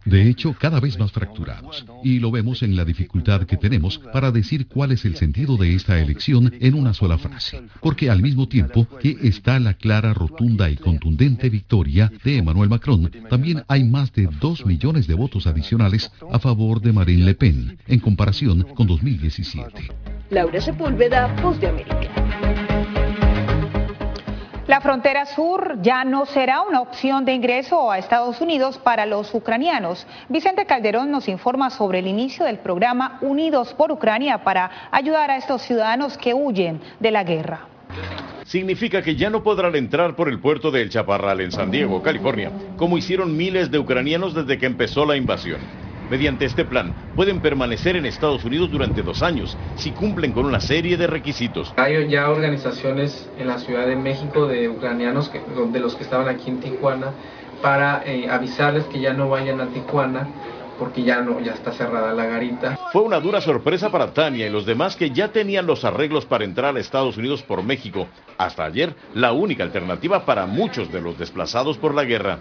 [0.05, 1.85] De hecho, cada vez más fracturados.
[2.03, 5.75] Y lo vemos en la dificultad que tenemos para decir cuál es el sentido de
[5.75, 7.63] esta elección en una sola frase.
[7.81, 13.11] Porque al mismo tiempo que está la clara, rotunda y contundente victoria de Emmanuel Macron,
[13.29, 17.79] también hay más de dos millones de votos adicionales a favor de Marine Le Pen,
[17.87, 19.89] en comparación con 2017.
[20.31, 22.80] Laura Sepúlveda, Voz de América.
[24.71, 29.35] La frontera sur ya no será una opción de ingreso a Estados Unidos para los
[29.35, 30.07] ucranianos.
[30.29, 35.39] Vicente Calderón nos informa sobre el inicio del programa Unidos por Ucrania para ayudar a
[35.39, 37.67] estos ciudadanos que huyen de la guerra.
[38.45, 42.53] significa que ya no podrán entrar por el puerto de Chaparral en San Diego, California,
[42.77, 45.59] como hicieron miles de ucranianos desde que empezó la invasión.
[46.11, 50.59] Mediante este plan, pueden permanecer en Estados Unidos durante dos años si cumplen con una
[50.59, 51.73] serie de requisitos.
[51.77, 56.29] Hay ya organizaciones en la Ciudad de México de ucranianos, que, de los que estaban
[56.29, 57.13] aquí en Tijuana,
[57.63, 60.27] para eh, avisarles que ya no vayan a Tijuana
[60.81, 62.79] porque ya no, ya está cerrada la garita.
[62.91, 66.43] Fue una dura sorpresa para Tania y los demás que ya tenían los arreglos para
[66.43, 68.09] entrar a Estados Unidos por México.
[68.39, 72.39] Hasta ayer, la única alternativa para muchos de los desplazados por la guerra.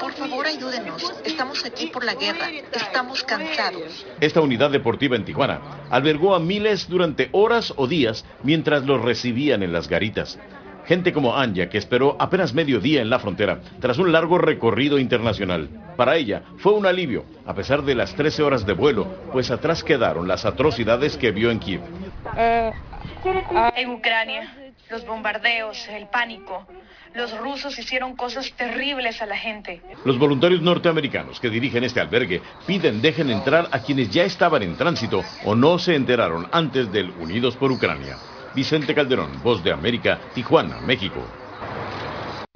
[0.00, 1.14] Por favor, ayúdenos.
[1.24, 2.50] Estamos aquí por la guerra.
[2.72, 4.06] Estamos cansados.
[4.20, 5.60] Esta unidad deportiva en Tijuana
[5.90, 10.38] albergó a miles durante horas o días mientras los recibían en las garitas.
[10.86, 14.98] Gente como Anja, que esperó apenas medio día en la frontera, tras un largo recorrido
[14.98, 15.68] internacional.
[15.96, 19.82] Para ella fue un alivio, a pesar de las 13 horas de vuelo, pues atrás
[19.82, 21.80] quedaron las atrocidades que vio en Kiev.
[23.76, 26.66] En Ucrania, los bombardeos, el pánico.
[27.14, 29.80] Los rusos hicieron cosas terribles a la gente.
[30.04, 34.76] Los voluntarios norteamericanos que dirigen este albergue piden dejen entrar a quienes ya estaban en
[34.76, 38.16] tránsito o no se enteraron antes del Unidos por Ucrania.
[38.52, 41.20] Vicente Calderón, Voz de América, Tijuana, México.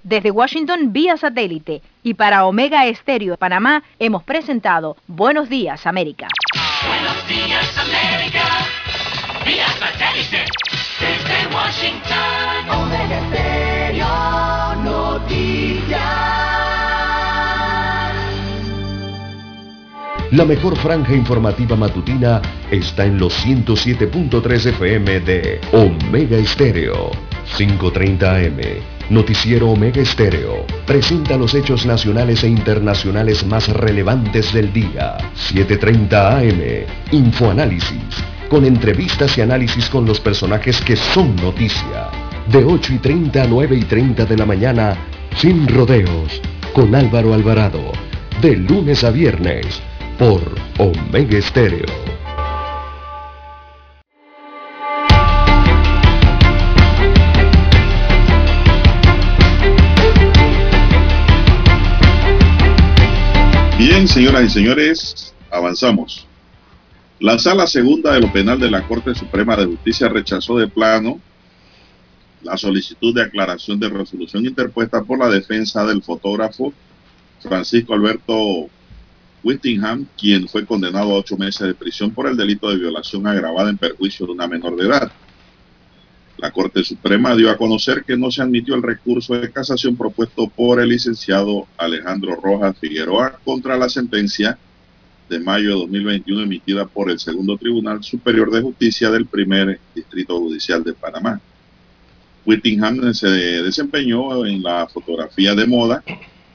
[0.02, 6.26] Desde Washington vía satélite y para Omega Estéreo de Panamá hemos presentado Buenos Días América.
[6.85, 8.44] Buenos días, América.
[9.44, 10.44] Vía satélite.
[11.00, 12.70] Desde Washington.
[12.70, 16.48] Omega Stereo Noticias.
[20.32, 27.12] La mejor franja informativa matutina está en los 107.3 FM de Omega Estéreo.
[27.56, 28.60] 5.30 AM.
[29.10, 30.66] Noticiero Omega Estéreo.
[30.84, 35.16] Presenta los hechos nacionales e internacionales más relevantes del día.
[35.34, 36.86] 7.30 AM.
[37.12, 38.38] Infoanálisis.
[38.48, 42.08] Con entrevistas y análisis con los personajes que son noticia.
[42.50, 44.96] De 8 y 30 a 9 y 30 de la mañana.
[45.36, 46.40] Sin rodeos.
[46.72, 47.92] Con Álvaro Alvarado.
[48.40, 49.82] De lunes a viernes
[50.18, 50.40] por
[50.78, 51.84] Omega Estéreo.
[63.78, 66.27] Bien, señoras y señores, avanzamos.
[67.20, 71.20] La sala segunda de lo penal de la Corte Suprema de Justicia rechazó de plano
[72.42, 76.72] la solicitud de aclaración de resolución interpuesta por la defensa del fotógrafo
[77.40, 78.68] Francisco Alberto
[79.42, 83.70] Whittingham, quien fue condenado a ocho meses de prisión por el delito de violación agravada
[83.70, 85.10] en perjuicio de una menor de edad.
[86.36, 90.46] La Corte Suprema dio a conocer que no se admitió el recurso de casación propuesto
[90.46, 94.56] por el licenciado Alejandro Rojas Figueroa contra la sentencia
[95.28, 100.38] de mayo de 2021 emitida por el Segundo Tribunal Superior de Justicia del Primer Distrito
[100.38, 101.40] Judicial de Panamá.
[102.46, 106.02] Whittingham se desempeñó en la fotografía de moda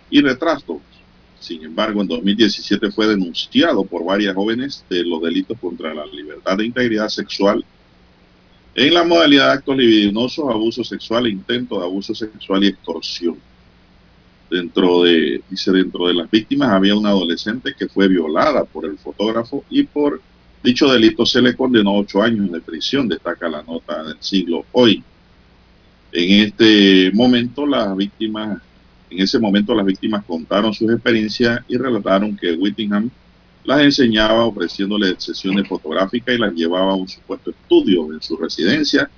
[0.10, 0.82] y retrato.
[1.40, 6.58] Sin embargo, en 2017 fue denunciado por varias jóvenes de los delitos contra la libertad
[6.58, 7.64] de integridad sexual
[8.76, 13.38] en la modalidad de actos libidinosos, abuso sexual, intento de abuso sexual y extorsión.
[14.50, 18.98] Dentro de, dice, dentro de las víctimas había una adolescente que fue violada por el
[18.98, 20.22] fotógrafo y por
[20.64, 24.66] dicho delito se le condenó a ocho años de prisión, destaca la nota del siglo
[24.72, 25.04] hoy.
[26.12, 28.62] En este momento las víctimas,
[29.10, 33.10] en ese momento las víctimas contaron sus experiencias y relataron que Whittingham
[33.64, 39.10] las enseñaba ofreciéndoles sesiones fotográficas y las llevaba a un supuesto estudio en su residencia,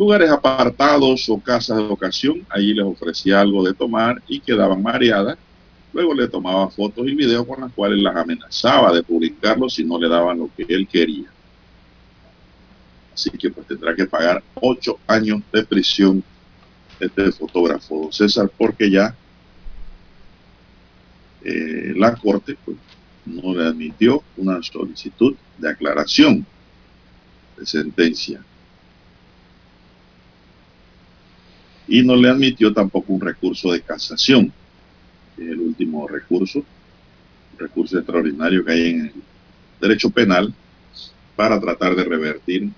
[0.00, 2.46] lugares apartados o casas de ocasión.
[2.48, 5.36] Allí les ofrecía algo de tomar y quedaban mareadas.
[5.92, 9.98] Luego le tomaba fotos y videos con las cuales las amenazaba de publicarlos si no
[9.98, 11.26] le daban lo que él quería.
[13.12, 16.24] Así que pues tendrá que pagar ocho años de prisión
[16.98, 19.14] este fotógrafo, César, porque ya
[21.44, 22.78] eh, la corte pues,
[23.26, 26.46] no le admitió una solicitud de aclaración
[27.58, 28.42] de sentencia.
[31.90, 34.50] Y no le admitió tampoco un recurso de casación,
[35.36, 39.12] que es el último recurso, un recurso extraordinario que hay en el
[39.80, 40.54] derecho penal
[41.34, 42.68] para tratar de revertir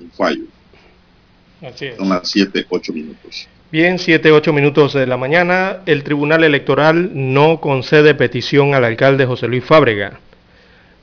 [0.00, 0.44] un fallo.
[1.60, 1.96] Así es.
[1.96, 3.46] Son las 7, 8 minutos.
[3.70, 5.78] Bien, 7, 8 minutos de la mañana.
[5.86, 10.18] El Tribunal Electoral no concede petición al alcalde José Luis Fábrega.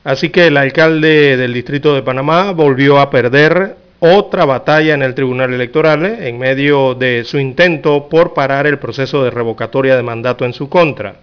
[0.02, 5.14] Así que el alcalde del Distrito de Panamá volvió a perder otra batalla en el
[5.14, 10.02] Tribunal Electoral eh, en medio de su intento por parar el proceso de revocatoria de
[10.02, 11.16] mandato en su contra.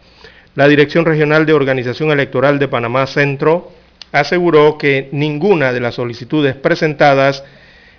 [0.56, 3.72] La Dirección Regional de Organización Electoral de Panamá Centro
[4.12, 7.44] aseguró que ninguna de las solicitudes presentadas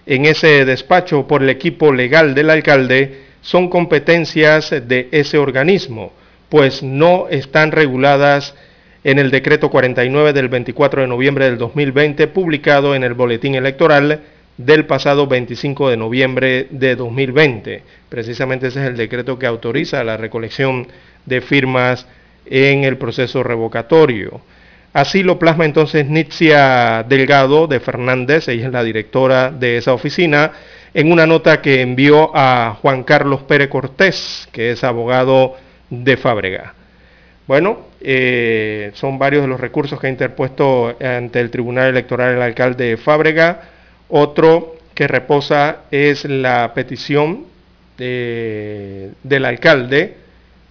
[0.07, 6.13] en ese despacho por el equipo legal del alcalde son competencias de ese organismo,
[6.49, 8.55] pues no están reguladas
[9.05, 14.23] en el decreto 49 del 24 de noviembre del 2020 publicado en el Boletín Electoral
[14.59, 17.83] del pasado 25 de noviembre de 2020.
[18.09, 20.89] Precisamente ese es el decreto que autoriza la recolección
[21.25, 22.07] de firmas
[22.45, 24.41] en el proceso revocatorio.
[24.93, 30.53] Así lo plasma entonces Nitzia Delgado de Fernández, ella es la directora de esa oficina,
[30.93, 35.57] en una nota que envió a Juan Carlos Pérez Cortés, que es abogado
[35.91, 36.75] de Fábrega.
[37.47, 42.43] Bueno, eh, son varios de los recursos que ha interpuesto ante el Tribunal Electoral el
[42.43, 43.78] alcalde de Fábrega.
[44.09, 47.45] Otro que reposa es la petición
[47.97, 50.17] de, del alcalde.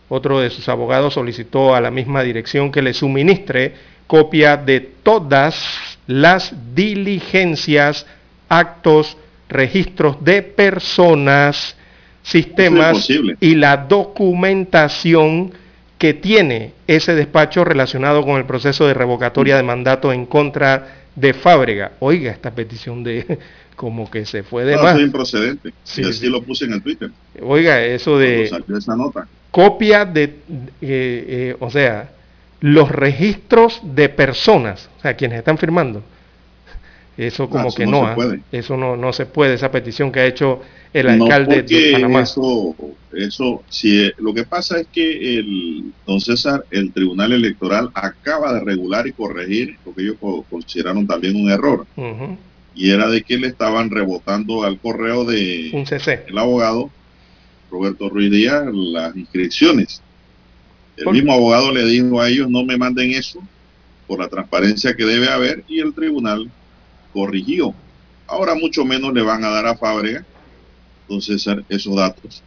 [0.09, 3.73] Otro de sus abogados solicitó a la misma dirección que le suministre
[4.07, 8.05] copia de todas las diligencias,
[8.47, 9.17] actos,
[9.49, 11.75] registros de personas,
[12.23, 13.09] sistemas
[13.39, 15.51] y la documentación
[15.97, 21.33] que tiene ese despacho relacionado con el proceso de revocatoria de mandato en contra de
[21.33, 21.93] Fábrega.
[21.99, 23.39] Oiga, esta petición de
[23.75, 24.93] como que se fue de No, más.
[24.93, 25.73] eso es improcedente.
[25.83, 26.29] Sí, y así sí.
[26.29, 27.11] lo puse en el Twitter.
[27.41, 29.27] Oiga, eso de salió esa nota.
[29.51, 30.35] copia de, eh,
[30.81, 32.11] eh, o sea,
[32.59, 36.03] los registros de personas, o sea, quienes están firmando.
[37.17, 38.43] Eso como Ah, eso que no no, se ah, puede.
[38.51, 40.61] eso no, no se puede, esa petición que ha hecho
[40.93, 42.21] el alcalde de Panamá.
[42.21, 42.75] Eso,
[43.11, 48.53] eso, si eh, lo que pasa es que el don César, el Tribunal Electoral acaba
[48.53, 51.87] de regular y corregir lo que ellos co- consideraron también un error,
[52.75, 56.23] y era de que le estaban rebotando al correo de Un CC.
[56.27, 56.91] el abogado
[57.71, 60.01] Roberto Ruiz Díaz las inscripciones.
[60.95, 63.39] El Por- mismo abogado le dijo a ellos no me manden eso
[64.05, 66.49] por la transparencia que debe haber y el tribunal
[67.17, 67.73] corrigió.
[68.27, 70.23] Ahora mucho menos le van a dar a Fábrega,
[71.09, 72.43] don César, esos datos.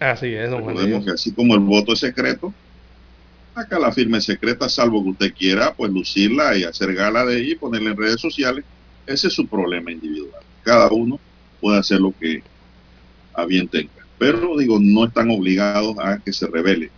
[0.00, 2.52] Así es, don Recordemos que así como el voto es secreto,
[3.54, 7.38] acá la firma es secreta, salvo que usted quiera pues lucirla y hacer gala de
[7.38, 8.64] ella y ponerla en redes sociales.
[9.06, 10.42] Ese es su problema individual.
[10.64, 11.20] Cada uno
[11.60, 12.42] puede hacer lo que
[13.32, 13.92] a bien tenga.
[14.18, 16.90] Pero digo, no están obligados a que se revele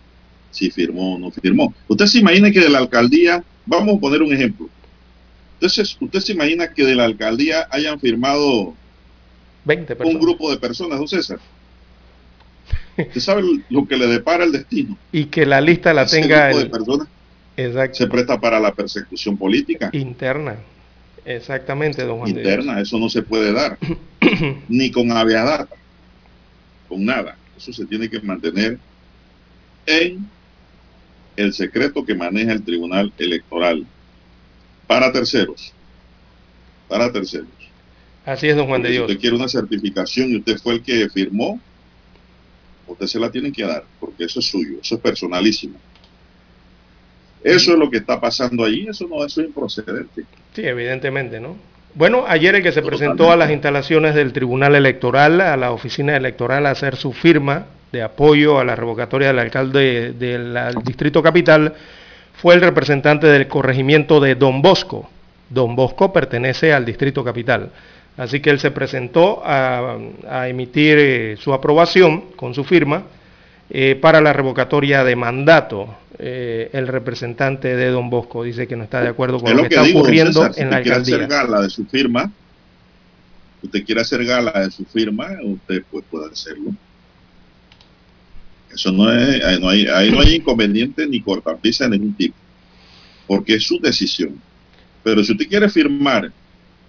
[0.49, 1.75] si firmó o no firmó.
[1.87, 4.67] Usted se imagina que de la alcaldía, vamos a poner un ejemplo.
[5.59, 8.73] Entonces, usted se imagina que de la alcaldía hayan firmado
[9.65, 11.37] 20 un grupo de personas, don César.
[12.97, 14.97] Usted sabe lo que le depara el destino.
[15.11, 17.07] Y que la lista la Ese tenga grupo de personas
[17.57, 20.55] exacto, se presta para la persecución política interna.
[21.25, 22.45] Exactamente, don Juan Dios.
[22.45, 22.79] interna.
[22.79, 23.77] Eso no se puede dar.
[24.69, 25.75] Ni con aviadata.
[26.87, 27.37] Con nada.
[27.57, 28.79] Eso se tiene que mantener
[29.85, 30.25] en
[31.35, 33.85] el secreto que maneja el Tribunal Electoral.
[34.89, 35.71] Para terceros.
[36.87, 37.47] Para terceros.
[38.25, 39.07] Así es, don Juan de Porque si Dios.
[39.07, 41.61] usted quiere una certificación y usted fue el que firmó,
[42.87, 45.75] usted se la tiene que dar, porque eso es suyo, eso es personalísimo.
[47.43, 50.25] Eso es lo que está pasando allí, eso no eso es improcedente.
[50.55, 51.55] Sí, evidentemente, ¿no?
[51.93, 56.17] Bueno, ayer el que se presentó a las instalaciones del Tribunal Electoral, a la oficina
[56.17, 61.75] electoral, a hacer su firma de apoyo a la revocatoria del alcalde del Distrito Capital,
[62.41, 65.09] fue el representante del corregimiento de Don Bosco.
[65.49, 67.69] Don Bosco pertenece al Distrito Capital.
[68.17, 69.97] Así que él se presentó a,
[70.29, 73.03] a emitir eh, su aprobación con su firma
[73.69, 75.95] eh, para la revocatoria de mandato.
[76.17, 79.63] Eh, el representante de Don Bosco dice que no está de acuerdo con Es lo,
[79.63, 81.37] que, que está digo, ocurriendo César, si en la usted quiere hacer alcaldía.
[81.37, 82.31] gala de su firma,
[83.63, 86.71] usted quiere hacer gala de su firma, usted pues puede hacerlo.
[88.73, 92.35] Eso no es, ahí no hay, ahí no hay inconveniente ni cortapisa de ningún tipo,
[93.27, 94.39] porque es su decisión.
[95.03, 96.31] Pero si usted quiere firmar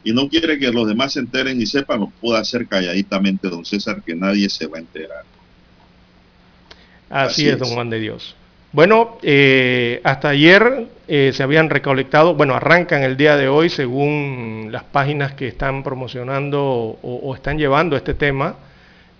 [0.05, 3.65] y no quiere que los demás se enteren y sepan, lo puede hacer calladitamente, don
[3.65, 5.25] César, que nadie se va a enterar.
[7.09, 7.59] Así, Así es, es.
[7.59, 8.37] don Juan de Dios.
[8.73, 14.69] Bueno, eh, hasta ayer eh, se habían recolectado, bueno, arrancan el día de hoy según
[14.71, 18.57] las páginas que están promocionando o, o están llevando este tema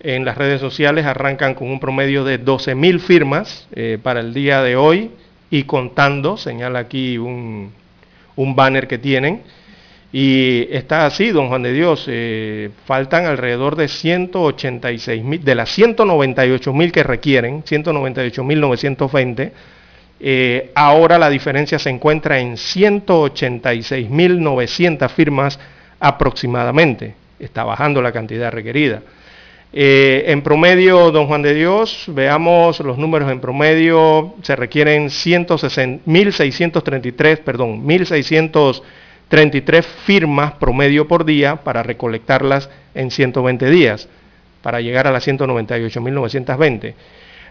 [0.03, 4.61] en las redes sociales, arrancan con un promedio de 12.000 firmas eh, para el día
[4.61, 5.11] de hoy
[5.49, 7.71] y contando, señala aquí un,
[8.35, 9.41] banner que tienen.
[10.13, 15.69] Y está así, don Juan de Dios, eh, faltan alrededor de 186 mil, de las
[15.69, 19.53] 198 mil que requieren, 198 mil 920,
[20.19, 25.59] eh, ahora la diferencia se encuentra en 186 mil 900 firmas
[25.99, 27.15] aproximadamente.
[27.39, 29.01] Está bajando la cantidad requerida.
[29.73, 36.03] Eh, en promedio, don Juan de Dios, veamos los números en promedio, se requieren 160
[36.05, 37.87] 1.633, perdón,
[39.29, 44.09] 33 firmas promedio por día para recolectarlas en 120 días,
[44.61, 46.93] para llegar a las 198.920.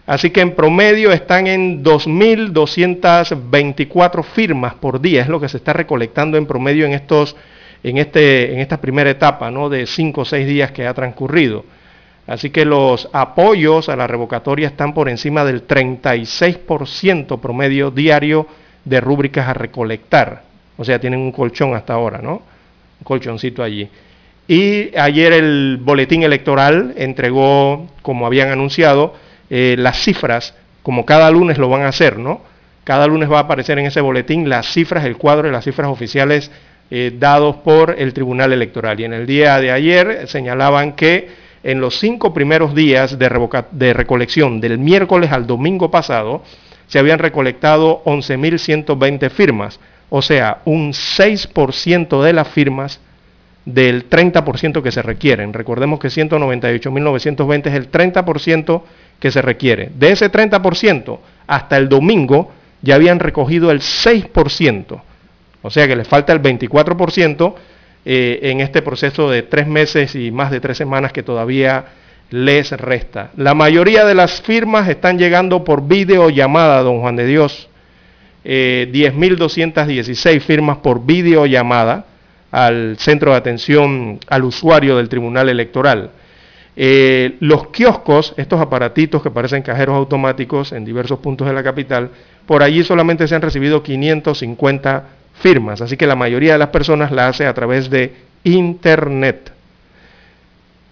[0.05, 5.73] Así que en promedio están en 2.224 firmas por día, es lo que se está
[5.73, 7.35] recolectando en promedio en, estos,
[7.81, 9.69] en, este, en esta primera etapa ¿no?
[9.69, 11.65] de 5 o 6 días que ha transcurrido.
[12.27, 18.47] Así que los apoyos a la revocatoria están por encima del 36% promedio diario
[18.85, 20.43] de rúbricas a recolectar.
[20.77, 22.41] O sea, tienen un colchón hasta ahora, ¿no?
[22.99, 23.89] Un colchoncito allí.
[24.47, 29.15] Y ayer el boletín electoral entregó, como habían anunciado,
[29.49, 32.41] eh, las cifras, como cada lunes lo van a hacer, ¿no?
[32.83, 35.89] Cada lunes va a aparecer en ese boletín las cifras, el cuadro de las cifras
[35.89, 36.51] oficiales
[36.89, 38.99] eh, dados por el Tribunal Electoral.
[38.99, 41.29] Y en el día de ayer señalaban que
[41.63, 46.43] en los cinco primeros días de, recolección, del miércoles al domingo pasado,
[46.87, 49.79] se habían recolectado 11.120 firmas
[50.13, 52.99] o sea, un 6% de las firmas
[53.63, 55.53] del 30% que se requieren.
[55.53, 58.81] Recordemos que 198.920 es el 30%
[59.21, 59.89] que se requiere.
[59.95, 62.51] De ese 30%, hasta el domingo
[62.81, 65.01] ya habían recogido el 6%.
[65.61, 67.53] O sea que les falta el 24%
[68.05, 71.85] eh, en este proceso de tres meses y más de tres semanas que todavía
[72.29, 73.31] les resta.
[73.35, 77.69] La mayoría de las firmas están llegando por videollamada, don Juan de Dios
[78.43, 82.05] eh, 10.216 firmas por videollamada
[82.51, 86.11] al centro de atención al usuario del Tribunal Electoral.
[86.75, 92.09] Eh, los kioscos, estos aparatitos que parecen cajeros automáticos en diversos puntos de la capital,
[92.45, 97.11] por allí solamente se han recibido 550 firmas, así que la mayoría de las personas
[97.11, 98.13] la hace a través de
[98.43, 99.51] Internet.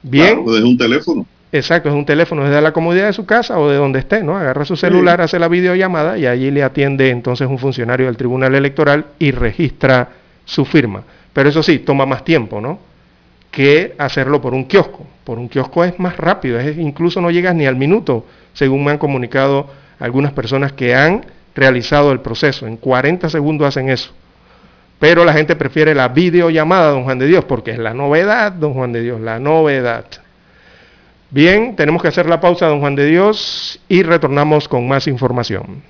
[0.02, 0.46] Bien.
[0.46, 1.26] desde un teléfono.
[1.52, 4.38] Exacto, es un teléfono desde la comodidad de su casa o de donde esté, ¿no?
[4.38, 8.54] Agarra su celular, hace la videollamada y allí le atiende entonces un funcionario del Tribunal
[8.54, 10.10] Electoral y registra
[10.46, 11.04] su firma.
[11.34, 12.80] Pero eso sí, toma más tiempo, ¿no?
[13.50, 15.08] Que hacerlo por un kiosco.
[15.24, 18.92] Por un kiosco es más rápido, es, incluso no llegas ni al minuto, según me
[18.92, 19.68] han comunicado
[20.00, 21.26] algunas personas que han
[21.56, 22.68] realizado el proceso.
[22.68, 24.12] En 40 segundos hacen eso.
[25.00, 28.74] Pero la gente prefiere la videollamada, don Juan de Dios, porque es la novedad, don
[28.74, 30.06] Juan de Dios, la novedad.
[31.32, 35.82] Bien, tenemos que hacer la pausa, don Juan de Dios, y retornamos con más información.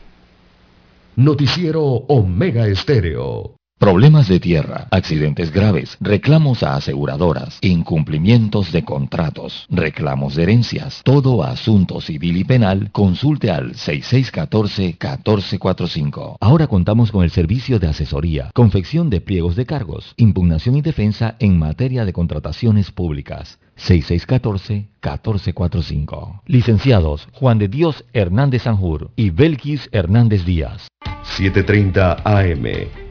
[1.15, 3.58] Noticiero Omega Estéreo.
[3.79, 11.45] Problemas de tierra, accidentes graves, reclamos a aseguradoras, incumplimientos de contratos, reclamos de herencias, todo
[11.45, 16.35] asunto civil y penal, consulte al 6614-1445.
[16.41, 21.37] Ahora contamos con el servicio de asesoría, confección de pliegos de cargos, impugnación y defensa
[21.39, 23.59] en materia de contrataciones públicas.
[23.77, 26.41] 6614-1445.
[26.47, 30.89] Licenciados Juan de Dios Hernández Sanjur y Belkis Hernández Díaz.
[31.23, 33.08] 730 AM.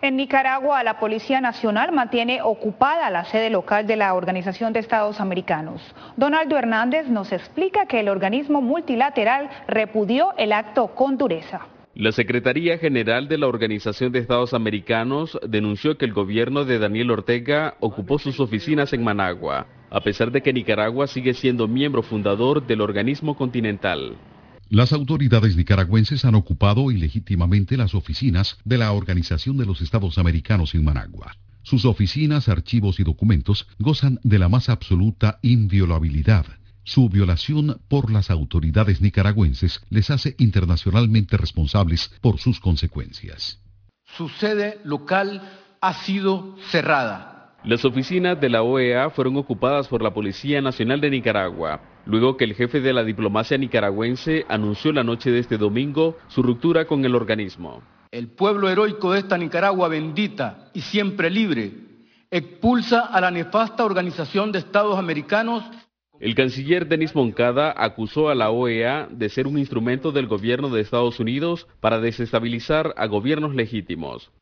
[0.00, 5.20] En Nicaragua, la Policía Nacional mantiene ocupada la sede local de la Organización de Estados
[5.20, 5.82] Americanos.
[6.16, 11.66] Donaldo Hernández nos explica que el organismo multilateral repudió el acto con dureza.
[11.94, 17.10] La Secretaría General de la Organización de Estados Americanos denunció que el gobierno de Daniel
[17.10, 22.64] Ortega ocupó sus oficinas en Managua, a pesar de que Nicaragua sigue siendo miembro fundador
[22.64, 24.16] del organismo continental.
[24.70, 30.74] Las autoridades nicaragüenses han ocupado ilegítimamente las oficinas de la Organización de los Estados Americanos
[30.74, 31.36] en Managua.
[31.62, 36.46] Sus oficinas, archivos y documentos gozan de la más absoluta inviolabilidad
[36.88, 43.60] su violación por las autoridades nicaragüenses les hace internacionalmente responsables por sus consecuencias.
[44.16, 45.42] Su sede local
[45.82, 47.37] ha sido cerrada.
[47.68, 52.44] Las oficinas de la OEA fueron ocupadas por la Policía Nacional de Nicaragua, luego que
[52.44, 57.04] el jefe de la diplomacia nicaragüense anunció la noche de este domingo su ruptura con
[57.04, 57.82] el organismo.
[58.10, 61.72] El pueblo heroico de esta Nicaragua bendita y siempre libre
[62.30, 65.62] expulsa a la nefasta Organización de Estados Americanos
[66.20, 70.80] el canciller Denis Moncada acusó a la OEA de ser un instrumento del gobierno de
[70.80, 74.32] Estados Unidos para desestabilizar a gobiernos legítimos.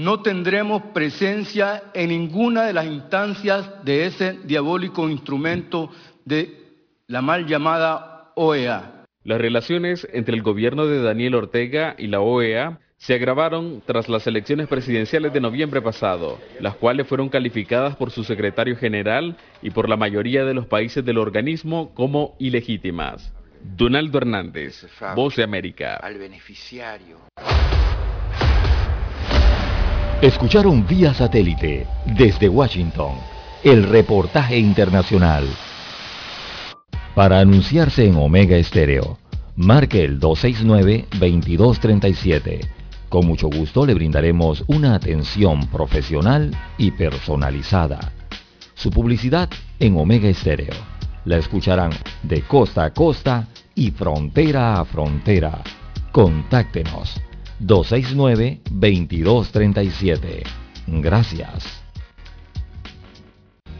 [0.00, 5.90] No tendremos presencia en ninguna de las instancias de ese diabólico instrumento
[6.24, 6.56] de
[7.06, 9.04] la mal llamada OEA.
[9.24, 14.26] Las relaciones entre el gobierno de Daniel Ortega y la OEA se agravaron tras las
[14.26, 19.86] elecciones presidenciales de noviembre pasado, las cuales fueron calificadas por su secretario general y por
[19.86, 23.34] la mayoría de los países del organismo como ilegítimas.
[23.62, 25.96] Donaldo Hernández, Voz de América.
[25.96, 27.18] Al beneficiario.
[30.22, 33.14] Escucharon vía satélite desde Washington
[33.64, 35.46] el reportaje internacional.
[37.14, 39.16] Para anunciarse en Omega Estéreo,
[39.56, 42.68] marque el 269-2237.
[43.08, 48.12] Con mucho gusto le brindaremos una atención profesional y personalizada.
[48.74, 49.48] Su publicidad
[49.78, 50.74] en Omega Estéreo.
[51.24, 51.92] La escucharán
[52.24, 55.62] de costa a costa y frontera a frontera.
[56.12, 57.22] Contáctenos
[57.60, 60.42] 269-2237.
[60.86, 61.82] Gracias.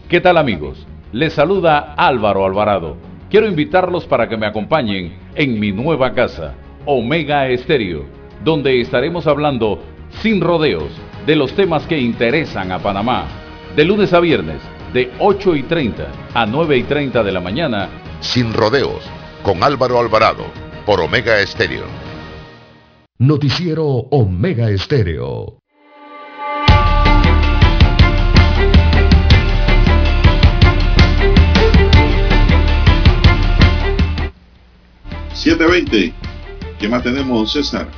[0.08, 0.86] ¿Qué tal amigos?
[1.12, 2.96] Les saluda Álvaro Alvarado.
[3.30, 6.54] Quiero invitarlos para que me acompañen en mi nueva casa,
[6.84, 8.04] Omega Estéreo,
[8.44, 9.82] donde estaremos hablando
[10.20, 10.90] sin rodeos
[11.26, 13.26] de los temas que interesan a Panamá.
[13.76, 14.60] De lunes a viernes,
[14.92, 17.88] de 8 y 30 a 9 y 30 de la mañana.
[18.20, 19.04] Sin rodeos,
[19.42, 20.44] con Álvaro Alvarado,
[20.84, 22.09] por Omega Estéreo.
[23.22, 25.58] Noticiero Omega Estéreo.
[35.34, 36.14] ¿720?
[36.78, 37.88] ¿Qué más tenemos, César?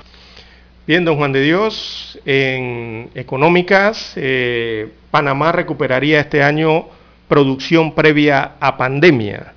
[0.89, 6.87] Bien, don Juan de Dios, en económicas, eh, Panamá recuperaría este año
[7.29, 9.53] producción previa a pandemia.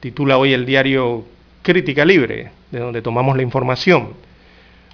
[0.00, 1.24] Titula hoy el diario
[1.62, 4.28] Crítica Libre, de donde tomamos la información.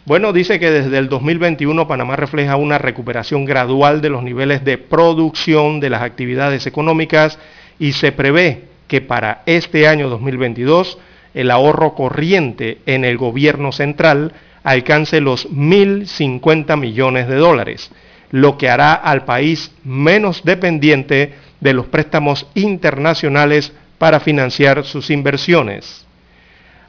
[0.06, 4.78] Bueno, dice que desde el 2021 Panamá refleja una recuperación gradual de los niveles de
[4.78, 7.40] producción de las actividades económicas
[7.80, 10.98] y se prevé que para este año 2022
[11.34, 17.90] el ahorro corriente en el gobierno central alcance los 1.050 millones de dólares,
[18.30, 26.05] lo que hará al país menos dependiente de los préstamos internacionales para financiar sus inversiones.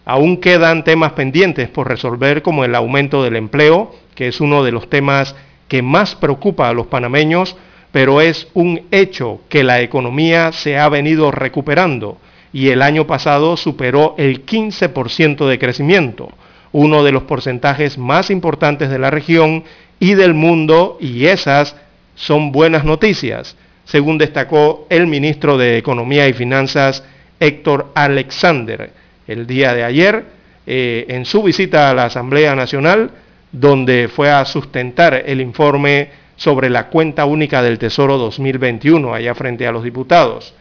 [0.10, 4.72] Aún quedan temas pendientes por resolver como el aumento del empleo, que es uno de
[4.72, 5.36] los temas
[5.68, 7.58] que más preocupa a los panameños,
[7.92, 12.20] pero es un hecho que la economía se ha venido recuperando
[12.54, 16.30] y el año pasado superó el 15% de crecimiento,
[16.72, 19.66] uno de los porcentajes más importantes de la región
[20.00, 21.76] y del mundo, y esas
[22.16, 27.04] son buenas noticias, según destacó el ministro de Economía y Finanzas,
[27.42, 28.94] Héctor Alexander
[29.28, 30.24] el día de ayer
[30.66, 33.12] eh, en su visita a la Asamblea Nacional,
[33.52, 39.66] donde fue a sustentar el informe sobre la cuenta única del Tesoro 2021, allá frente
[39.66, 40.54] a los diputados.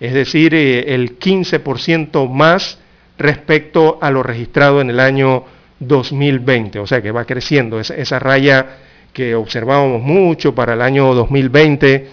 [0.00, 2.78] es decir, eh, el 15% más
[3.18, 5.44] respecto a lo registrado en el año
[5.80, 8.66] 2020, o sea que va creciendo esa, esa raya
[9.12, 12.06] que observábamos mucho para el año 2020,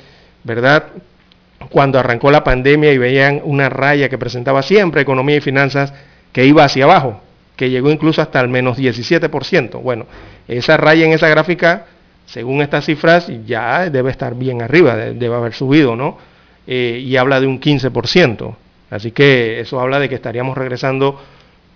[0.44, 0.85] ¿verdad?
[1.69, 5.94] Cuando arrancó la pandemia y veían una raya que presentaba siempre economía y finanzas
[6.31, 7.22] que iba hacia abajo,
[7.56, 9.81] que llegó incluso hasta el menos 17%.
[9.81, 10.06] Bueno,
[10.48, 11.85] esa raya en esa gráfica,
[12.26, 16.18] según estas cifras, ya debe estar bien arriba, debe haber subido, ¿no?
[16.65, 18.56] Eh, y habla de un 15%.
[18.90, 21.19] Así que eso habla de que estaríamos regresando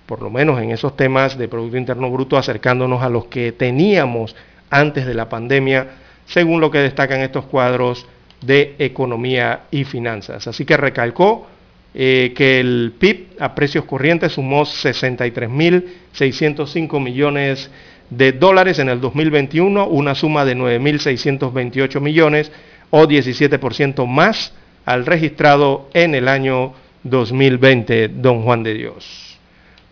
[0.08, 4.34] por lo menos en esos temas de Producto Interno Bruto, acercándonos a los que teníamos
[4.70, 5.88] antes de la pandemia,
[6.26, 8.08] según lo que destacan estos cuadros
[8.42, 10.48] de economía y finanzas.
[10.48, 11.46] Así que recalcó
[11.94, 17.70] eh, que el PIB a precios corrientes sumó 63.605 millones
[18.10, 22.52] de dólares en el 2021, una suma de 9.628 millones
[22.92, 24.54] o 17% más
[24.86, 26.74] al registrado en el año
[27.04, 29.27] 2020, don Juan de Dios.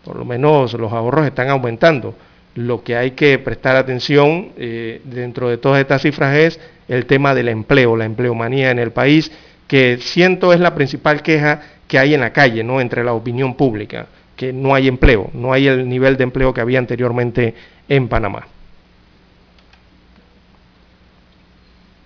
[0.06, 2.14] Por lo menos los ahorros están aumentando.
[2.54, 7.34] Lo que hay que prestar atención eh, dentro de todas estas cifras es el tema
[7.34, 9.32] del empleo, la empleomanía en el país,
[9.66, 12.80] que siento es la principal queja que hay en la calle, ¿no?
[12.80, 14.06] entre la opinión pública,
[14.36, 17.54] que no hay empleo, no hay el nivel de empleo que había anteriormente
[17.88, 18.46] en Panamá.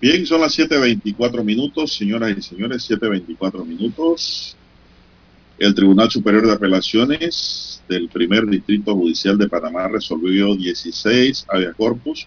[0.01, 4.57] Bien, son las 7.24 minutos, señoras y señores, 7.24 minutos.
[5.61, 12.25] El Tribunal Superior de Apelaciones del primer Distrito Judicial de Panamá resolvió 16 habeas corpus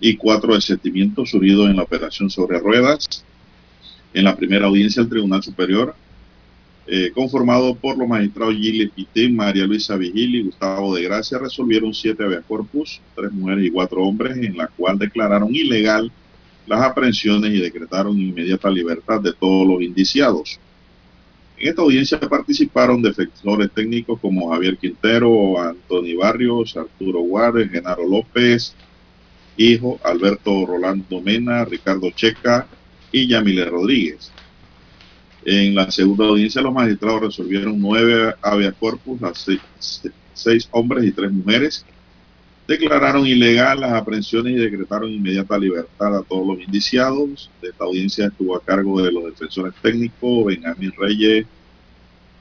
[0.00, 3.22] y cuatro desistimientos surgidos en la operación sobre ruedas.
[4.14, 5.94] En la primera audiencia del Tribunal Superior,
[6.86, 11.92] eh, conformado por los magistrados Gilles Pitín, María Luisa Vigil y Gustavo de Gracia, resolvieron
[11.92, 16.10] siete habeas corpus, tres mujeres y cuatro hombres, en la cual declararon ilegal
[16.66, 20.58] las aprehensiones y decretaron inmediata libertad de todos los indiciados.
[21.60, 28.74] En esta audiencia participaron defensores técnicos como Javier Quintero, Antoni Barrios, Arturo Guárez, Genaro López,
[29.56, 32.68] hijo, Alberto Rolando Mena, Ricardo Checa
[33.10, 34.30] y Yamile Rodríguez.
[35.44, 39.18] En la segunda audiencia los magistrados resolvieron nueve habeas corpus
[40.34, 41.84] seis hombres y tres mujeres
[42.68, 47.50] declararon ilegal las aprehensiones y decretaron inmediata libertad a todos los indiciados.
[47.62, 51.46] Esta audiencia estuvo a cargo de los defensores técnicos Benjamín Reyes,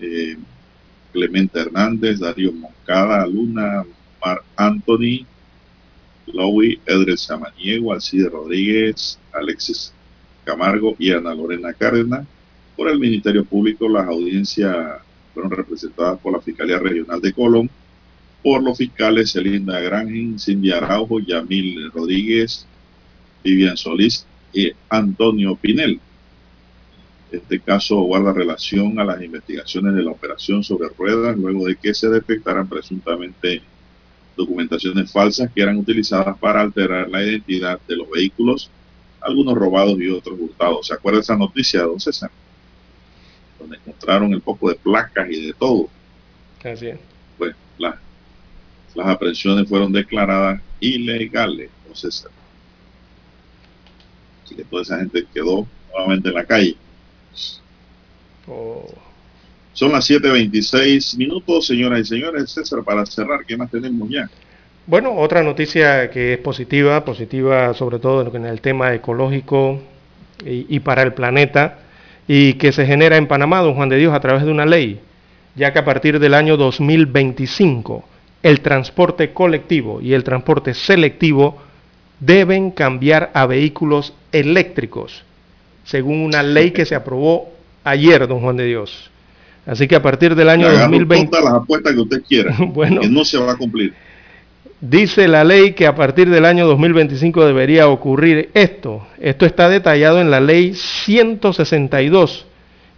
[0.02, 0.38] eh,
[1.14, 3.86] Clemente Hernández, Darío Moncada, Luna,
[4.24, 5.26] Mar Anthony,
[6.26, 9.94] Lowy, Edred Samaniego, Alcide Rodríguez, Alexis
[10.44, 12.28] Camargo y Ana Lorena Cárdenas.
[12.76, 14.76] Por el Ministerio Público, las audiencias
[15.34, 17.70] fueron representadas por la Fiscalía Regional de Colón,
[18.48, 22.66] por los fiscales Celinda Grangen, Cindy Araujo, Yamil Rodríguez,
[23.44, 26.00] Vivian Solís y Antonio Pinel.
[27.30, 31.94] Este caso guarda relación a las investigaciones de la operación sobre ruedas luego de que
[31.94, 33.62] se detectaran presuntamente
[34.38, 38.72] documentaciones falsas que eran utilizadas para alterar la identidad de los vehículos,
[39.20, 40.88] algunos robados y otros hurtados.
[40.88, 42.32] ¿Se acuerda esa noticia, don César?
[43.60, 45.90] Donde encontraron el poco de placas y de todo.
[46.64, 47.00] Así es.
[47.38, 48.00] Pues la,
[48.98, 52.32] las aprehensiones fueron declaradas ilegales, don César.
[54.44, 56.76] Así que toda esa gente quedó nuevamente en la calle.
[58.48, 58.92] Oh.
[59.74, 62.50] Son las 7.26 minutos, señoras y señores.
[62.50, 64.28] César, para cerrar, ¿qué más tenemos ya?
[64.88, 69.80] Bueno, otra noticia que es positiva, positiva sobre todo en el tema ecológico
[70.44, 71.80] y, y, para el planeta,
[72.28, 75.00] y que se genera en Panamá, don Juan de Dios, a través de una ley,
[75.56, 81.58] ya que a partir del año 2025 el transporte colectivo y el transporte selectivo
[82.20, 85.24] deben cambiar a vehículos eléctricos,
[85.84, 87.50] según una ley que se aprobó
[87.84, 89.10] ayer, don Juan de Dios.
[89.66, 91.30] Así que a partir del año 2020...
[91.30, 93.94] Todas las apuestas que usted quiera, bueno, que no se va a cumplir.
[94.80, 99.08] Dice la ley que a partir del año 2025 debería ocurrir esto.
[99.20, 102.46] Esto está detallado en la ley 162,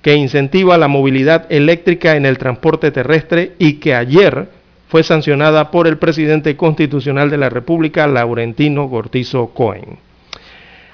[0.02, 4.50] que incentiva la movilidad eléctrica en el transporte terrestre y que ayer
[4.90, 10.00] fue sancionada por el presidente constitucional de la República, Laurentino Cortizo Cohen.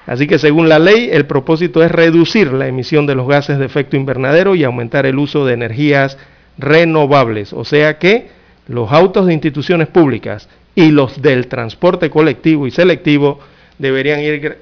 [0.04, 3.64] Así que según la ley, el propósito es reducir la emisión de los gases de
[3.64, 6.18] efecto invernadero y aumentar el uso de energías
[6.58, 7.54] renovables.
[7.54, 8.28] O sea que
[8.68, 13.40] los autos de instituciones públicas y los del transporte colectivo y selectivo
[13.78, 14.58] deberían, ir,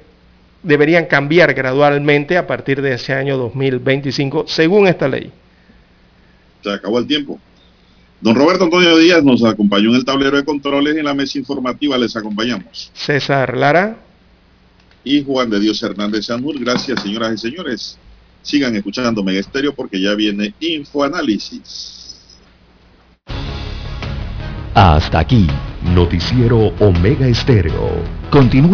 [0.63, 5.29] deberían cambiar gradualmente a partir de ese año 2025, según esta ley.
[6.63, 7.37] Se acabó el tiempo.
[8.21, 11.37] Don Roberto Antonio Díaz nos acompañó en el tablero de controles y en la mesa
[11.37, 12.91] informativa les acompañamos.
[12.93, 13.97] César Lara.
[15.03, 16.59] Y Juan de Dios Hernández Sanur.
[16.59, 17.97] Gracias, señoras y señores.
[18.41, 22.05] Sigan escuchando Mega Estéreo porque ya viene Infoanálisis.
[24.73, 25.47] Hasta aquí,
[25.93, 28.03] Noticiero Omega Estéreo.
[28.29, 28.73] Continúa.